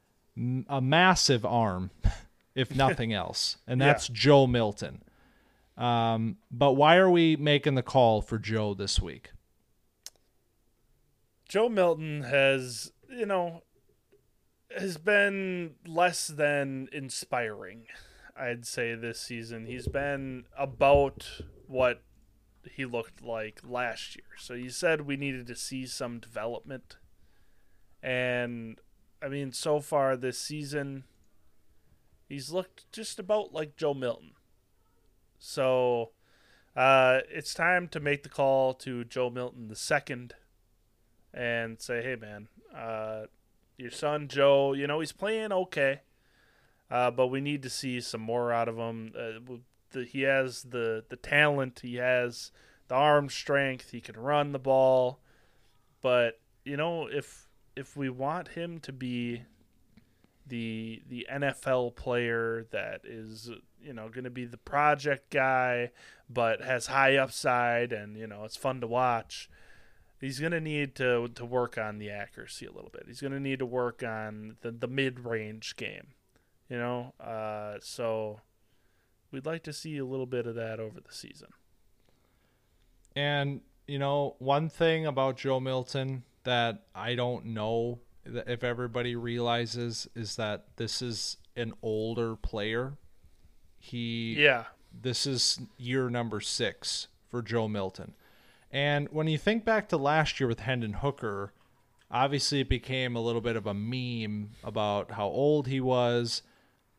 a 0.67 0.81
massive 0.81 1.45
arm, 1.45 1.91
if 2.59 2.75
nothing 2.75 3.13
else, 3.13 3.57
and 3.65 3.79
that's 3.79 4.09
yeah. 4.09 4.15
Joe 4.15 4.47
Milton. 4.47 5.01
Um, 5.77 6.37
but 6.51 6.73
why 6.73 6.97
are 6.97 7.09
we 7.09 7.37
making 7.37 7.75
the 7.75 7.83
call 7.83 8.21
for 8.21 8.37
Joe 8.37 8.73
this 8.73 8.99
week? 8.99 9.31
Joe 11.47 11.69
Milton 11.69 12.23
has, 12.23 12.91
you 13.09 13.25
know, 13.25 13.63
has 14.77 14.97
been 14.97 15.75
less 15.87 16.27
than 16.27 16.89
inspiring, 16.91 17.85
I'd 18.37 18.65
say, 18.65 18.93
this 18.93 19.19
season. 19.19 19.65
He's 19.65 19.87
been 19.87 20.45
about 20.57 21.43
what 21.65 22.03
he 22.69 22.85
looked 22.85 23.23
like 23.23 23.61
last 23.67 24.15
year. 24.15 24.27
So 24.37 24.53
you 24.53 24.69
said 24.69 25.01
we 25.01 25.15
needed 25.15 25.47
to 25.47 25.55
see 25.55 25.85
some 25.85 26.19
development. 26.19 26.97
And, 28.03 28.79
I 29.23 29.29
mean, 29.29 29.53
so 29.53 29.79
far 29.79 30.15
this 30.15 30.37
season, 30.37 31.05
he's 32.29 32.51
looked 32.51 32.89
just 32.93 33.19
about 33.19 33.53
like 33.53 33.75
Joe 33.75 33.93
Milton. 33.93 34.31
So 35.39 36.11
uh, 36.75 37.19
it's 37.29 37.53
time 37.53 37.87
to 37.89 37.99
make 37.99 38.23
the 38.23 38.29
call 38.29 38.73
to 38.75 39.03
Joe 39.03 39.29
Milton 39.29 39.67
the 39.67 39.75
second 39.75 40.35
and 41.33 41.81
say, 41.81 42.01
hey, 42.01 42.15
man, 42.15 42.47
uh, 42.75 43.23
your 43.77 43.91
son 43.91 44.27
Joe, 44.27 44.73
you 44.73 44.87
know, 44.87 44.99
he's 44.99 45.11
playing 45.11 45.51
okay, 45.51 46.01
uh, 46.89 47.11
but 47.11 47.27
we 47.27 47.41
need 47.41 47.63
to 47.63 47.69
see 47.69 47.99
some 47.99 48.21
more 48.21 48.53
out 48.53 48.67
of 48.67 48.77
him. 48.77 49.13
Uh, 49.17 49.55
the, 49.91 50.05
he 50.05 50.21
has 50.21 50.63
the, 50.63 51.03
the 51.09 51.15
talent, 51.15 51.81
he 51.81 51.95
has 51.95 52.51
the 52.87 52.95
arm 52.95 53.29
strength, 53.29 53.91
he 53.91 54.01
can 54.01 54.17
run 54.17 54.51
the 54.51 54.59
ball, 54.59 55.19
but 56.01 56.39
you 56.63 56.77
know, 56.77 57.07
if 57.07 57.47
if 57.75 57.95
we 57.95 58.09
want 58.09 58.49
him 58.49 58.79
to 58.79 58.91
be 58.91 59.43
the 60.49 61.01
the 61.07 61.27
NFL 61.31 61.95
player 61.95 62.67
that 62.71 63.01
is 63.03 63.49
you 63.81 63.93
know 63.93 64.09
going 64.09 64.25
to 64.25 64.29
be 64.29 64.45
the 64.45 64.57
project 64.57 65.31
guy 65.31 65.91
but 66.29 66.61
has 66.61 66.87
high 66.87 67.15
upside 67.15 67.93
and 67.93 68.17
you 68.17 68.27
know 68.27 68.43
it's 68.43 68.57
fun 68.57 68.81
to 68.81 68.87
watch 68.87 69.49
he's 70.19 70.39
going 70.39 70.51
to 70.51 70.59
need 70.59 70.95
to 70.95 71.27
to 71.29 71.45
work 71.45 71.77
on 71.77 71.97
the 71.97 72.09
accuracy 72.09 72.65
a 72.65 72.71
little 72.71 72.89
bit. 72.91 73.03
He's 73.07 73.21
going 73.21 73.33
to 73.33 73.39
need 73.39 73.59
to 73.59 73.65
work 73.65 74.03
on 74.03 74.57
the 74.61 74.71
the 74.71 74.87
mid 74.87 75.21
range 75.21 75.75
game, 75.75 76.07
you 76.69 76.77
know. 76.77 77.13
Uh, 77.19 77.77
so 77.81 78.41
we'd 79.31 79.45
like 79.45 79.63
to 79.63 79.73
see 79.73 79.97
a 79.97 80.05
little 80.05 80.25
bit 80.25 80.45
of 80.45 80.55
that 80.55 80.79
over 80.79 80.99
the 80.99 81.13
season. 81.13 81.49
And 83.15 83.61
you 83.87 83.99
know, 83.99 84.35
one 84.39 84.69
thing 84.69 85.05
about 85.05 85.37
Joe 85.37 85.59
Milton 85.59 86.23
that 86.43 86.83
I 86.93 87.15
don't 87.15 87.45
know 87.45 87.99
if 88.47 88.63
everybody 88.63 89.15
realizes 89.15 90.07
is 90.15 90.35
that 90.35 90.65
this 90.77 91.01
is 91.01 91.37
an 91.55 91.73
older 91.81 92.35
player. 92.35 92.93
He 93.77 94.35
yeah. 94.37 94.65
This 94.91 95.27
is 95.27 95.59
year 95.77 96.09
number 96.09 96.39
six 96.41 97.07
for 97.29 97.41
Joe 97.41 97.67
Milton. 97.67 98.13
And 98.71 99.09
when 99.09 99.27
you 99.27 99.37
think 99.37 99.65
back 99.65 99.89
to 99.89 99.97
last 99.97 100.39
year 100.39 100.47
with 100.47 100.61
Hendon 100.61 100.93
Hooker, 100.93 101.53
obviously 102.11 102.61
it 102.61 102.69
became 102.69 103.15
a 103.15 103.21
little 103.21 103.41
bit 103.41 103.55
of 103.55 103.65
a 103.67 103.73
meme 103.73 104.51
about 104.63 105.11
how 105.11 105.27
old 105.27 105.67
he 105.67 105.79
was, 105.79 106.41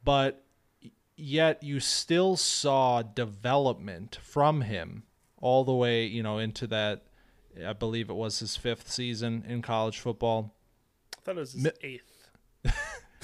but 0.04 0.44
yet 1.16 1.62
you 1.62 1.80
still 1.80 2.36
saw 2.36 3.02
development 3.02 4.18
from 4.22 4.62
him 4.62 5.04
all 5.40 5.64
the 5.64 5.74
way, 5.74 6.04
you 6.04 6.22
know, 6.22 6.38
into 6.38 6.66
that 6.68 7.02
I 7.64 7.72
believe 7.72 8.10
it 8.10 8.14
was 8.14 8.38
his 8.38 8.56
fifth 8.56 8.90
season 8.90 9.44
in 9.46 9.62
college 9.62 9.98
football. 9.98 10.54
I 11.20 11.24
thought 11.24 11.36
it 11.36 11.40
was 11.40 11.52
his 11.52 11.64
Mi- 11.64 11.70
eighth. 11.82 12.28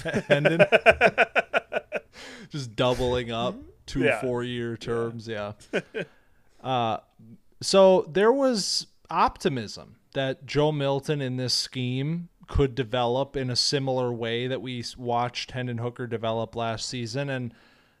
Hendon 0.27 0.61
just 2.49 2.75
doubling 2.75 3.31
up 3.31 3.55
two 3.87 4.01
yeah. 4.01 4.21
four 4.21 4.43
year 4.43 4.77
terms, 4.77 5.27
yeah. 5.27 5.53
yeah. 5.73 5.81
Uh, 6.63 6.97
so 7.61 8.01
there 8.11 8.33
was 8.33 8.87
optimism 9.11 9.97
that 10.15 10.45
Joe 10.45 10.71
Milton 10.71 11.21
in 11.21 11.37
this 11.37 11.53
scheme 11.53 12.29
could 12.47 12.73
develop 12.73 13.37
in 13.37 13.51
a 13.51 13.55
similar 13.55 14.11
way 14.11 14.47
that 14.47 14.59
we 14.61 14.83
watched 14.97 15.51
Hendon 15.51 15.77
Hooker 15.77 16.07
develop 16.07 16.55
last 16.55 16.89
season. 16.89 17.29
And, 17.29 17.53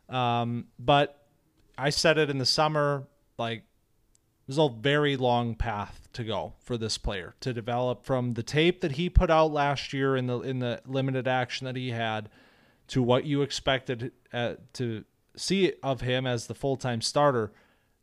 um, 0.09 0.65
but 0.79 1.23
I 1.77 1.91
said 1.91 2.17
it 2.17 2.31
in 2.31 2.39
the 2.39 2.47
summer, 2.47 3.07
like, 3.37 3.63
there's 4.47 4.57
a 4.57 4.69
very 4.69 5.17
long 5.17 5.55
path 5.55 6.07
to 6.13 6.23
go 6.23 6.53
for 6.59 6.77
this 6.77 6.97
player 6.97 7.35
to 7.41 7.53
develop 7.53 8.03
from 8.03 8.33
the 8.33 8.43
tape 8.43 8.81
that 8.81 8.93
he 8.93 9.09
put 9.09 9.29
out 9.29 9.51
last 9.51 9.93
year 9.93 10.15
in 10.15 10.27
the 10.27 10.39
in 10.41 10.59
the 10.59 10.81
limited 10.85 11.27
action 11.27 11.65
that 11.65 11.75
he 11.75 11.91
had 11.91 12.29
to 12.87 13.03
what 13.03 13.25
you 13.25 13.41
expected 13.41 14.11
uh, 14.33 14.53
to 14.73 15.03
see 15.35 15.73
of 15.83 16.01
him 16.01 16.25
as 16.25 16.47
the 16.47 16.55
full-time 16.55 17.01
starter 17.01 17.51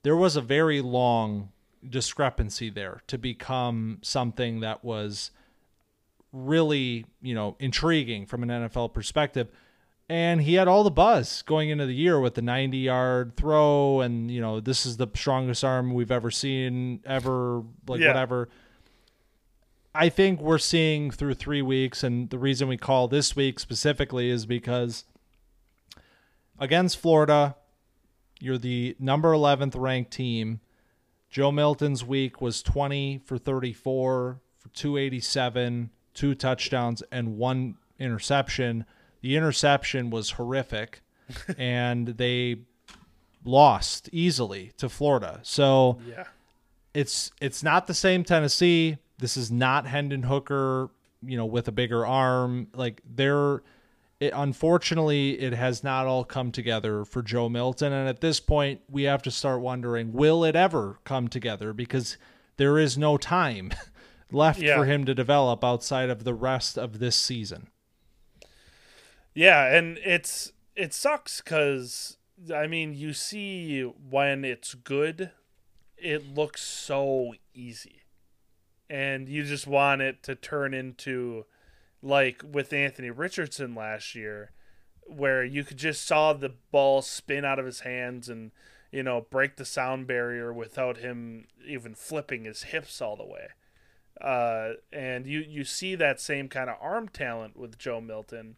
there 0.03 0.17
was 0.17 0.37
a 0.37 0.41
very 0.41 0.81
long 0.81 1.51
discrepancy 1.89 2.71
there 2.71 3.03
to 3.07 3.19
become 3.19 3.99
something 4.03 4.61
that 4.61 4.85
was 4.85 5.31
really, 6.33 7.07
you 7.23 7.35
know, 7.35 7.57
intriguing 7.59 8.27
from 8.27 8.43
an 8.43 8.49
NFL 8.49 8.93
perspective. 8.93 9.49
And 10.09 10.43
he 10.43 10.55
had 10.55 10.69
all 10.69 10.85
the 10.85 10.91
buzz 10.91 11.43
going 11.43 11.71
into 11.71 11.87
the 11.87 11.95
year 11.95 12.21
with 12.21 12.35
the 12.35 12.43
90 12.43 12.77
yard 12.77 13.37
throw. 13.37 14.01
And, 14.01 14.31
you 14.31 14.41
know, 14.41 14.61
this 14.61 14.85
is 14.85 14.99
the 14.99 15.09
strongest 15.15 15.65
arm 15.65 15.95
we've 15.95 16.11
ever 16.11 16.31
seen, 16.31 17.01
ever, 17.07 17.63
like 17.89 18.01
yeah. 18.01 18.09
whatever. 18.09 18.49
I 19.95 20.09
think 20.09 20.41
we're 20.41 20.59
seeing 20.59 21.11
through 21.11 21.35
three 21.35 21.63
weeks. 21.63 22.05
And 22.05 22.29
the 22.29 22.39
reason 22.39 22.69
we 22.69 22.77
call 22.77 23.09
this 23.09 23.35
week 23.35 23.59
specifically 23.59 24.29
is 24.29 24.45
because 24.45 25.05
against 26.59 26.99
Florida, 26.99 27.57
you're 28.41 28.59
the 28.59 28.97
number 28.99 29.33
11th 29.33 29.75
ranked 29.75 30.11
team. 30.11 30.61
Joe 31.31 31.51
Milton's 31.51 32.05
week 32.05 32.41
was 32.41 32.63
20 32.63 33.23
for 33.25 33.39
34 33.39 34.41
for 34.59 34.69
287, 34.69 35.91
two 36.13 36.35
touchdowns, 36.35 37.03
and 37.11 37.37
one 37.37 37.77
interception. 37.99 38.85
The 39.25 39.37
interception 39.37 40.11
was 40.11 40.33
horrific, 40.33 41.01
and 41.57 42.09
they 42.09 42.57
lost 43.43 44.11
easily 44.13 44.73
to 44.77 44.91
Florida. 44.91 45.41
So 45.43 45.97
yeah. 46.07 46.25
it's 46.93 47.33
it's 47.41 47.63
not 47.63 47.87
the 47.87 47.95
same 47.95 48.23
Tennessee. 48.23 48.99
This 49.17 49.39
is 49.39 49.51
not 49.51 49.87
Hendon 49.87 50.25
Hooker, 50.25 50.91
you 51.23 51.39
know, 51.39 51.47
with 51.47 51.69
a 51.69 51.73
bigger 51.73 52.05
arm. 52.05 52.67
Like 52.75 53.01
they're 53.15 53.63
it, 54.21 54.35
unfortunately, 54.37 55.41
it 55.41 55.55
has 55.55 55.83
not 55.83 56.07
all 56.07 56.25
come 56.25 56.53
together 56.53 57.07
for 57.07 57.23
Joe 57.23 57.49
Milton. 57.49 57.95
And 57.95 58.07
at 58.07 58.21
this 58.21 58.41
point, 58.41 58.83
we 58.91 59.05
have 59.05 59.23
to 59.23 59.31
start 59.31 59.63
wondering 59.63 60.13
will 60.13 60.45
it 60.45 60.55
ever 60.55 60.99
come 61.05 61.29
together? 61.29 61.73
Because 61.73 62.19
there 62.59 62.79
is 62.79 62.99
no 62.99 63.17
time 63.17 63.73
left 64.31 64.61
yeah. 64.61 64.77
for 64.77 64.85
him 64.85 65.07
to 65.07 65.15
develop 65.15 65.65
outside 65.65 66.11
of 66.11 66.25
the 66.25 66.35
rest 66.35 66.77
of 66.77 66.99
this 66.99 67.17
season. 67.17 67.69
Yeah, 69.35 69.67
and 69.75 69.99
it's 70.05 70.53
it 70.77 70.93
sucks 70.95 71.41
because 71.41 72.19
I 72.55 72.67
mean 72.67 72.95
you 72.95 73.13
see 73.13 73.83
when 73.83 74.45
it's 74.45 74.75
good, 74.75 75.31
it 75.97 76.35
looks 76.35 76.63
so 76.63 77.35
easy, 77.55 78.03
and 78.91 79.29
you 79.29 79.45
just 79.45 79.67
want 79.67 80.03
it 80.03 80.23
to 80.25 80.35
turn 80.35 80.75
into 80.75 81.47
like 82.03 82.43
with 82.49 82.73
Anthony 82.73 83.11
Richardson 83.11 83.75
last 83.75 84.15
year, 84.15 84.53
where 85.07 85.45
you 85.45 85.65
could 85.65 85.79
just 85.79 86.07
saw 86.07 86.33
the 86.33 86.53
ball 86.73 87.03
spin 87.03 87.45
out 87.45 87.59
of 87.59 87.67
his 87.67 87.81
hands 87.81 88.29
and 88.29 88.53
you 88.93 89.03
know 89.03 89.27
break 89.31 89.57
the 89.57 89.65
sound 89.65 90.07
barrier 90.07 90.53
without 90.53 90.99
him 90.99 91.47
even 91.67 91.95
flipping 91.95 92.45
his 92.45 92.65
hips 92.65 93.01
all 93.03 93.17
the 93.17 93.25
way. 93.27 93.49
Uh, 94.21 94.75
and 94.93 95.27
you 95.27 95.41
you 95.41 95.65
see 95.65 95.95
that 95.97 96.21
same 96.21 96.49
kind 96.49 96.71
of 96.71 96.77
arm 96.81 97.09
talent 97.09 97.57
with 97.57 97.79
Joe 97.79 98.01
Milton, 98.01 98.57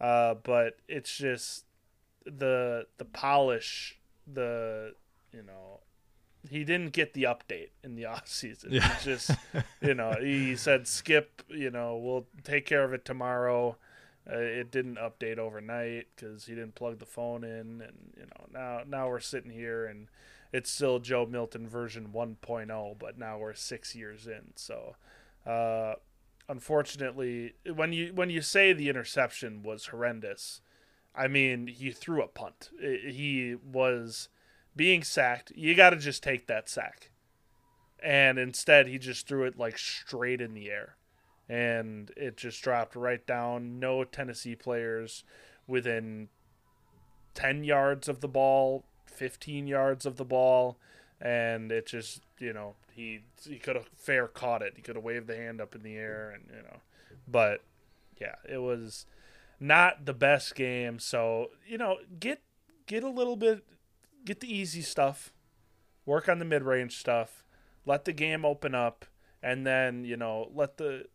uh, 0.00 0.34
but 0.42 0.78
it's 0.88 1.16
just 1.16 1.64
the 2.24 2.86
the 2.98 3.04
polish, 3.04 3.98
the 4.32 4.94
you 5.32 5.42
know 5.42 5.80
he 6.48 6.64
didn't 6.64 6.92
get 6.92 7.12
the 7.12 7.24
update 7.24 7.70
in 7.84 7.96
the 7.96 8.04
off 8.06 8.28
season. 8.28 8.70
Yeah. 8.72 8.94
He 8.96 9.04
just, 9.04 9.30
you 9.82 9.94
know, 9.94 10.14
he 10.20 10.56
said 10.56 10.86
skip. 10.86 11.42
You 11.48 11.70
know, 11.70 11.96
we'll 11.96 12.26
take 12.44 12.66
care 12.66 12.84
of 12.84 12.92
it 12.92 13.04
tomorrow. 13.04 13.76
Uh, 14.30 14.36
it 14.36 14.70
didn't 14.70 14.96
update 14.96 15.38
overnight 15.38 16.06
because 16.14 16.46
he 16.46 16.54
didn't 16.54 16.74
plug 16.74 16.98
the 16.98 17.06
phone 17.06 17.42
in, 17.42 17.82
and 17.82 18.12
you 18.16 18.26
know 18.26 18.46
now 18.52 18.80
now 18.86 19.08
we're 19.08 19.18
sitting 19.20 19.50
here 19.50 19.86
and 19.86 20.08
it's 20.52 20.70
still 20.70 20.98
Joe 20.98 21.26
Milton 21.26 21.68
version 21.68 22.08
1.0, 22.12 22.98
but 22.98 23.18
now 23.18 23.38
we're 23.38 23.54
six 23.54 23.94
years 23.94 24.26
in. 24.26 24.52
So, 24.56 24.96
uh, 25.46 25.94
unfortunately, 26.50 27.54
when 27.72 27.92
you 27.92 28.12
when 28.12 28.28
you 28.28 28.42
say 28.42 28.72
the 28.72 28.88
interception 28.88 29.62
was 29.62 29.86
horrendous, 29.86 30.60
I 31.14 31.28
mean 31.28 31.68
he 31.68 31.90
threw 31.92 32.22
a 32.22 32.28
punt. 32.28 32.70
He 32.80 33.54
was 33.54 34.28
being 34.74 35.02
sacked. 35.02 35.52
You 35.54 35.74
got 35.74 35.90
to 35.90 35.96
just 35.96 36.22
take 36.22 36.48
that 36.48 36.68
sack, 36.68 37.10
and 38.02 38.38
instead 38.38 38.88
he 38.88 38.98
just 38.98 39.28
threw 39.28 39.44
it 39.44 39.58
like 39.58 39.78
straight 39.78 40.40
in 40.40 40.54
the 40.54 40.70
air, 40.70 40.96
and 41.48 42.10
it 42.16 42.36
just 42.36 42.62
dropped 42.62 42.96
right 42.96 43.24
down. 43.26 43.78
No 43.78 44.02
Tennessee 44.04 44.56
players 44.56 45.22
within 45.68 46.28
10 47.34 47.62
yards 47.62 48.08
of 48.08 48.20
the 48.20 48.28
ball 48.28 48.84
15 49.20 49.66
yards 49.66 50.06
of 50.06 50.16
the 50.16 50.24
ball, 50.24 50.78
and 51.20 51.70
it 51.70 51.86
just 51.86 52.22
you 52.40 52.52
know 52.52 52.74
he 52.92 53.20
he 53.46 53.58
could 53.58 53.76
have 53.76 53.88
fair 53.96 54.26
caught 54.26 54.62
it. 54.62 54.72
He 54.76 54.82
could 54.82 54.96
have 54.96 55.04
waved 55.04 55.26
the 55.26 55.36
hand 55.36 55.60
up 55.60 55.74
in 55.74 55.82
the 55.82 55.96
air, 55.96 56.30
and 56.30 56.44
you 56.54 56.62
know, 56.62 56.80
but 57.28 57.62
yeah, 58.20 58.36
it 58.48 58.58
was 58.58 59.06
not 59.60 60.06
the 60.06 60.14
best 60.14 60.54
game. 60.54 60.98
So 60.98 61.50
you 61.66 61.78
know, 61.78 61.98
get 62.18 62.42
get 62.86 63.04
a 63.04 63.08
little 63.08 63.36
bit, 63.36 63.64
get 64.24 64.40
the 64.40 64.52
easy 64.52 64.82
stuff, 64.82 65.32
work 66.06 66.28
on 66.28 66.38
the 66.38 66.44
mid 66.44 66.62
range 66.62 66.96
stuff, 66.98 67.44
let 67.86 68.04
the 68.04 68.12
game 68.12 68.44
open 68.44 68.74
up, 68.74 69.04
and 69.42 69.66
then 69.66 70.04
you 70.04 70.16
know 70.16 70.50
let 70.54 70.78
the 70.78 71.06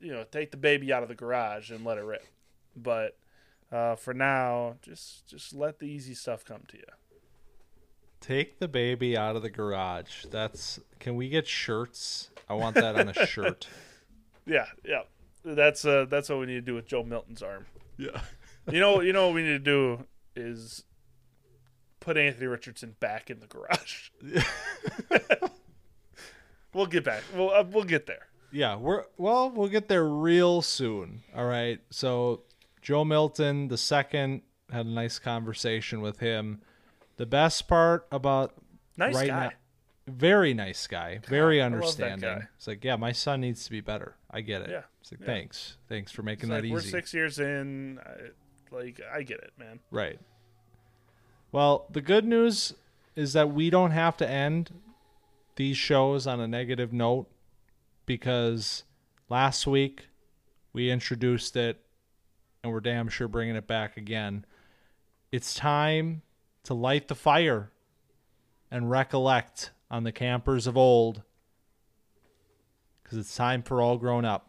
you 0.00 0.12
know 0.12 0.24
take 0.30 0.50
the 0.50 0.56
baby 0.56 0.92
out 0.92 1.02
of 1.02 1.08
the 1.08 1.14
garage 1.14 1.70
and 1.70 1.84
let 1.84 1.98
it 1.98 2.04
rip. 2.04 2.26
But 2.76 3.16
uh, 3.70 3.94
for 3.96 4.14
now, 4.14 4.76
just 4.82 5.26
just 5.26 5.54
let 5.54 5.78
the 5.78 5.86
easy 5.86 6.14
stuff 6.14 6.44
come 6.44 6.62
to 6.68 6.76
you. 6.76 6.84
Take 8.20 8.58
the 8.58 8.68
baby 8.68 9.16
out 9.16 9.36
of 9.36 9.42
the 9.42 9.50
garage. 9.50 10.26
That's 10.30 10.78
can 10.98 11.16
we 11.16 11.28
get 11.28 11.46
shirts? 11.46 12.30
I 12.48 12.54
want 12.54 12.74
that 12.76 12.96
on 12.96 13.08
a 13.08 13.14
shirt. 13.26 13.66
Yeah, 14.46 14.66
yeah. 14.84 15.02
That's 15.44 15.84
uh 15.84 16.06
that's 16.08 16.28
what 16.28 16.38
we 16.38 16.46
need 16.46 16.54
to 16.54 16.60
do 16.60 16.74
with 16.74 16.86
Joe 16.86 17.02
Milton's 17.02 17.42
arm. 17.42 17.66
Yeah. 17.96 18.20
you 18.70 18.80
know 18.80 19.00
you 19.00 19.12
know 19.12 19.26
what 19.26 19.34
we 19.34 19.42
need 19.42 19.48
to 19.48 19.58
do 19.58 20.04
is 20.36 20.84
put 22.00 22.16
Anthony 22.16 22.46
Richardson 22.46 22.96
back 23.00 23.30
in 23.30 23.40
the 23.40 23.46
garage. 23.46 24.10
we'll 26.74 26.86
get 26.86 27.04
back. 27.04 27.22
We'll 27.34 27.50
uh, 27.50 27.64
we'll 27.64 27.84
get 27.84 28.06
there. 28.06 28.26
Yeah, 28.52 28.76
we're 28.76 29.04
well, 29.16 29.50
we'll 29.50 29.68
get 29.68 29.88
there 29.88 30.04
real 30.04 30.60
soon. 30.60 31.22
All 31.34 31.46
right. 31.46 31.80
So 31.90 32.42
Joe 32.82 33.04
Milton 33.04 33.68
the 33.68 33.78
second 33.78 34.42
had 34.70 34.86
a 34.86 34.90
nice 34.90 35.18
conversation 35.18 36.00
with 36.00 36.18
him. 36.18 36.60
The 37.20 37.26
best 37.26 37.68
part 37.68 38.06
about 38.10 38.54
nice 38.96 39.14
right 39.14 39.26
guy. 39.28 39.44
now, 39.48 39.50
very 40.08 40.54
nice 40.54 40.86
guy, 40.86 41.20
very 41.28 41.60
understanding. 41.60 42.46
It's 42.56 42.66
like, 42.66 42.82
yeah, 42.82 42.96
my 42.96 43.12
son 43.12 43.42
needs 43.42 43.62
to 43.66 43.70
be 43.70 43.82
better. 43.82 44.16
I 44.30 44.40
get 44.40 44.62
it. 44.62 44.70
Yeah. 44.70 44.84
It's 45.02 45.12
like, 45.12 45.20
yeah. 45.20 45.26
thanks, 45.26 45.76
thanks 45.86 46.12
for 46.12 46.22
making 46.22 46.44
it's 46.44 46.48
that 46.48 46.54
like, 46.54 46.64
easy. 46.64 46.72
We're 46.72 46.80
six 46.80 47.12
years 47.12 47.38
in. 47.38 47.98
I, 48.02 48.74
like, 48.74 49.02
I 49.14 49.22
get 49.22 49.40
it, 49.40 49.52
man. 49.58 49.80
Right. 49.90 50.18
Well, 51.52 51.88
the 51.90 52.00
good 52.00 52.24
news 52.24 52.72
is 53.14 53.34
that 53.34 53.52
we 53.52 53.68
don't 53.68 53.90
have 53.90 54.16
to 54.16 54.26
end 54.26 54.72
these 55.56 55.76
shows 55.76 56.26
on 56.26 56.40
a 56.40 56.48
negative 56.48 56.90
note 56.90 57.26
because 58.06 58.84
last 59.28 59.66
week 59.66 60.06
we 60.72 60.90
introduced 60.90 61.54
it 61.54 61.84
and 62.64 62.72
we're 62.72 62.80
damn 62.80 63.10
sure 63.10 63.28
bringing 63.28 63.56
it 63.56 63.66
back 63.66 63.98
again. 63.98 64.46
It's 65.30 65.52
time 65.52 66.22
to 66.64 66.74
light 66.74 67.08
the 67.08 67.14
fire 67.14 67.70
and 68.70 68.90
recollect 68.90 69.72
on 69.90 70.04
the 70.04 70.12
campers 70.12 70.66
of 70.66 70.76
old 70.76 71.22
because 73.02 73.18
it's 73.18 73.34
time 73.34 73.62
for 73.62 73.80
all 73.80 73.98
grown 73.98 74.24
up. 74.24 74.46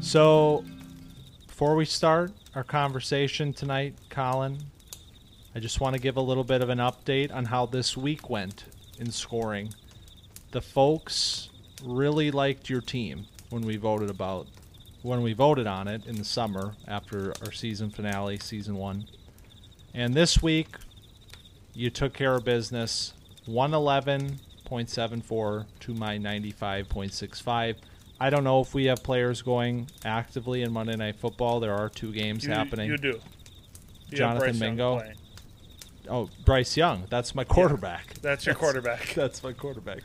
So, 0.00 0.64
before 1.46 1.76
we 1.76 1.84
start 1.84 2.32
our 2.56 2.64
conversation 2.64 3.52
tonight, 3.52 3.94
Collin, 4.08 4.58
I 5.54 5.60
just 5.60 5.80
want 5.80 5.94
to 5.94 6.02
give 6.02 6.16
a 6.16 6.20
little 6.20 6.42
bit 6.42 6.62
of 6.62 6.68
an 6.68 6.78
update 6.78 7.32
on 7.32 7.44
how 7.44 7.66
this 7.66 7.96
week 7.96 8.28
went 8.28 8.64
in 9.00 9.10
scoring. 9.10 9.74
The 10.52 10.60
folks 10.60 11.50
really 11.84 12.30
liked 12.30 12.70
your 12.70 12.82
team 12.82 13.26
when 13.48 13.62
we 13.62 13.76
voted 13.76 14.10
about 14.10 14.46
when 15.02 15.22
we 15.22 15.32
voted 15.32 15.66
on 15.66 15.88
it 15.88 16.04
in 16.06 16.16
the 16.16 16.24
summer 16.24 16.74
after 16.86 17.32
our 17.42 17.52
season 17.52 17.88
finale, 17.88 18.38
season 18.38 18.76
1. 18.76 19.06
And 19.94 20.12
this 20.12 20.42
week 20.42 20.76
you 21.72 21.88
took 21.88 22.12
care 22.12 22.34
of 22.34 22.44
business 22.44 23.14
111.74 23.48 25.64
to 25.80 25.94
my 25.94 26.18
95.65. 26.18 27.76
I 28.22 28.28
don't 28.28 28.44
know 28.44 28.60
if 28.60 28.74
we 28.74 28.84
have 28.84 29.02
players 29.02 29.40
going 29.40 29.88
actively 30.04 30.60
in 30.62 30.70
Monday 30.70 30.96
Night 30.96 31.16
Football. 31.16 31.60
There 31.60 31.74
are 31.74 31.88
two 31.88 32.12
games 32.12 32.44
you, 32.44 32.52
happening. 32.52 32.90
You 32.90 32.98
do. 32.98 33.18
You 34.10 34.18
Jonathan 34.18 34.58
Mingo. 34.58 35.00
Oh, 36.10 36.28
Bryce 36.44 36.76
Young. 36.76 37.04
That's 37.08 37.34
my 37.34 37.44
quarterback. 37.44 38.06
Yeah, 38.08 38.18
that's 38.22 38.44
your 38.44 38.56
quarterback. 38.56 39.06
That's 39.14 39.42
my 39.42 39.52
quarterback. 39.52 40.00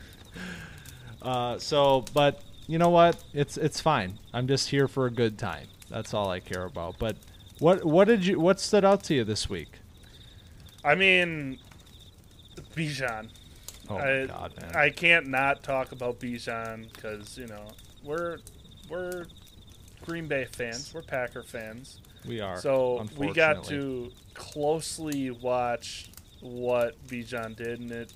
Uh, 1.21 1.57
so, 1.57 2.05
but 2.13 2.43
you 2.67 2.77
know 2.77 2.89
what? 2.89 3.23
It's 3.33 3.57
it's 3.57 3.81
fine. 3.81 4.19
I'm 4.31 4.47
just 4.47 4.69
here 4.69 4.87
for 4.87 5.07
a 5.07 5.11
good 5.11 5.39
time. 5.39 5.67
That's 5.89 6.13
all 6.13 6.29
I 6.29 6.39
care 6.39 6.65
about. 6.65 6.99
But 6.99 7.17
what 7.59 7.83
what 7.83 8.07
did 8.07 8.25
you 8.25 8.39
what 8.39 8.59
stood 8.59 8.85
out 8.85 9.03
to 9.05 9.15
you 9.15 9.23
this 9.23 9.49
week? 9.49 9.79
I 10.83 10.93
mean, 10.93 11.57
Bijan. 12.75 13.29
Oh 13.89 13.97
I, 13.97 14.27
god, 14.27 14.53
man! 14.61 14.75
I 14.75 14.89
can't 14.89 15.27
not 15.27 15.63
talk 15.63 15.91
about 15.91 16.19
Bijan 16.19 16.93
because 16.93 17.37
you 17.37 17.47
know 17.47 17.67
we're 18.03 18.37
we're 18.89 19.25
Green 20.05 20.27
Bay 20.27 20.45
fans. 20.45 20.93
We're 20.93 21.01
Packer 21.01 21.43
fans. 21.43 21.99
We 22.27 22.41
are. 22.41 22.57
So 22.57 23.05
we 23.17 23.31
got 23.33 23.63
to 23.65 24.11
closely 24.33 25.31
watch 25.31 26.09
what 26.41 26.95
Bijan 27.07 27.55
did, 27.55 27.79
and 27.79 27.91
it, 27.91 28.13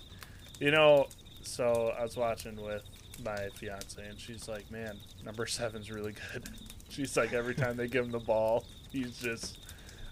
you 0.60 0.72
know, 0.72 1.08
so 1.42 1.94
I 1.98 2.04
was 2.04 2.16
watching 2.16 2.62
with 2.62 2.84
my 3.24 3.50
fiance, 3.56 4.02
and 4.06 4.20
she's 4.20 4.48
like, 4.48 4.70
"Man, 4.72 4.98
number 5.24 5.46
seven's 5.46 5.92
really 5.92 6.14
good." 6.34 6.50
She's 6.90 7.16
like, 7.16 7.34
every 7.34 7.54
time 7.54 7.78
they 7.78 7.88
give 7.88 8.04
him 8.04 8.12
the 8.12 8.18
ball, 8.18 8.66
he's 8.90 9.20
just, 9.20 9.60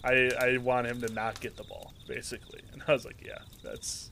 I 0.03 0.29
I 0.39 0.57
want 0.57 0.85
him 0.85 1.01
to 1.01 1.11
not 1.11 1.39
get 1.39 1.57
the 1.57 1.63
ball, 1.63 1.91
basically. 2.07 2.61
And 2.71 2.83
I 2.87 2.93
was 2.93 3.03
like, 3.03 3.17
"Yeah, 3.25 3.39
that's 3.63 4.11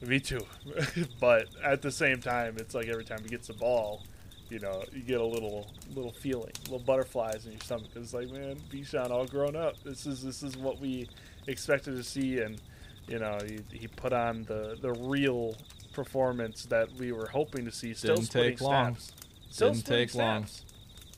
me 0.00 0.18
too," 0.18 0.40
but 1.20 1.48
at 1.62 1.82
the 1.82 1.90
same 1.90 2.20
time, 2.20 2.56
it's 2.58 2.74
like 2.74 2.88
every 2.88 3.04
time 3.04 3.18
he 3.22 3.28
gets 3.28 3.48
the 3.48 3.52
ball, 3.52 4.02
you 4.50 4.58
know, 4.58 4.82
you 4.92 5.02
get 5.02 5.20
a 5.20 5.24
little 5.24 5.70
little 5.94 6.12
feeling, 6.12 6.52
little 6.64 6.78
butterflies 6.78 7.46
in 7.46 7.52
your 7.52 7.60
stomach. 7.60 7.88
It's 7.96 8.14
like, 8.14 8.30
man, 8.30 8.56
Bijan 8.70 9.10
all 9.10 9.26
grown 9.26 9.56
up. 9.56 9.82
This 9.82 10.06
is 10.06 10.22
this 10.22 10.42
is 10.42 10.56
what 10.56 10.80
we 10.80 11.08
expected 11.46 11.96
to 11.96 12.02
see, 12.04 12.40
and 12.40 12.60
you 13.08 13.18
know, 13.18 13.38
he, 13.46 13.60
he 13.76 13.86
put 13.88 14.12
on 14.12 14.44
the 14.44 14.76
the 14.80 14.92
real 14.92 15.54
performance 15.92 16.64
that 16.66 16.92
we 16.94 17.12
were 17.12 17.26
hoping 17.26 17.64
to 17.64 17.70
see. 17.72 17.94
Still 17.94 18.16
Didn't 18.16 18.26
splitting 18.28 18.52
take 18.52 18.60
long. 18.60 18.84
snaps. 18.96 19.12
Still 19.50 19.68
Didn't 19.70 19.84
splitting 19.84 20.08
take 20.08 20.14
long. 20.14 20.46
snaps. 20.46 20.64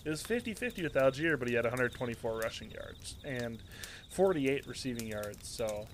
It 0.05 0.11
was 0.11 0.23
50-50 0.23 0.85
with 0.85 0.95
Allgeier, 0.95 1.37
but 1.37 1.49
he 1.49 1.55
had 1.55 1.65
124 1.65 2.39
rushing 2.39 2.71
yards 2.71 3.17
and 3.25 3.59
48 4.11 4.65
receiving 4.69 5.09
yards. 5.09 5.49
So, 5.49 5.89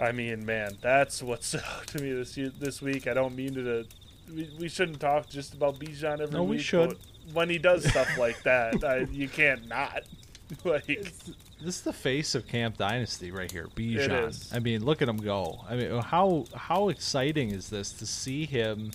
I 0.00 0.10
mean, 0.10 0.44
man, 0.44 0.76
that's 0.80 1.22
what's 1.22 1.54
out 1.54 1.86
to 1.88 2.02
me 2.02 2.12
this 2.12 2.36
this 2.58 2.82
week. 2.82 3.06
I 3.06 3.14
don't 3.14 3.36
mean 3.36 3.54
to. 3.54 3.84
We, 4.34 4.50
we 4.58 4.68
shouldn't 4.68 5.00
talk 5.00 5.28
just 5.28 5.54
about 5.54 5.78
Bijan 5.78 6.14
every 6.20 6.26
week. 6.26 6.32
No, 6.32 6.42
we 6.44 6.58
should. 6.58 6.98
When 7.32 7.48
he 7.50 7.58
does 7.58 7.84
stuff 7.90 8.16
like 8.18 8.42
that, 8.44 8.82
I, 8.84 8.98
you 9.10 9.28
can't 9.28 9.66
not. 9.68 10.02
Like, 10.64 10.86
This 10.86 11.76
is 11.76 11.80
the 11.82 11.92
face 11.92 12.34
of 12.34 12.48
Camp 12.48 12.78
Dynasty 12.78 13.30
right 13.30 13.52
here, 13.52 13.66
Bijan. 13.76 14.54
I 14.54 14.60
mean, 14.60 14.82
look 14.82 15.02
at 15.02 15.08
him 15.08 15.18
go. 15.18 15.60
I 15.68 15.76
mean, 15.76 15.98
how 16.00 16.46
how 16.54 16.88
exciting 16.88 17.50
is 17.50 17.68
this 17.68 17.92
to 17.92 18.06
see 18.06 18.46
him 18.46 18.92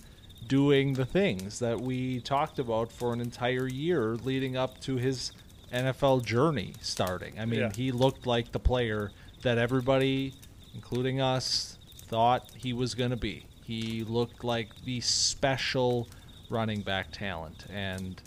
doing 0.47 0.93
the 0.93 1.05
things 1.05 1.59
that 1.59 1.79
we 1.79 2.21
talked 2.21 2.57
about 2.57 2.91
for 2.91 3.13
an 3.13 3.21
entire 3.21 3.67
year 3.67 4.15
leading 4.15 4.57
up 4.57 4.79
to 4.81 4.95
his 4.95 5.31
NFL 5.71 6.25
journey 6.25 6.73
starting. 6.81 7.39
I 7.39 7.45
mean, 7.45 7.59
Yeah. 7.59 7.71
he 7.75 7.91
looked 7.91 8.25
like 8.25 8.51
the 8.51 8.59
player 8.59 9.11
that 9.43 9.59
everybody, 9.59 10.33
including 10.73 11.21
us, 11.21 11.77
thought 12.07 12.49
he 12.55 12.73
was 12.73 12.95
going 12.95 13.11
to 13.11 13.15
be. 13.17 13.45
He 13.65 14.03
looked 14.03 14.43
like 14.43 14.69
the 14.85 14.99
special 15.01 16.07
running 16.49 16.81
back 16.81 17.11
talent 17.11 17.65
and 17.71 18.21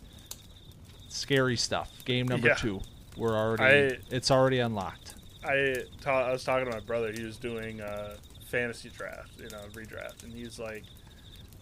scary 1.08 1.56
stuff. 1.56 1.90
Game 2.04 2.26
number 2.28 2.48
Yeah. 2.48 2.54
2. 2.54 2.80
We're 3.16 3.36
already 3.36 3.94
I- 3.96 3.98
it's 4.10 4.30
already 4.30 4.58
unlocked. 4.60 5.14
I 5.44 5.84
ta- 6.00 6.26
I 6.28 6.32
was 6.32 6.42
talking 6.44 6.66
to 6.66 6.72
my 6.72 6.80
brother. 6.80 7.12
He 7.12 7.22
was 7.22 7.36
doing 7.36 7.80
a 7.80 8.16
fantasy 8.50 8.88
draft, 8.90 9.30
you 9.38 9.48
know, 9.48 9.62
redraft, 9.72 10.24
and 10.24 10.32
he's 10.32 10.58
like, 10.58 10.84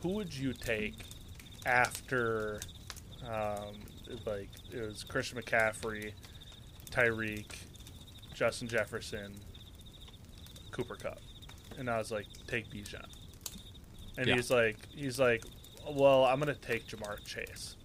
"Who 0.02 0.10
would 0.10 0.34
you 0.34 0.52
take 0.52 0.94
after, 1.66 2.60
um, 3.26 3.74
like 4.26 4.48
it 4.72 4.80
was 4.80 5.04
Christian 5.04 5.40
McCaffrey, 5.40 6.12
Tyreek, 6.90 7.46
Justin 8.32 8.68
Jefferson, 8.68 9.34
Cooper 10.70 10.96
Kupp, 10.96 11.20
and 11.78 11.88
I 11.90 11.98
was 11.98 12.10
like, 12.10 12.26
take 12.46 12.68
Bijan, 12.70 13.06
and 14.16 14.26
Yeah. 14.26 14.36
he's 14.36 14.50
like, 14.50 14.76
he's 14.94 15.18
like, 15.18 15.44
well, 15.90 16.24
I'm 16.24 16.38
gonna 16.38 16.54
take 16.54 16.86
Ja'Marr 16.86 17.24
Chase, 17.24 17.76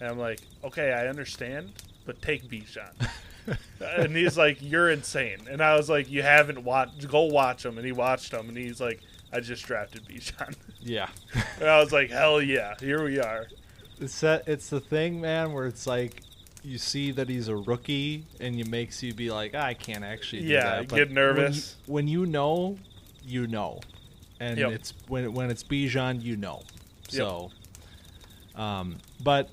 and 0.00 0.08
I'm 0.10 0.18
like, 0.18 0.40
okay, 0.64 0.92
I 0.92 1.06
understand, 1.08 1.72
but 2.06 2.20
take 2.22 2.44
Bijan. 2.48 3.08
and 3.80 4.14
he's 4.16 4.38
like, 4.38 4.58
"You're 4.60 4.90
insane." 4.90 5.38
And 5.50 5.60
I 5.60 5.74
was 5.76 5.90
like, 5.90 6.08
"You 6.08 6.22
haven't 6.22 6.62
watched? 6.62 7.08
Go 7.08 7.22
watch 7.22 7.64
him." 7.64 7.76
And 7.76 7.84
he 7.84 7.90
watched 7.90 8.32
him, 8.32 8.48
and 8.48 8.56
he's 8.56 8.80
like, 8.80 9.00
"I 9.32 9.40
just 9.40 9.64
drafted 9.66 10.04
Bijan." 10.04 10.54
Yeah. 10.80 11.08
and 11.60 11.68
I 11.68 11.78
was 11.80 11.92
like, 11.92 12.10
"Hell 12.10 12.40
yeah, 12.42 12.74
here 12.78 13.02
we 13.04 13.18
are." 13.18 13.46
It's 14.00 14.20
that 14.20 14.46
it's 14.46 14.68
the 14.70 14.78
thing, 14.80 15.20
man, 15.20 15.52
where 15.52 15.66
it's 15.66 15.86
like 15.88 16.22
you 16.64 16.78
see 16.78 17.10
that 17.12 17.28
he's 17.28 17.48
a 17.48 17.56
rookie 17.56 18.26
and 18.40 18.58
it 18.60 18.68
makes 18.68 19.02
you 19.02 19.12
be 19.12 19.30
like, 19.30 19.52
"Ah, 19.56 19.62
I 19.64 19.74
can't 19.74 20.04
actually 20.04 20.42
do 20.42 20.48
Yeah, 20.48 20.76
that. 20.82 20.88
get 20.88 21.10
nervous. 21.10 21.76
When 21.86 22.06
you, 22.06 22.20
when 22.20 22.26
you 22.26 22.32
know, 22.32 22.78
you 23.24 23.46
know. 23.48 23.80
And 24.42 24.58
Yep. 24.58 24.72
it's 24.72 24.94
when 25.08 25.32
when 25.32 25.50
it's 25.50 25.62
Bijan, 25.62 26.20
you 26.22 26.36
know. 26.36 26.62
So 27.08 27.50
um 28.54 28.98
but 29.22 29.48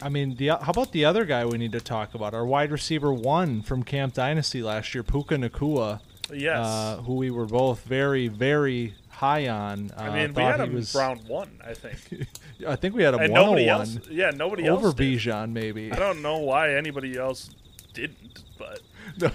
I 0.00 0.08
mean, 0.08 0.36
the 0.36 0.48
how 0.48 0.70
about 0.70 0.92
the 0.92 1.04
other 1.04 1.24
guy 1.24 1.44
we 1.44 1.58
need 1.58 1.72
to 1.72 1.80
talk 1.80 2.14
about? 2.14 2.32
Our 2.32 2.46
wide 2.46 2.70
receiver 2.70 3.12
one 3.12 3.60
from 3.62 3.82
Camp 3.82 4.14
Dynasty 4.14 4.62
last 4.62 4.94
year, 4.94 5.02
Puka 5.02 5.36
Nacua, 5.36 6.00
Yes, 6.32 6.64
uh, 6.66 7.02
who 7.04 7.16
we 7.16 7.30
were 7.30 7.44
both 7.46 7.82
very, 7.84 8.28
very 8.28 8.94
high 9.10 9.48
on. 9.48 9.90
Uh, 9.96 10.00
I 10.02 10.14
mean, 10.14 10.32
we 10.34 10.42
had 10.42 10.60
him 10.60 10.74
was, 10.74 10.94
round 10.94 11.28
one, 11.28 11.60
I 11.64 11.74
think, 11.74 12.26
I 12.66 12.76
think 12.76 12.94
we 12.94 13.02
had 13.02 13.14
a 13.14 13.18
and 13.18 13.32
101 13.32 13.44
nobody 13.46 13.68
else. 13.68 13.98
Yeah, 14.10 14.30
nobody 14.30 14.62
over 14.68 14.86
else. 14.86 14.94
over 14.94 15.02
Bijan, 15.02 15.52
maybe. 15.52 15.92
I 15.92 15.96
don't 15.96 16.22
know 16.22 16.38
why 16.38 16.74
anybody 16.74 17.16
else 17.18 17.50
didn't, 17.92 18.42
but 18.58 18.80
No. 19.20 19.30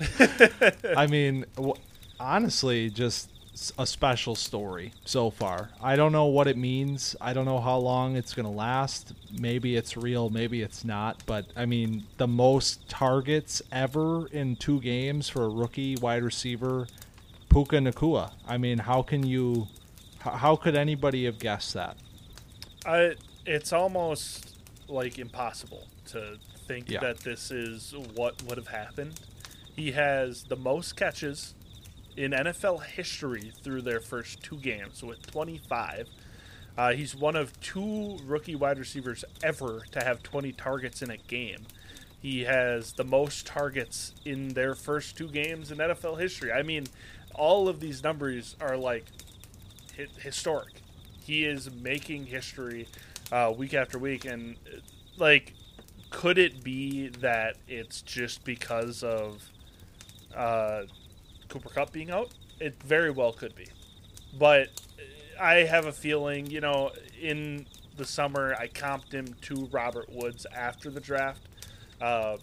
I 0.96 1.06
mean, 1.08 1.44
w- 1.56 1.74
honestly, 2.20 2.88
just 2.90 3.28
a 3.78 3.86
special 3.86 4.34
story 4.34 4.92
so 5.04 5.30
far. 5.30 5.70
I 5.82 5.96
don't 5.96 6.12
know 6.12 6.26
what 6.26 6.46
it 6.46 6.56
means. 6.56 7.14
I 7.20 7.32
don't 7.32 7.44
know 7.44 7.60
how 7.60 7.76
long 7.78 8.16
it's 8.16 8.32
going 8.34 8.46
to 8.46 8.52
last. 8.52 9.12
Maybe 9.38 9.76
it's 9.76 9.96
real, 9.96 10.30
maybe 10.30 10.62
it's 10.62 10.84
not. 10.84 11.22
But 11.26 11.46
I 11.56 11.66
mean, 11.66 12.04
the 12.16 12.26
most 12.26 12.88
targets 12.88 13.60
ever 13.70 14.26
in 14.28 14.56
two 14.56 14.80
games 14.80 15.28
for 15.28 15.44
a 15.44 15.48
rookie 15.48 15.96
wide 15.96 16.22
receiver, 16.22 16.86
Puka 17.50 17.76
Nacua. 17.76 18.32
I 18.48 18.56
mean, 18.56 18.78
how 18.78 19.02
can 19.02 19.26
you, 19.26 19.68
how 20.20 20.56
could 20.56 20.76
anybody 20.76 21.24
have 21.26 21.38
guessed 21.38 21.74
that? 21.74 21.96
I 22.86 23.14
it's 23.46 23.72
almost 23.72 24.56
like 24.88 25.18
impossible 25.18 25.86
to 26.06 26.38
think 26.66 26.88
Yeah. 26.90 27.00
that 27.00 27.18
this 27.20 27.50
is 27.50 27.94
what 28.14 28.42
would 28.44 28.58
have 28.58 28.68
happened. 28.68 29.20
He 29.76 29.92
has 29.92 30.44
the 30.44 30.56
most 30.56 30.96
catches 30.96 31.54
in 32.16 32.32
NFL 32.32 32.84
history 32.84 33.52
through 33.62 33.82
their 33.82 34.00
first 34.00 34.42
two 34.42 34.56
games 34.56 35.02
with 35.02 35.24
25. 35.30 36.08
Uh, 36.76 36.92
he's 36.92 37.14
one 37.14 37.36
of 37.36 37.58
two 37.60 38.18
rookie 38.24 38.54
wide 38.54 38.78
receivers 38.78 39.24
ever 39.42 39.82
to 39.90 40.02
have 40.02 40.22
20 40.22 40.52
targets 40.52 41.02
in 41.02 41.10
a 41.10 41.16
game. 41.16 41.66
He 42.20 42.42
has 42.44 42.92
the 42.92 43.04
most 43.04 43.46
targets 43.46 44.12
in 44.24 44.48
their 44.48 44.74
first 44.74 45.16
two 45.16 45.28
games 45.28 45.70
in 45.70 45.78
NFL 45.78 46.20
history. 46.20 46.52
I 46.52 46.62
mean, 46.62 46.86
all 47.34 47.68
of 47.68 47.80
these 47.80 48.02
numbers 48.02 48.56
are 48.60 48.76
like 48.76 49.04
hi- 49.96 50.06
historic. 50.18 50.74
He 51.24 51.44
is 51.44 51.70
making 51.70 52.26
history 52.26 52.88
uh, 53.32 53.52
week 53.56 53.74
after 53.74 53.98
week, 53.98 54.24
and 54.24 54.56
like, 55.16 55.54
could 56.10 56.38
it 56.38 56.62
be 56.62 57.08
that 57.08 57.56
it's 57.68 58.02
just 58.02 58.44
because 58.44 59.02
of 59.02 59.48
uh, 60.34 60.82
Cooper 61.50 61.68
Kupp 61.68 61.92
being 61.92 62.10
out? 62.10 62.30
It 62.58 62.82
very 62.82 63.10
well 63.10 63.32
could 63.32 63.54
be, 63.54 63.66
but 64.38 64.68
I 65.40 65.56
have 65.56 65.86
a 65.86 65.92
feeling, 65.92 66.46
you 66.46 66.60
know, 66.60 66.90
in 67.20 67.66
the 67.96 68.04
summer 68.04 68.54
I 68.58 68.68
comped 68.68 69.12
him 69.12 69.34
to 69.42 69.68
Robert 69.70 70.08
Woods 70.10 70.46
after 70.54 70.90
the 70.90 71.00
draft. 71.00 71.42
Uh, 72.00 72.38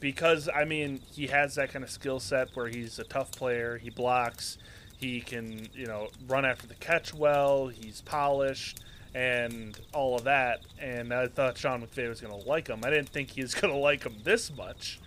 because 0.00 0.48
I 0.52 0.64
mean 0.64 1.00
he 1.12 1.28
has 1.28 1.54
that 1.54 1.72
kind 1.72 1.84
of 1.84 1.90
skill 1.90 2.18
set 2.18 2.48
where 2.54 2.68
he's 2.68 2.98
a 2.98 3.04
tough 3.04 3.30
player. 3.30 3.78
He 3.78 3.88
blocks. 3.88 4.58
He 4.98 5.20
can 5.20 5.68
you 5.74 5.86
know 5.86 6.08
run 6.26 6.44
after 6.44 6.66
the 6.66 6.74
catch 6.74 7.14
well. 7.14 7.68
He's 7.68 8.00
polished 8.00 8.82
and 9.14 9.78
all 9.92 10.16
of 10.16 10.24
that. 10.24 10.60
And 10.78 11.12
I 11.12 11.28
thought 11.28 11.56
Sean 11.56 11.86
McVay 11.86 12.08
was 12.08 12.20
going 12.20 12.38
to 12.38 12.48
like 12.48 12.68
him. 12.68 12.80
I 12.84 12.90
didn't 12.90 13.10
think 13.10 13.30
he 13.30 13.42
was 13.42 13.54
going 13.60 13.72
to 13.72 13.78
like 13.78 14.04
him 14.04 14.16
this 14.24 14.54
much. 14.54 15.00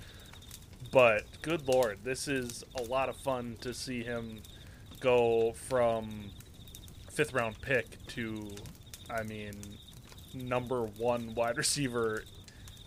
But 0.95 1.25
good 1.41 1.67
lord, 1.67 1.97
this 2.05 2.29
is 2.29 2.63
a 2.79 2.83
lot 2.83 3.09
of 3.09 3.17
fun 3.17 3.57
to 3.59 3.73
see 3.73 4.01
him 4.01 4.39
go 5.01 5.51
from 5.67 6.31
fifth 7.11 7.33
round 7.33 7.59
pick 7.59 7.97
to, 8.07 8.49
I 9.09 9.23
mean, 9.23 9.55
number 10.33 10.83
one 10.83 11.35
wide 11.35 11.57
receiver 11.57 12.23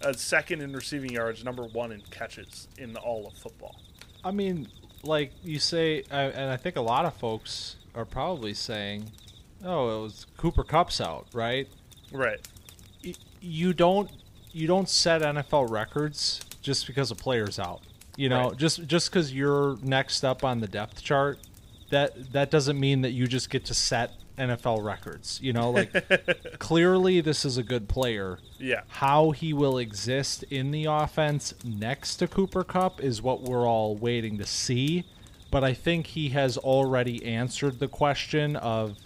uh, 0.01 0.15
second 0.15 0.63
in 0.63 0.73
receiving 0.73 1.11
yards, 1.11 1.45
number 1.45 1.65
one 1.65 1.93
in 1.93 2.01
catches 2.11 2.69
in 2.79 2.97
all 2.97 3.27
of 3.27 3.35
football. 3.35 3.77
I 4.25 4.31
mean, 4.31 4.69
like 5.03 5.33
you 5.43 5.59
say, 5.59 6.03
and 6.11 6.51
I 6.51 6.57
think 6.57 6.77
a 6.77 6.81
lot 6.81 7.05
of 7.05 7.13
folks 7.13 7.77
are 7.95 8.07
probably 8.07 8.55
saying, 8.55 9.13
"Oh, 9.63 9.99
it 9.99 10.03
was 10.03 10.27
Cooper 10.39 10.65
Kupp's 10.65 10.99
out, 10.99 11.27
right?" 11.35 11.69
Right. 12.11 12.41
You 13.43 13.75
don't 13.75 14.11
you 14.51 14.67
don't 14.67 14.89
set 14.89 15.21
NFL 15.21 15.69
records 15.69 16.41
just 16.63 16.87
because 16.87 17.11
a 17.11 17.15
player's 17.15 17.59
out. 17.59 17.83
You 18.19 18.29
know, 18.29 18.49
Right. 18.49 18.57
just 18.59 18.85
just 18.87 19.11
because 19.11 19.33
you're 19.33 19.79
next 19.83 20.25
up 20.25 20.43
on 20.43 20.59
the 20.61 20.67
depth 20.67 21.03
chart, 21.03 21.39
that 21.91 22.33
that 22.33 22.51
doesn't 22.51 22.79
mean 22.79 23.03
that 23.03 23.13
you 23.13 23.27
just 23.29 23.49
get 23.49 23.65
to 23.67 23.75
set 23.75 24.13
NFL 24.37 24.83
records. 24.85 25.39
You 25.41 25.53
know, 25.53 25.71
like 25.71 25.93
clearly 26.59 27.21
this 27.21 27.45
is 27.45 27.59
a 27.59 27.63
good 27.63 27.89
player. 27.89 28.41
Yeah. 28.59 28.81
How 28.89 29.31
he 29.31 29.53
will 29.53 29.79
exist 29.79 30.43
in 30.51 30.73
the 30.73 30.87
offense 30.87 31.55
next 31.65 32.17
to 32.17 32.27
Cooper 32.27 32.65
Kupp 32.65 33.01
is 33.01 33.23
what 33.23 33.43
we're 33.43 33.67
all 33.69 33.97
waiting 33.97 34.37
to 34.39 34.47
see. 34.47 35.05
But 35.53 35.63
I 35.63 35.73
think 35.73 36.09
he 36.09 36.31
has 36.31 36.59
already 36.59 37.25
answered 37.25 37.79
the 37.79 37.89
question 37.89 38.57
of 38.57 38.97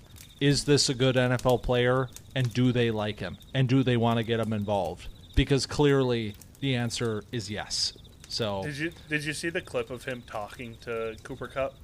is 0.41 0.65
this 0.65 0.89
a 0.89 0.95
good 0.95 1.17
NFL 1.17 1.63
player 1.63 2.09
and 2.35 2.53
do 2.53 2.73
they 2.73 2.91
like 2.91 3.21
him 3.21 3.37
and 3.55 3.69
do 3.69 3.83
they 3.83 3.97
want 3.99 4.17
to 4.17 4.25
get 4.25 4.41
him 4.41 4.53
involved? 4.55 5.09
Because 5.37 5.67
clearly 5.67 6.35
the 6.61 6.75
answer 6.75 7.23
is 7.31 7.51
yes. 7.51 7.93
So, 8.33 8.63
Did 8.63 8.79
you 8.79 8.93
did 9.11 9.25
you 9.25 9.35
see 9.35 9.51
the 9.51 9.61
clip 9.61 9.91
of 9.91 10.05
him 10.05 10.23
talking 10.27 10.77
to 10.83 11.15
Cooper 11.23 11.49
Kupp? 11.49 11.75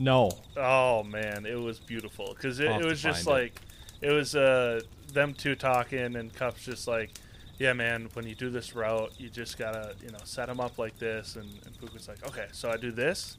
no. 0.00 0.28
Oh 0.56 1.04
man, 1.04 1.46
it 1.46 1.54
was 1.54 1.78
beautiful 1.78 2.34
because 2.34 2.58
it, 2.58 2.68
it 2.68 2.84
was 2.84 3.00
just 3.00 3.28
it. 3.28 3.30
like 3.30 3.60
it 4.00 4.10
was 4.10 4.34
uh 4.34 4.80
them 5.12 5.32
two 5.34 5.54
talking 5.54 6.16
and 6.16 6.34
Kupp's 6.34 6.64
just 6.64 6.88
like, 6.88 7.12
yeah 7.60 7.72
man, 7.74 8.08
when 8.14 8.26
you 8.26 8.34
do 8.34 8.50
this 8.50 8.74
route, 8.74 9.12
you 9.18 9.28
just 9.28 9.56
gotta 9.56 9.94
you 10.02 10.10
know 10.10 10.18
set 10.24 10.46
them 10.48 10.58
up 10.58 10.78
like 10.78 10.98
this, 10.98 11.36
and, 11.36 11.48
and 11.64 11.78
Puka's 11.78 12.08
like, 12.08 12.26
okay, 12.26 12.46
so 12.50 12.68
I 12.68 12.76
do 12.76 12.90
this, 12.90 13.36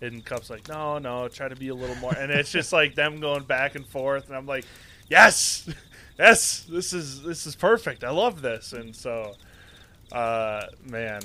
and 0.00 0.24
Kupp's 0.24 0.48
like, 0.48 0.66
no 0.68 0.96
no, 0.96 1.28
try 1.28 1.46
to 1.46 1.56
be 1.56 1.68
a 1.68 1.74
little 1.74 1.96
more, 1.96 2.14
and 2.14 2.32
it's 2.32 2.50
just 2.50 2.72
like 2.72 2.94
them 2.94 3.20
going 3.20 3.44
back 3.44 3.74
and 3.74 3.86
forth, 3.86 4.28
and 4.28 4.36
I'm 4.36 4.46
like, 4.46 4.64
yes, 5.10 5.68
yes, 6.18 6.64
this 6.70 6.94
is 6.94 7.22
this 7.22 7.46
is 7.46 7.54
perfect, 7.54 8.02
I 8.02 8.10
love 8.10 8.40
this, 8.40 8.72
and 8.72 8.96
so, 8.96 9.34
uh 10.10 10.62
man, 10.86 11.20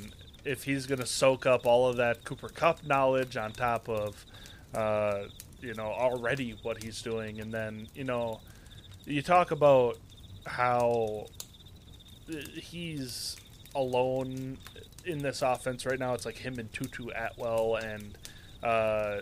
if 0.45 0.63
he's 0.63 0.85
gonna 0.87 1.05
soak 1.05 1.45
up 1.45 1.65
all 1.65 1.87
of 1.87 1.97
that 1.97 2.23
Cooper 2.23 2.49
Kupp 2.49 2.85
knowledge 2.85 3.37
on 3.37 3.51
top 3.51 3.87
of 3.89 4.25
uh, 4.73 5.23
you 5.61 5.73
know, 5.73 5.85
already 5.85 6.55
what 6.63 6.81
he's 6.81 7.01
doing. 7.01 7.39
And 7.39 7.53
then, 7.53 7.87
you 7.93 8.03
know, 8.03 8.39
you 9.05 9.21
talk 9.21 9.51
about 9.51 9.97
how 10.45 11.27
he's 12.53 13.37
alone 13.75 14.57
in 15.05 15.19
this 15.19 15.41
offense 15.41 15.85
right 15.85 15.99
now. 15.99 16.13
It's 16.13 16.25
like 16.25 16.37
him 16.37 16.59
and 16.59 16.71
Tutu 16.73 17.09
Atwell 17.15 17.75
and 17.75 18.17
uh, 18.63 19.19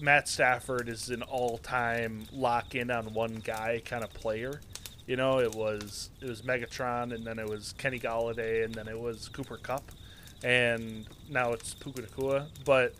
Matt 0.00 0.28
Stafford 0.28 0.88
is 0.88 1.10
an 1.10 1.22
all-time 1.22 2.26
lock 2.32 2.74
in 2.74 2.90
on 2.90 3.12
one 3.12 3.40
guy 3.44 3.82
kind 3.84 4.04
of 4.04 4.12
player. 4.12 4.60
You 5.06 5.16
know, 5.16 5.40
it 5.40 5.54
was 5.54 6.10
it 6.20 6.28
was 6.28 6.42
Megatron, 6.42 7.12
and 7.12 7.26
then 7.26 7.40
it 7.40 7.48
was 7.48 7.74
Kenny 7.78 7.98
Golladay, 7.98 8.64
and 8.64 8.72
then 8.72 8.86
it 8.86 8.98
was 8.98 9.28
Cooper 9.28 9.56
Kupp, 9.56 9.90
and 10.44 11.06
now 11.30 11.52
it's 11.52 11.74
Puka 11.74 12.02
Nacua. 12.02 12.46
But 12.64 12.94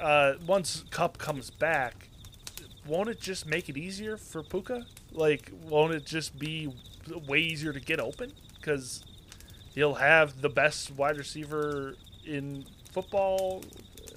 uh, 0.00 0.34
once 0.46 0.84
Kupp 0.90 1.18
comes 1.18 1.50
back, 1.50 2.08
won't 2.86 3.08
it 3.08 3.20
just 3.20 3.46
make 3.46 3.68
it 3.68 3.76
easier 3.76 4.16
for 4.16 4.42
Puka? 4.42 4.84
Like, 5.12 5.50
won't 5.68 5.94
it 5.94 6.04
just 6.04 6.38
be 6.38 6.72
way 7.28 7.38
easier 7.38 7.72
to 7.72 7.80
get 7.80 8.00
open? 8.00 8.32
Because 8.56 9.04
he'll 9.74 9.94
have 9.94 10.40
the 10.40 10.48
best 10.48 10.90
wide 10.92 11.16
receiver 11.18 11.94
in 12.26 12.64
football, 12.92 13.62
uh, 14.12 14.16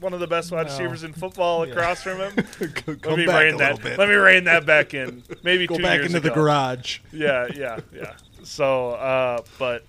one 0.00 0.12
of 0.14 0.20
the 0.20 0.26
best 0.26 0.52
wide 0.52 0.66
No. 0.66 0.72
receivers 0.72 1.02
in 1.04 1.12
football 1.12 1.66
Yeah. 1.66 1.72
across 1.72 2.02
from 2.02 2.18
him. 2.18 2.32
Let 2.86 3.04
me 3.18 3.26
rein 3.26 3.56
that. 3.58 3.82
bit. 3.82 3.98
Let 3.98 4.08
me 4.08 4.14
rein 4.14 4.44
that 4.44 4.64
back 4.66 4.94
in. 4.94 5.22
Maybe 5.42 5.66
Go 5.68 5.76
two 5.76 5.82
back 5.82 5.96
years 5.98 6.06
into 6.14 6.20
the 6.20 6.30
garage. 6.34 7.00
Yeah, 7.12 7.48
yeah, 7.54 7.80
yeah. 7.94 8.12
So, 8.44 8.90
uh, 8.90 9.42
but 9.58 9.84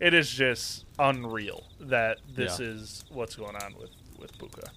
it 0.00 0.14
is 0.14 0.30
just 0.30 0.84
unreal 0.98 1.64
that 1.80 2.18
this 2.34 2.60
Yeah. 2.60 2.66
is 2.66 3.04
what's 3.10 3.36
going 3.36 3.56
on 3.56 3.74
with 3.80 3.90
with 4.18 4.36
Puka. 4.38 4.70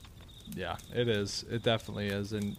Yeah, 0.55 0.77
it 0.93 1.07
is. 1.07 1.45
It 1.49 1.63
definitely 1.63 2.07
is. 2.07 2.33
And 2.33 2.55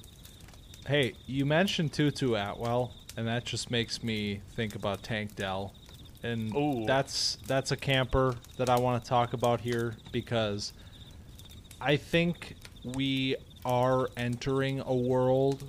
hey, 0.87 1.15
you 1.27 1.47
mentioned 1.47 1.93
Tutu 1.93 2.35
Atwell, 2.35 2.93
and 3.17 3.27
that 3.29 3.45
just 3.45 3.71
makes 3.71 4.03
me 4.03 4.41
think 4.57 4.75
about 4.75 5.03
Tank 5.03 5.37
Dell. 5.37 5.73
And 6.25 6.55
Ooh. 6.57 6.85
that's 6.87 7.39
that's 7.47 7.71
a 7.73 7.77
camper 7.77 8.37
that 8.57 8.69
I 8.69 8.79
want 8.79 9.03
to 9.03 9.09
talk 9.09 9.33
about 9.33 9.61
here 9.61 9.97
because 10.13 10.73
I 11.81 11.97
think 11.97 12.57
we 12.85 13.37
are 13.65 14.09
entering 14.17 14.81
a 14.81 14.95
world 14.95 15.65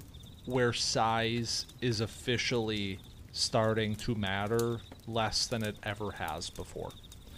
where 0.46 0.74
size 0.74 1.66
is 1.82 2.02
officially 2.02 3.00
starting 3.32 3.96
to 3.96 4.14
matter 4.16 4.80
less 5.08 5.46
than 5.48 5.64
it 5.64 5.76
ever 5.84 6.12
has 6.12 6.50
before 6.50 6.90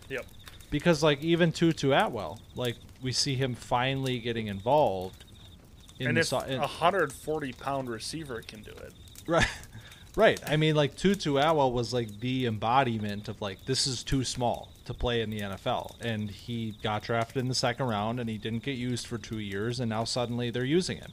Yep. 0.09 0.25
because 0.69 1.01
like 1.03 1.23
even 1.23 1.51
Tutu 1.51 1.91
Atwell, 1.91 2.39
like 2.55 2.75
we 3.01 3.11
see 3.11 3.35
him 3.35 3.55
finally 3.55 4.19
getting 4.19 4.47
involved. 4.47 5.25
In 5.99 6.07
and 6.09 6.17
if 6.17 6.27
so- 6.27 6.39
a 6.39 6.57
140 6.59 7.53
pound 7.53 7.89
receiver 7.89 8.41
can 8.41 8.61
do 8.61 8.71
it, 8.71 8.93
right, 9.27 9.47
right. 10.15 10.39
I 10.45 10.57
mean, 10.57 10.75
like 10.75 10.95
Tutu 10.95 11.37
Atwell 11.37 11.71
was 11.71 11.93
like 11.93 12.19
the 12.19 12.45
embodiment 12.45 13.27
of 13.29 13.41
like 13.41 13.65
this 13.65 13.87
is 13.87 14.03
too 14.03 14.23
small 14.23 14.69
to 14.85 14.93
play 14.93 15.21
in 15.21 15.29
the 15.31 15.39
NFL, 15.39 15.95
and 16.01 16.29
he 16.29 16.77
got 16.83 17.01
drafted 17.03 17.37
in 17.37 17.47
the 17.47 17.55
second 17.55 17.87
round, 17.87 18.19
and 18.19 18.29
he 18.29 18.37
didn't 18.37 18.61
get 18.63 18.77
used 18.77 19.07
for 19.07 19.17
two 19.17 19.39
years, 19.39 19.79
and 19.79 19.89
now 19.89 20.03
suddenly 20.03 20.51
they're 20.51 20.63
using 20.63 20.97
him, 20.97 21.11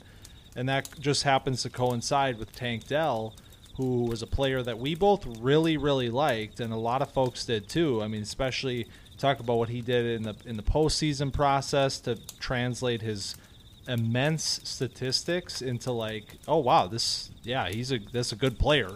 and 0.57 0.69
that 0.69 0.89
just 1.01 1.23
happens 1.23 1.63
to 1.63 1.71
coincide 1.71 2.39
with 2.39 2.55
Tank 2.55 2.87
Dell. 2.89 3.35
Who 3.77 4.05
was 4.05 4.23
a 4.23 4.27
player 4.27 4.63
that 4.63 4.79
we 4.79 4.95
both 4.95 5.27
really, 5.41 5.77
really 5.77 6.11
liked, 6.11 6.61
and 6.61 6.73
a 6.73 6.77
lot 6.77 7.03
of 7.03 7.11
folks 7.11 7.45
did 7.45 7.69
too. 7.69 8.03
I 8.03 8.09
mean, 8.09 8.23
especially 8.23 8.87
talk 9.19 9.41
about 9.41 9.57
what 9.57 9.69
he 9.69 9.81
did 9.81 10.05
in 10.07 10.23
the 10.23 10.35
in 10.45 10.57
the 10.57 10.63
postseason 10.63 11.33
process 11.33 12.01
to 12.01 12.17
translate 12.39 13.03
his 13.03 13.37
immense 13.89 14.61
statistics 14.65 15.63
into 15.63 15.93
like, 15.93 16.37
oh 16.47 16.59
wow, 16.59 16.87
this 16.87 17.31
yeah, 17.43 17.69
he's 17.69 17.93
a 17.93 17.99
this 17.99 18.33
a 18.33 18.37
good 18.37 18.59
player. 18.59 18.91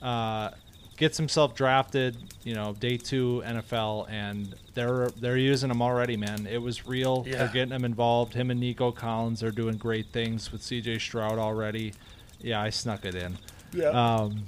Uh, 0.00 0.50
gets 0.96 1.16
himself 1.16 1.54
drafted, 1.54 2.16
you 2.44 2.54
know, 2.54 2.74
day 2.74 2.96
two 2.96 3.42
NFL, 3.44 4.08
and 4.10 4.54
they're 4.74 5.08
they're 5.20 5.36
using 5.36 5.70
him 5.70 5.82
already, 5.82 6.16
man. 6.16 6.46
It 6.46 6.62
was 6.62 6.86
real. 6.86 7.24
Yeah. 7.26 7.38
They're 7.38 7.48
getting 7.48 7.74
him 7.74 7.84
involved. 7.84 8.34
Him 8.34 8.50
and 8.50 8.60
Nico 8.60 8.92
Collins 8.92 9.42
are 9.42 9.50
doing 9.50 9.76
great 9.76 10.06
things 10.06 10.52
with 10.52 10.62
C.J. 10.62 10.98
Stroud 10.98 11.38
already. 11.38 11.94
Yeah, 12.40 12.60
I 12.60 12.70
snuck 12.70 13.04
it 13.04 13.14
in. 13.14 13.38
Yeah, 13.74 13.88
Um, 13.88 14.44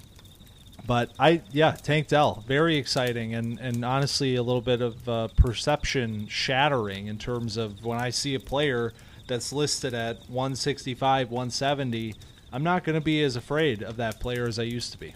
but 0.86 1.10
I, 1.18 1.42
yeah, 1.50 1.72
Tank 1.72 2.08
Dell, 2.08 2.44
very 2.46 2.76
exciting, 2.76 3.34
and 3.34 3.58
and 3.58 3.84
honestly, 3.84 4.36
a 4.36 4.42
little 4.42 4.60
bit 4.60 4.80
of 4.80 5.08
uh, 5.08 5.28
perception 5.36 6.26
shattering 6.28 7.08
in 7.08 7.18
terms 7.18 7.56
of 7.56 7.84
when 7.84 7.98
I 7.98 8.10
see 8.10 8.34
a 8.34 8.40
player 8.40 8.92
that's 9.26 9.52
listed 9.52 9.92
at 9.94 10.18
165, 10.28 11.30
170. 11.30 12.14
I'm 12.52 12.62
not 12.62 12.84
going 12.84 12.94
to 12.94 13.00
be 13.04 13.22
as 13.24 13.34
afraid 13.36 13.82
of 13.82 13.96
that 13.96 14.20
player 14.20 14.46
as 14.46 14.58
I 14.58 14.62
used 14.62 14.92
to 14.92 14.98
be. 14.98 15.14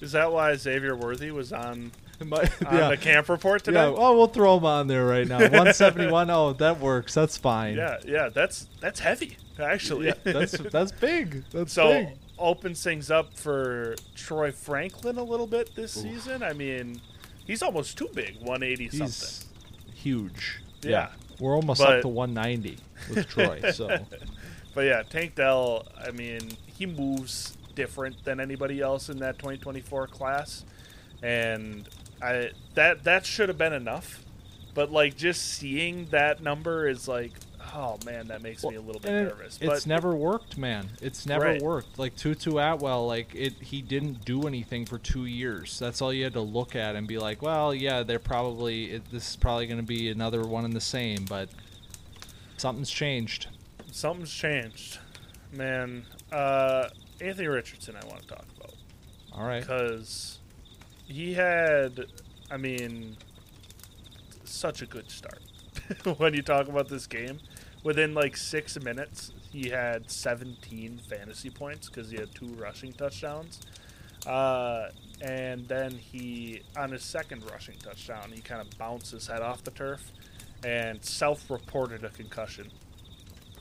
is 0.00 0.12
that 0.12 0.32
why 0.32 0.54
Xavier 0.56 0.96
Worthy 0.96 1.30
was 1.30 1.52
on 1.52 1.92
But, 2.26 2.50
on 2.66 2.90
the 2.90 2.96
camp 2.96 3.28
report 3.28 3.62
today? 3.64 3.80
yeah. 3.80 3.94
Oh, 3.96 4.16
we'll 4.16 4.26
throw 4.26 4.58
him 4.58 4.64
on 4.64 4.86
there 4.88 5.06
right 5.06 5.26
now. 5.26 5.38
171. 5.38 6.28
oh, 6.30 6.52
that 6.54 6.80
works. 6.80 7.14
That's 7.14 7.36
fine. 7.36 7.76
yeah, 7.76 7.98
yeah, 8.04 8.28
that's 8.28 8.68
that's 8.80 8.98
heavy 9.00 9.36
actually. 9.60 10.06
Yeah, 10.08 10.14
that's 10.24 10.52
that's 10.58 10.90
big. 10.92 11.44
That's 11.52 11.72
so 11.80 11.88
big. 11.90 12.08
Opens 12.38 12.82
things 12.82 13.10
up 13.10 13.36
for 13.36 13.94
Troy 14.14 14.50
Franklin 14.52 15.18
a 15.18 15.22
little 15.22 15.46
bit 15.46 15.74
this 15.74 15.92
season. 15.92 16.42
I 16.42 16.52
mean, 16.52 17.00
he's 17.46 17.62
almost 17.62 17.96
too 17.98 18.08
big, 18.14 18.36
180 18.40 18.88
something. 18.90 19.06
He's 19.06 19.46
huge. 19.94 20.60
Yeah. 20.82 21.10
We're 21.40 21.54
almost 21.54 21.80
But- 21.80 21.96
up 21.96 22.02
to 22.02 22.08
190 22.08 22.78
with 23.10 23.28
Troy. 23.28 23.60
So. 23.72 23.98
But 24.74 24.86
yeah, 24.86 25.02
Tank 25.02 25.36
Dell, 25.36 25.86
I 25.96 26.10
mean, 26.10 26.40
he 26.66 26.84
moves 26.86 27.56
different 27.76 28.24
than 28.24 28.40
anybody 28.40 28.80
else 28.80 29.08
in 29.08 29.18
that 29.18 29.38
2024 29.38 30.08
class, 30.08 30.64
and 31.22 31.88
I 32.20 32.50
that 32.74 33.04
that 33.04 33.24
should 33.24 33.48
have 33.48 33.58
been 33.58 33.72
enough. 33.72 34.24
But 34.74 34.90
like 34.90 35.16
just 35.16 35.44
seeing 35.44 36.06
that 36.06 36.42
number 36.42 36.88
is 36.88 37.06
like, 37.06 37.32
oh 37.74 37.98
man, 38.06 38.28
that 38.28 38.40
makes 38.42 38.64
me 38.64 38.76
a 38.76 38.80
little 38.80 39.00
bit 39.00 39.10
nervous. 39.10 39.58
It's 39.60 39.66
But 39.66 39.86
never 39.86 40.14
worked, 40.14 40.56
man. 40.56 40.88
It's 41.02 41.26
never 41.26 41.44
Right. 41.46 41.60
worked. 41.62 41.98
Like 41.98 42.14
Tutu 42.16 42.56
Atwell, 42.58 43.06
like 43.06 43.34
it, 43.34 43.54
he 43.60 43.82
didn't 43.82 44.24
do 44.24 44.46
anything 44.46 44.86
for 44.86 44.98
two 44.98 45.26
years. 45.26 45.78
That's 45.78 46.00
all 46.00 46.12
you 46.12 46.24
had 46.24 46.32
to 46.34 46.40
look 46.40 46.76
at 46.76 46.94
and 46.96 47.06
be 47.06 47.18
like, 47.18 47.42
well, 47.42 47.74
yeah, 47.74 48.02
they're 48.02 48.18
probably 48.18 48.92
it, 48.92 49.10
this 49.10 49.30
is 49.30 49.36
probably 49.36 49.66
going 49.66 49.80
to 49.80 49.86
be 49.86 50.08
another 50.10 50.42
one 50.46 50.64
and 50.64 50.72
the 50.74 50.80
same, 50.80 51.24
but 51.28 51.48
something's 52.56 52.90
changed. 52.90 53.48
something's 53.90 54.32
changed, 54.32 54.98
man. 55.52 56.04
Uh, 56.32 56.88
Anthony 57.20 57.48
Richardson, 57.48 57.96
I 58.00 58.06
want 58.06 58.22
to 58.22 58.28
talk 58.28 58.44
about. 58.56 58.74
All 59.32 59.44
right, 59.46 59.60
because 59.60 60.38
he 61.06 61.34
had, 61.34 62.06
I 62.50 62.56
mean, 62.56 63.16
such 64.44 64.82
a 64.82 64.86
good 64.86 65.10
start. 65.10 65.40
when 66.18 66.34
you 66.34 66.42
talk 66.42 66.68
about 66.68 66.88
this 66.88 67.06
game, 67.06 67.40
within 67.84 68.14
like 68.14 68.36
six 68.36 68.80
minutes, 68.82 69.32
he 69.52 69.68
had 69.68 70.10
17 70.10 71.00
fantasy 71.08 71.50
points 71.50 71.88
because 71.88 72.10
he 72.10 72.16
had 72.16 72.34
two 72.34 72.48
rushing 72.54 72.92
touchdowns. 72.92 73.60
Uh, 74.26 74.88
and 75.20 75.68
then 75.68 75.92
he, 75.92 76.62
on 76.76 76.90
his 76.90 77.04
second 77.04 77.48
rushing 77.50 77.76
touchdown, 77.76 78.32
he 78.32 78.40
kind 78.40 78.60
of 78.60 78.76
bounced 78.78 79.12
his 79.12 79.26
head 79.28 79.42
off 79.42 79.62
the 79.62 79.70
turf 79.70 80.12
and 80.64 81.04
self 81.04 81.50
reported 81.50 82.04
a 82.04 82.08
concussion, 82.08 82.70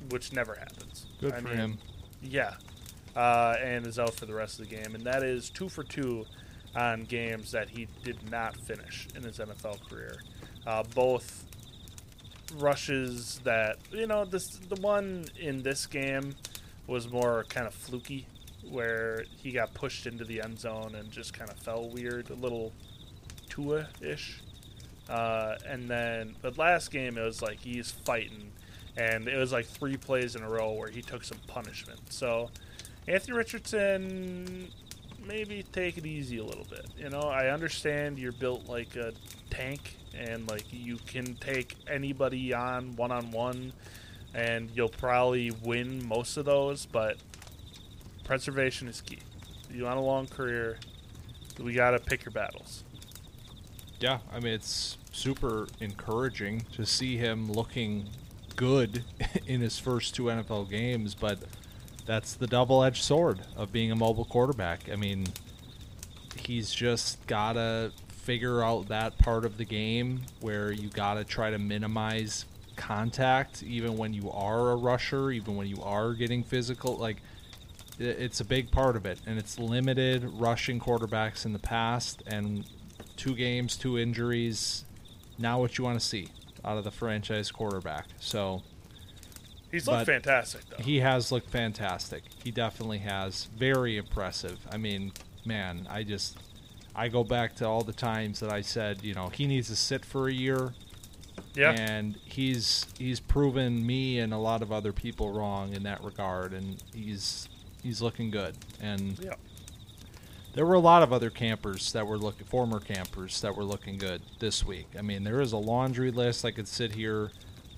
which 0.09 0.31
never 0.33 0.55
happens. 0.55 1.05
good 1.19 1.33
I 1.33 1.39
for 1.41 1.47
mean, 1.49 1.57
him. 1.57 1.77
yeah, 2.21 2.53
uh, 3.15 3.55
and 3.61 3.85
is 3.85 3.99
out 3.99 4.13
for 4.13 4.25
the 4.25 4.33
rest 4.33 4.59
of 4.59 4.69
the 4.69 4.75
game, 4.75 4.95
and 4.95 5.03
that 5.03 5.21
is 5.21 5.49
two 5.49 5.67
for 5.67 5.83
two 5.83 6.25
on 6.75 7.01
games 7.03 7.51
that 7.51 7.69
he 7.69 7.87
did 8.03 8.31
not 8.31 8.55
finish 8.57 9.07
in 9.15 9.23
his 9.23 9.37
NFL 9.37 9.87
career. 9.89 10.17
Uh, 10.65 10.83
both 10.95 11.45
rushes 12.53 13.39
that 13.43 13.77
you 13.91 14.07
know 14.07 14.25
this 14.25 14.57
the 14.69 14.79
one 14.81 15.25
in 15.39 15.63
this 15.63 15.85
game 15.85 16.35
was 16.87 17.09
more 17.09 17.45
kind 17.49 17.65
of 17.67 17.73
fluky, 17.73 18.25
where 18.69 19.23
he 19.41 19.51
got 19.51 19.73
pushed 19.73 20.05
into 20.05 20.23
the 20.25 20.41
end 20.41 20.59
zone 20.59 20.95
and 20.95 21.11
just 21.11 21.33
kind 21.33 21.49
of 21.49 21.57
fell 21.57 21.89
weird, 21.89 22.29
a 22.29 22.35
little 22.35 22.71
Tua 23.49 23.87
ish. 24.01 24.41
Uh, 25.09 25.55
and 25.67 25.89
then 25.89 26.35
the 26.41 26.51
last 26.51 26.91
game, 26.91 27.17
it 27.17 27.23
was 27.23 27.41
like 27.41 27.59
he's 27.59 27.91
fighting, 27.91 28.51
and 28.97 29.27
it 29.27 29.37
was 29.37 29.51
like 29.51 29.65
three 29.65 29.97
plays 29.97 30.35
in 30.35 30.43
a 30.43 30.49
row 30.49 30.71
where 30.71 30.89
he 30.89 31.01
took 31.01 31.23
some 31.23 31.39
punishment. 31.47 31.99
So, 32.09 32.49
Anthony 33.07 33.37
Richardson, 33.37 34.71
maybe 35.27 35.63
take 35.71 35.97
it 35.97 36.05
easy 36.05 36.37
a 36.37 36.43
little 36.43 36.65
bit. 36.69 36.85
You 36.97 37.09
know, 37.09 37.21
I 37.21 37.49
understand 37.49 38.19
you're 38.19 38.31
built 38.31 38.67
like 38.67 38.95
a 38.95 39.13
tank, 39.49 39.97
and 40.17 40.47
like 40.49 40.65
you 40.71 40.97
can 41.05 41.35
take 41.35 41.75
anybody 41.89 42.53
on 42.53 42.95
one 42.95 43.11
on 43.11 43.31
one, 43.31 43.73
and 44.33 44.69
you'll 44.73 44.89
probably 44.89 45.51
win 45.63 46.07
most 46.07 46.37
of 46.37 46.45
those. 46.45 46.85
But 46.85 47.17
preservation 48.23 48.87
is 48.87 49.01
key. 49.01 49.19
You 49.71 49.85
want 49.85 49.97
a 49.97 50.01
long 50.01 50.27
career, 50.27 50.77
we 51.59 51.73
got 51.73 51.91
to 51.91 51.99
pick 51.99 52.25
your 52.25 52.31
battles. 52.31 52.83
Yeah, 53.99 54.19
I 54.31 54.39
mean 54.39 54.53
it's 54.53 54.97
super 55.11 55.67
encouraging 55.79 56.65
to 56.73 56.85
see 56.85 57.17
him 57.17 57.51
looking 57.51 58.09
good 58.55 59.03
in 59.47 59.61
his 59.61 59.79
first 59.79 60.15
two 60.15 60.23
NFL 60.23 60.69
games, 60.69 61.15
but 61.15 61.39
that's 62.05 62.33
the 62.35 62.47
double-edged 62.47 63.03
sword 63.03 63.41
of 63.55 63.71
being 63.71 63.91
a 63.91 63.95
mobile 63.95 64.25
quarterback. 64.25 64.89
I 64.91 64.95
mean, 64.95 65.25
he's 66.35 66.73
just 66.73 67.25
got 67.27 67.53
to 67.53 67.91
figure 68.07 68.63
out 68.63 68.87
that 68.87 69.17
part 69.17 69.45
of 69.45 69.57
the 69.57 69.65
game 69.65 70.21
where 70.39 70.71
you 70.71 70.89
got 70.89 71.15
to 71.15 71.23
try 71.23 71.49
to 71.49 71.59
minimize 71.59 72.45
contact 72.75 73.61
even 73.63 73.97
when 73.97 74.13
you 74.13 74.31
are 74.31 74.71
a 74.71 74.75
rusher, 74.75 75.31
even 75.31 75.55
when 75.55 75.67
you 75.67 75.81
are 75.83 76.13
getting 76.13 76.43
physical 76.43 76.95
like 76.97 77.17
it's 77.99 78.39
a 78.39 78.45
big 78.45 78.71
part 78.71 78.95
of 78.95 79.05
it 79.05 79.19
and 79.27 79.37
it's 79.37 79.59
limited 79.59 80.23
rushing 80.33 80.79
quarterbacks 80.79 81.45
in 81.45 81.53
the 81.53 81.59
past 81.59 82.23
and 82.25 82.65
two 83.17 83.35
games, 83.35 83.75
two 83.75 83.99
injuries, 83.99 84.85
now 85.37 85.59
what 85.59 85.77
you 85.77 85.83
want 85.83 85.99
to 85.99 86.05
see 86.05 86.27
out 86.65 86.77
of 86.77 86.83
the 86.83 86.91
franchise 86.91 87.51
quarterback. 87.51 88.07
So, 88.19 88.63
He's 89.73 89.87
looked 89.87 90.05
But 90.05 90.05
fantastic 90.05 90.61
though. 90.69 90.83
he 90.83 90.99
has 90.99 91.31
looked 91.31 91.49
fantastic. 91.49 92.23
He 92.43 92.51
definitely 92.51 92.99
has. 92.99 93.45
Very 93.57 93.97
impressive. 93.97 94.59
I 94.71 94.77
mean, 94.77 95.11
man, 95.45 95.87
I 95.89 96.03
just 96.03 96.37
I 96.95 97.07
go 97.07 97.23
back 97.23 97.55
to 97.55 97.67
all 97.67 97.83
the 97.83 97.91
times 97.91 98.39
that 98.41 98.51
I 98.53 98.61
said, 98.61 99.03
you 99.03 99.15
know, 99.15 99.29
he 99.29 99.47
needs 99.47 99.67
to 99.69 99.75
sit 99.75 100.05
for 100.05 100.27
a 100.29 100.33
year 100.33 100.73
Yeah. 101.55 101.71
And 101.71 102.17
he's 102.23 102.85
he's 102.99 103.19
proven 103.19 103.83
me 103.85 104.19
and 104.19 104.31
a 104.31 104.37
lot 104.37 104.61
of 104.61 104.71
other 104.71 104.93
people 104.93 105.33
wrong 105.33 105.73
in 105.73 105.81
that 105.83 106.03
regard, 106.03 106.53
and 106.53 106.81
he's 106.93 107.49
he's 107.81 107.99
looking 107.99 108.29
good. 108.29 108.55
And 108.79 109.17
Yeah. 109.19 109.33
there 110.53 110.67
were 110.67 110.75
a 110.75 110.79
lot 110.79 111.01
of 111.01 111.11
other 111.11 111.31
campers 111.31 111.91
that 111.93 112.05
were 112.05 112.19
looking, 112.19 112.45
former 112.45 112.79
campers 112.79 113.41
that 113.41 113.55
were 113.57 113.63
looking 113.65 113.97
good 113.97 114.21
this 114.39 114.63
week. 114.63 114.89
I 114.97 115.01
mean, 115.01 115.23
there 115.23 115.41
is 115.41 115.51
a 115.51 115.57
laundry 115.57 116.11
list. 116.11 116.45
I 116.45 116.51
could 116.51 116.67
sit 116.67 116.93
here. 116.93 117.31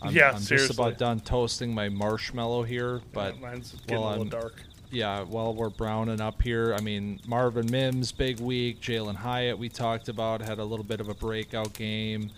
I'm, 0.07 0.13
Yeah, 0.15 0.31
I'm 0.31 0.41
just 0.41 0.71
about 0.73 0.97
done 0.97 1.19
toasting 1.19 1.73
my 1.73 1.89
marshmallow 1.89 2.63
here, 2.63 3.01
but 3.13 3.39
mine's 3.39 3.71
getting 3.87 3.97
a 4.03 4.07
little 4.07 4.19
I'm- 4.23 4.29
dark. 4.29 4.61
yeah, 4.91 5.23
while 5.23 5.53
we're 5.53 5.69
browning 5.69 6.21
up 6.21 6.41
here, 6.41 6.73
I 6.73 6.81
mean, 6.81 7.19
Marvin 7.27 7.69
Mims, 7.69 8.11
big 8.11 8.39
week. 8.39 8.81
Jalen 8.81 9.15
Hyatt, 9.15 9.57
we 9.57 9.69
talked 9.69 10.07
about, 10.09 10.41
had 10.41 10.59
a 10.59 10.65
little 10.65 10.85
bit 10.85 10.99
of 10.99 11.09
a 11.09 11.13
breakout 11.15 11.73
game. 11.73 12.29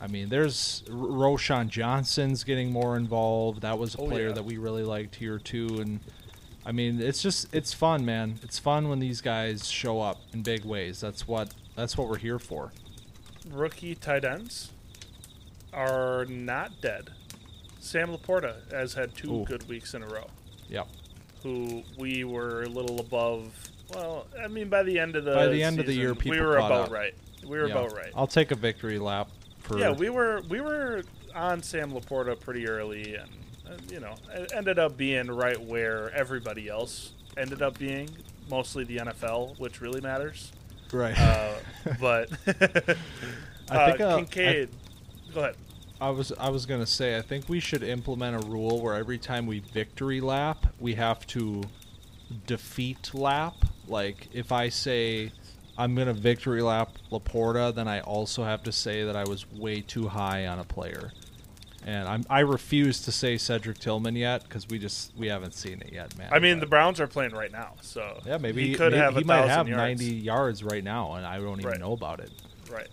I 0.00 0.06
mean, 0.08 0.28
there's 0.28 0.82
Roschon 0.88 1.68
Johnson's 1.68 2.42
getting 2.44 2.72
more 2.72 2.96
involved. 2.96 3.62
That 3.62 3.78
was 3.78 3.94
a 3.94 3.98
Oh, 4.00 4.06
player 4.08 4.28
yeah. 4.28 4.34
that 4.34 4.44
we 4.44 4.58
really 4.58 4.82
liked 4.82 5.14
here 5.14 5.38
too, 5.38 5.78
and 5.80 6.00
I 6.66 6.72
mean, 6.72 7.00
it's 7.00 7.22
just 7.22 7.54
it's 7.54 7.72
fun, 7.72 8.04
man. 8.04 8.38
It's 8.42 8.58
fun 8.58 8.88
when 8.88 8.98
these 8.98 9.20
guys 9.20 9.68
show 9.70 10.00
up 10.00 10.20
in 10.32 10.42
big 10.42 10.64
ways. 10.64 11.00
That's 11.00 11.28
what 11.28 11.54
that's 11.76 11.96
what 11.96 12.08
we're 12.08 12.18
here 12.18 12.38
for. 12.40 12.72
Rookie 13.50 13.94
tight 13.94 14.24
ends 14.24 14.70
are 15.74 16.24
not 16.26 16.80
dead. 16.80 17.10
Sam 17.80 18.08
Laporta 18.08 18.54
has 18.72 18.94
had 18.94 19.14
two 19.14 19.40
Ooh. 19.40 19.44
good 19.44 19.68
weeks 19.68 19.94
in 19.94 20.02
a 20.02 20.06
row. 20.06 20.26
Yep. 20.68 20.88
Who 21.42 21.82
we 21.98 22.24
were 22.24 22.62
a 22.62 22.68
little 22.68 23.00
above. 23.00 23.52
Well, 23.92 24.26
I 24.42 24.48
mean, 24.48 24.68
by 24.70 24.82
the 24.82 24.98
end 24.98 25.14
of 25.16 25.24
the 25.24 25.34
By 25.34 25.48
the 25.48 25.62
end 25.62 25.78
of 25.78 25.86
the 25.86 25.92
season, 25.92 26.02
year, 26.24 26.38
we 26.38 26.40
were 26.40 26.56
about 26.56 26.86
up. 26.86 26.90
right. 26.90 27.14
We 27.42 27.58
were 27.58 27.66
Yeah. 27.68 27.74
about 27.74 27.92
right. 27.94 28.10
I'll 28.14 28.26
take 28.26 28.50
a 28.50 28.54
victory 28.54 28.98
lap 28.98 29.28
for 29.58 29.78
Yeah, 29.78 29.90
we 29.92 30.08
were 30.08 30.40
we 30.48 30.60
were 30.62 31.02
on 31.34 31.62
Sam 31.62 31.92
Laporta 31.92 32.38
pretty 32.40 32.66
early, 32.66 33.16
and 33.16 33.28
uh, 33.68 33.72
you 33.90 34.00
know, 34.00 34.14
it 34.32 34.52
ended 34.54 34.78
up 34.78 34.96
being 34.96 35.26
right 35.26 35.60
where 35.60 36.10
everybody 36.14 36.68
else 36.68 37.12
ended 37.36 37.60
up 37.60 37.78
being, 37.78 38.08
mostly 38.48 38.84
the 38.84 38.96
NFL, 38.98 39.58
which 39.58 39.80
really 39.82 40.00
matters. 40.00 40.52
right. 40.92 41.18
Uh, 41.18 41.54
but 42.00 42.30
I 42.46 43.90
think, 43.90 44.00
uh, 44.00 44.04
uh, 44.04 44.14
I- 44.16 44.16
Kincaid. 44.20 44.68
Go 45.34 45.40
ahead. 45.40 45.56
I 46.00 46.10
was 46.10 46.32
I 46.38 46.48
was 46.50 46.66
gonna 46.66 46.86
say 46.86 47.16
I 47.16 47.22
think 47.22 47.48
we 47.48 47.60
should 47.60 47.82
implement 47.82 48.44
a 48.44 48.48
rule 48.48 48.80
where 48.80 48.94
every 48.94 49.18
time 49.18 49.46
we 49.46 49.60
victory 49.60 50.20
lap 50.20 50.66
we 50.80 50.94
have 50.94 51.26
to 51.28 51.62
defeat 52.46 53.12
lap. 53.14 53.54
Like 53.86 54.28
if 54.32 54.52
I 54.52 54.68
say 54.68 55.32
I'm 55.78 55.94
gonna 55.94 56.12
victory 56.14 56.62
lap 56.62 56.90
Laporta, 57.10 57.74
then 57.74 57.88
I 57.88 58.00
also 58.00 58.44
have 58.44 58.62
to 58.64 58.72
say 58.72 59.04
that 59.04 59.16
I 59.16 59.24
was 59.24 59.50
way 59.52 59.80
too 59.80 60.08
high 60.08 60.46
on 60.46 60.58
a 60.58 60.64
player. 60.64 61.12
And 61.86 62.08
I'm 62.08 62.24
I 62.30 62.40
refuse 62.40 63.02
to 63.02 63.12
say 63.12 63.36
Cedric 63.36 63.78
Tillman 63.78 64.16
yet 64.16 64.42
because 64.44 64.66
we 64.68 64.78
just 64.78 65.12
we 65.16 65.28
haven't 65.28 65.52
seen 65.54 65.80
it 65.82 65.92
yet, 65.92 66.16
man. 66.16 66.28
I 66.32 66.38
mean, 66.38 66.58
the 66.60 66.66
Browns 66.66 66.98
are 66.98 67.06
playing 67.06 67.32
right 67.32 67.52
now, 67.52 67.74
so 67.82 68.20
yeah 68.24 68.38
maybe 68.38 68.66
he 68.68 68.74
could 68.74 68.92
maybe- 68.92 69.02
have 69.02 69.16
he 69.16 69.24
might 69.24 69.46
have 69.48 69.68
yards. 69.68 70.00
90 70.00 70.04
yards 70.16 70.64
right 70.64 70.82
now 70.84 71.14
and 71.14 71.26
I 71.26 71.38
don't 71.38 71.58
even 71.60 71.70
Right. 71.70 71.80
know 71.80 71.92
about 71.92 72.20
it. 72.20 72.30
Right. 72.70 72.88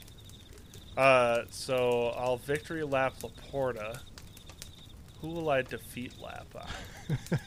Uh, 0.97 1.43
so 1.49 2.13
I'll 2.17 2.37
victory 2.37 2.83
lap 2.83 3.13
Laporta. 3.21 3.99
Who 5.21 5.29
will 5.29 5.49
I 5.49 5.61
defeat 5.61 6.13
lap 6.21 6.47
on? 6.55 7.17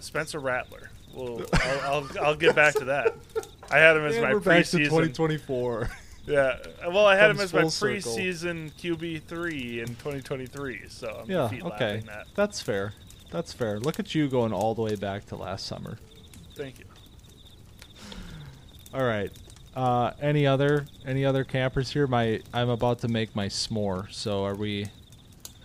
Spencer 0.00 0.38
Rattler. 0.40 0.90
Well, 1.14 1.42
I'll, 1.52 1.80
I'll, 1.80 2.08
I'll 2.22 2.36
get 2.36 2.54
back 2.54 2.74
to 2.74 2.86
that. 2.86 3.14
I 3.70 3.78
had 3.78 3.96
him 3.96 4.04
as 4.04 4.18
my 4.20 4.32
preseason. 4.32 4.44
Back 4.44 4.90
2024. 4.90 5.90
Yeah. 6.26 6.56
Well, 6.88 7.06
I 7.06 7.16
had 7.16 7.30
him 7.30 7.40
as 7.40 7.52
my 7.52 7.62
preseason 7.62 8.72
QB 8.72 9.22
three 9.24 9.80
in 9.80 9.88
2023. 9.88 10.88
So 10.88 11.20
I'm 11.22 11.30
Yeah, 11.30 11.50
okay. 11.66 12.02
that. 12.06 12.26
That's 12.34 12.60
fair. 12.60 12.94
That's 13.30 13.52
fair. 13.52 13.78
Look 13.78 13.98
at 13.98 14.14
you 14.14 14.28
going 14.28 14.52
all 14.52 14.74
the 14.74 14.82
way 14.82 14.96
back 14.96 15.26
to 15.26 15.36
last 15.36 15.66
summer. 15.66 15.98
Thank 16.56 16.78
you. 16.78 16.84
All 18.92 19.04
right. 19.04 19.30
Uh, 19.74 20.12
any 20.20 20.46
other 20.46 20.86
any 21.06 21.24
other 21.24 21.44
campers 21.44 21.90
here? 21.90 22.06
My 22.06 22.40
I'm 22.52 22.68
about 22.68 23.00
to 23.00 23.08
make 23.08 23.34
my 23.34 23.46
s'more. 23.48 24.12
So 24.12 24.44
are 24.44 24.54
we? 24.54 24.86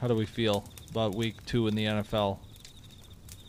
How 0.02 0.08
do 0.08 0.16
we 0.16 0.26
feel 0.26 0.64
about 0.92 1.14
week 1.16 1.46
two 1.46 1.68
in 1.68 1.76
the 1.76 1.86
NFL? 1.86 2.40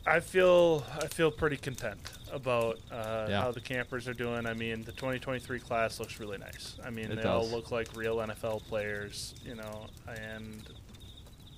I 0.07 0.21
feel 0.21 0.85
I 1.01 1.07
feel 1.07 1.31
pretty 1.31 1.57
content 1.57 1.99
about 2.33 2.79
uh, 2.91 3.27
Yeah. 3.29 3.43
how 3.43 3.53
the 3.53 3.61
campers 3.61 4.07
are 4.09 4.15
doing. 4.15 4.47
I 4.47 4.55
mean, 4.55 4.83
the 4.83 4.93
2023 4.93 5.61
class 5.61 5.99
looks 6.01 6.21
really 6.21 6.39
nice. 6.39 6.77
I 6.85 6.91
mean, 6.91 7.11
It 7.11 7.17
they 7.17 7.23
all 7.29 7.47
look 7.49 7.71
like 7.71 7.89
real 7.97 8.17
NFL 8.17 8.63
players, 8.67 9.35
you 9.45 9.55
know, 9.55 9.87
and 10.09 10.63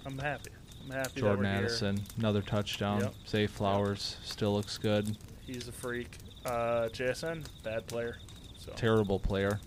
I'm 0.06 0.18
happy. 0.18 0.50
I'm 0.84 0.90
happy 0.90 1.20
Jordan 1.20 1.46
Addison, 1.46 2.02
another 2.18 2.42
touchdown. 2.42 3.00
Yep. 3.00 3.14
Zay 3.28 3.46
Flowers 3.46 4.16
still 4.24 4.52
looks 4.54 4.78
good. 4.78 5.16
He's 5.46 5.68
a 5.68 5.72
freak. 5.72 6.18
Uh, 6.44 6.88
JSN, 6.92 7.44
bad 7.62 7.86
player. 7.86 8.16
So 8.64 8.72
Terrible 8.76 9.18
player. 9.18 9.58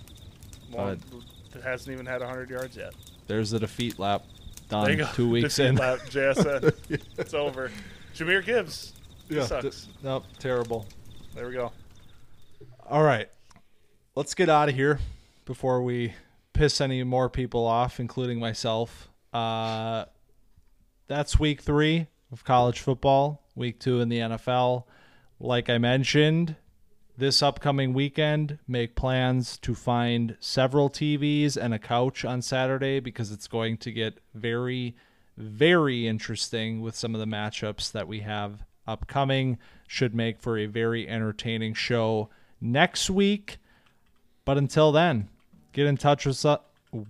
one, 0.72 1.02
hasn't 1.64 1.94
even 1.94 2.06
had 2.06 2.22
100 2.22 2.50
yards 2.50 2.78
yet. 2.78 2.94
There's 3.28 3.50
the 3.50 3.60
defeat 3.60 4.00
lap. 4.00 4.24
There 4.70 4.90
you 4.92 4.96
Done. 4.98 5.08
go. 5.08 5.12
Two 5.14 5.30
weeks 5.30 5.56
Defeat 5.58 5.70
in. 5.70 5.76
lap, 5.76 6.00
JSN. 6.10 6.74
it's 7.18 7.34
over. 7.34 7.72
Jahmyr 8.16 8.44
Gibbs. 8.44 8.94
He 9.28 9.36
yeah. 9.36 9.46
sucks. 9.46 9.86
d- 9.86 9.92
nope. 10.04 10.24
Terrible. 10.40 10.86
There 11.34 11.48
we 11.48 11.54
go. 11.54 11.72
All 12.90 13.04
right. 13.04 13.30
Let's 14.16 14.34
get 14.34 14.48
out 14.48 14.70
of 14.70 14.76
here 14.76 15.00
before 15.44 15.82
we 15.84 16.14
piss 16.54 16.80
any 16.80 17.04
more 17.04 17.30
people 17.30 17.66
off, 17.66 18.00
including 18.00 18.40
myself. 18.40 19.10
Uh, 19.34 20.06
that's 21.08 21.38
week 21.38 21.62
three 21.62 22.08
of 22.32 22.46
college 22.46 22.80
football, 22.80 23.44
week 23.56 23.80
two 23.80 24.00
in 24.00 24.08
the 24.08 24.20
NFL. 24.20 24.86
Like 25.40 25.70
I 25.70 25.78
mentioned, 25.80 26.56
this 27.18 27.42
upcoming 27.42 27.94
weekend, 27.94 28.60
make 28.68 28.96
plans 28.96 29.58
to 29.60 29.74
find 29.74 30.36
several 30.40 30.90
TVs 30.90 31.56
and 31.56 31.74
a 31.74 31.80
couch 31.80 32.26
on 32.26 32.42
Saturday 32.42 33.00
because 33.00 33.32
it's 33.32 33.48
going 33.48 33.78
to 33.78 33.92
get 33.92 34.20
very, 34.34 34.96
very 35.38 36.08
interesting 36.08 36.82
with 36.82 36.96
some 36.96 37.16
of 37.16 37.20
the 37.20 37.28
matchups 37.28 37.92
that 37.92 38.08
we 38.08 38.22
have 38.22 38.64
upcoming. 38.88 39.58
Should 39.88 40.16
make 40.16 40.40
for 40.40 40.58
a 40.58 40.66
very 40.66 41.08
entertaining 41.08 41.74
show 41.74 42.30
next 42.60 43.10
week. 43.10 43.58
But 44.44 44.58
until 44.58 44.92
then, 44.92 45.30
get 45.74 45.88
in 45.88 45.98
touch 45.98 46.26
with 46.26 46.44
us. 46.46 46.60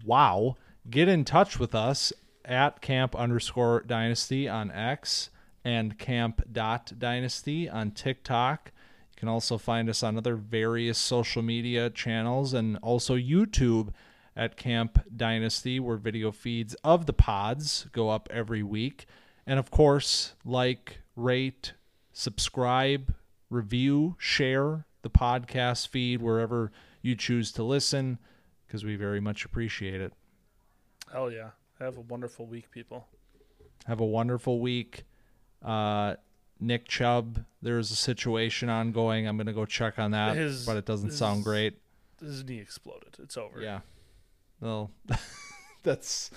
Wow. 0.06 0.58
Get 0.90 1.08
in 1.08 1.26
touch 1.26 1.58
with 1.60 1.74
us 1.74 2.14
at 2.44 2.82
camp 2.82 3.16
underscore 3.16 3.84
dynasty 3.88 4.48
on 4.48 4.72
X 4.72 5.30
and 5.64 5.98
camp 5.98 6.44
dot 6.52 6.92
dynasty 7.00 7.68
on 7.68 7.92
TikTok. 7.92 8.72
You 9.16 9.20
can 9.22 9.30
also 9.30 9.58
find 9.58 9.90
us 9.90 10.04
on 10.04 10.18
other 10.18 10.36
various 10.36 10.98
social 10.98 11.42
media 11.42 11.90
channels 11.90 12.54
and 12.54 12.78
also 12.82 13.16
YouTube 13.16 13.94
at 14.36 14.58
Camp 14.58 15.02
Dynasty, 15.16 15.80
where 15.80 15.96
video 15.96 16.34
feeds 16.34 16.76
of 16.84 17.06
the 17.06 17.14
pods 17.14 17.88
go 17.94 18.10
up 18.10 18.28
every 18.30 18.62
week. 18.62 19.06
And 19.48 19.58
of 19.58 19.72
course, 19.72 20.36
like, 20.44 21.00
rate, 21.16 21.74
subscribe, 22.12 23.14
review, 23.50 24.16
share 24.20 24.86
the 25.02 25.10
podcast 25.10 25.88
feed 25.88 26.22
wherever 26.22 26.72
you 27.02 27.16
choose 27.16 27.52
to 27.54 27.64
listen 27.64 28.18
because 28.66 28.84
we 28.84 28.96
very 28.96 29.22
much 29.22 29.46
appreciate 29.46 30.02
it. 30.02 30.12
Hell 31.14 31.32
yeah. 31.32 31.52
Have 31.80 31.98
a 31.98 32.02
wonderful 32.02 32.46
week, 32.48 32.72
people. 32.72 33.08
Have 33.86 34.00
a 34.00 34.06
wonderful 34.06 34.60
week. 34.60 35.04
Uh, 35.64 36.16
Nick 36.66 36.88
Chubb, 36.88 37.46
there's 37.62 37.92
a 37.92 37.96
situation 37.96 38.70
ongoing. 38.70 39.28
I'm 39.28 39.38
going 39.38 39.48
to 39.48 39.54
go 39.54 39.66
check 39.66 40.00
on 40.00 40.12
that, 40.12 40.36
His- 40.36 40.66
but 40.66 40.78
it 40.78 40.86
doesn't 40.86 41.10
his- 41.10 41.18
sound 41.18 41.44
great. 41.44 41.78
His 42.22 42.44
knee 42.46 42.60
exploded. 42.60 43.16
It's 43.20 43.38
over. 43.38 43.62
Yeah. 43.62 43.82
Well, 44.62 44.90
that's 45.84 46.32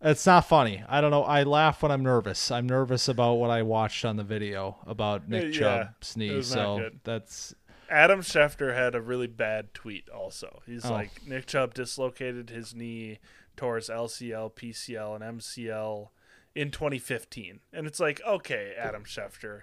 it's 0.00 0.26
not 0.26 0.46
funny. 0.46 0.82
I 0.88 1.00
don't 1.00 1.10
know. 1.10 1.24
I 1.24 1.42
laugh 1.42 1.82
when 1.82 1.92
I'm 1.92 2.02
nervous. 2.02 2.50
I'm 2.50 2.66
nervous 2.68 3.08
about 3.08 3.34
what 3.34 3.50
I 3.50 3.62
watched 3.62 4.04
on 4.04 4.16
the 4.16 4.24
video 4.24 4.78
about 4.86 5.28
Nick 5.28 5.54
Yeah, 5.54 5.60
Chubb's 5.60 6.16
knee. 6.16 6.42
So 6.42 6.78
good. 6.78 7.00
that's 7.04 7.54
Adam 7.90 8.20
Schefter 8.20 8.74
had 8.74 8.94
a 8.94 9.00
really 9.00 9.26
bad 9.26 9.74
tweet 9.74 10.08
also. 10.08 10.62
He's 10.66 10.84
Oh. 10.86 10.92
like, 10.92 11.26
Nick 11.26 11.46
Chubb 11.46 11.74
dislocated 11.74 12.50
his 12.50 12.74
knee 12.74 13.18
towards 13.56 13.88
LCL, 13.90 14.54
PCL, 14.54 15.16
and 15.20 15.40
MCL 15.40 16.08
in 16.54 16.70
2015. 16.70 17.60
And 17.72 17.86
it's 17.86 18.00
like, 18.00 18.20
okay, 18.26 18.74
Adam 18.78 19.04
Schefter. 19.04 19.62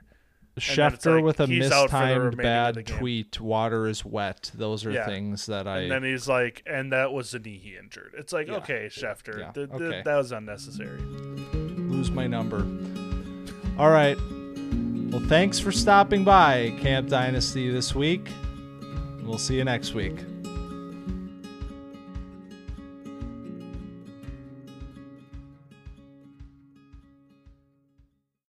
Schefter 0.58 1.16
like, 1.16 1.24
with 1.24 1.40
a 1.40 1.46
he's 1.46 1.72
out 1.72 1.90
for 1.90 1.98
the 2.00 2.06
mistimed 2.32 2.38
bad 2.38 2.86
tweet. 2.86 3.40
Water 3.40 3.88
is 3.88 4.04
wet. 4.04 4.52
Those 4.54 4.86
are 4.86 4.92
Yeah. 4.92 5.06
things 5.06 5.46
that 5.46 5.68
I. 5.68 5.82
And 5.82 5.92
then 5.92 6.04
he's 6.04 6.28
like, 6.28 6.64
and 6.66 6.92
that 6.92 7.14
was 7.14 7.32
the 7.32 7.40
knee 7.40 7.58
he 7.64 7.78
injured. 7.78 8.14
It's 8.18 8.34
like, 8.34 8.48
Yeah. 8.48 8.56
okay, 8.58 8.88
Schefter, 8.92 9.40
Yeah, 9.40 9.52
th- 9.52 9.70
th- 9.70 9.82
okay. 9.82 10.02
that 10.04 10.16
was 10.18 10.32
unnecessary. 10.34 11.00
lose 11.00 12.12
my 12.12 12.28
number. 12.28 12.60
All 13.78 13.90
right. 13.90 14.18
Well, 15.12 15.22
thanks 15.28 15.60
for 15.60 15.72
stopping 15.72 16.24
by 16.24 16.74
Camp 16.82 17.10
Dynasty 17.10 17.70
this 17.72 17.96
week. 17.96 18.28
We'll 19.24 19.38
see 19.38 19.56
you 19.56 19.64
next 19.64 19.94
week. 19.94 20.16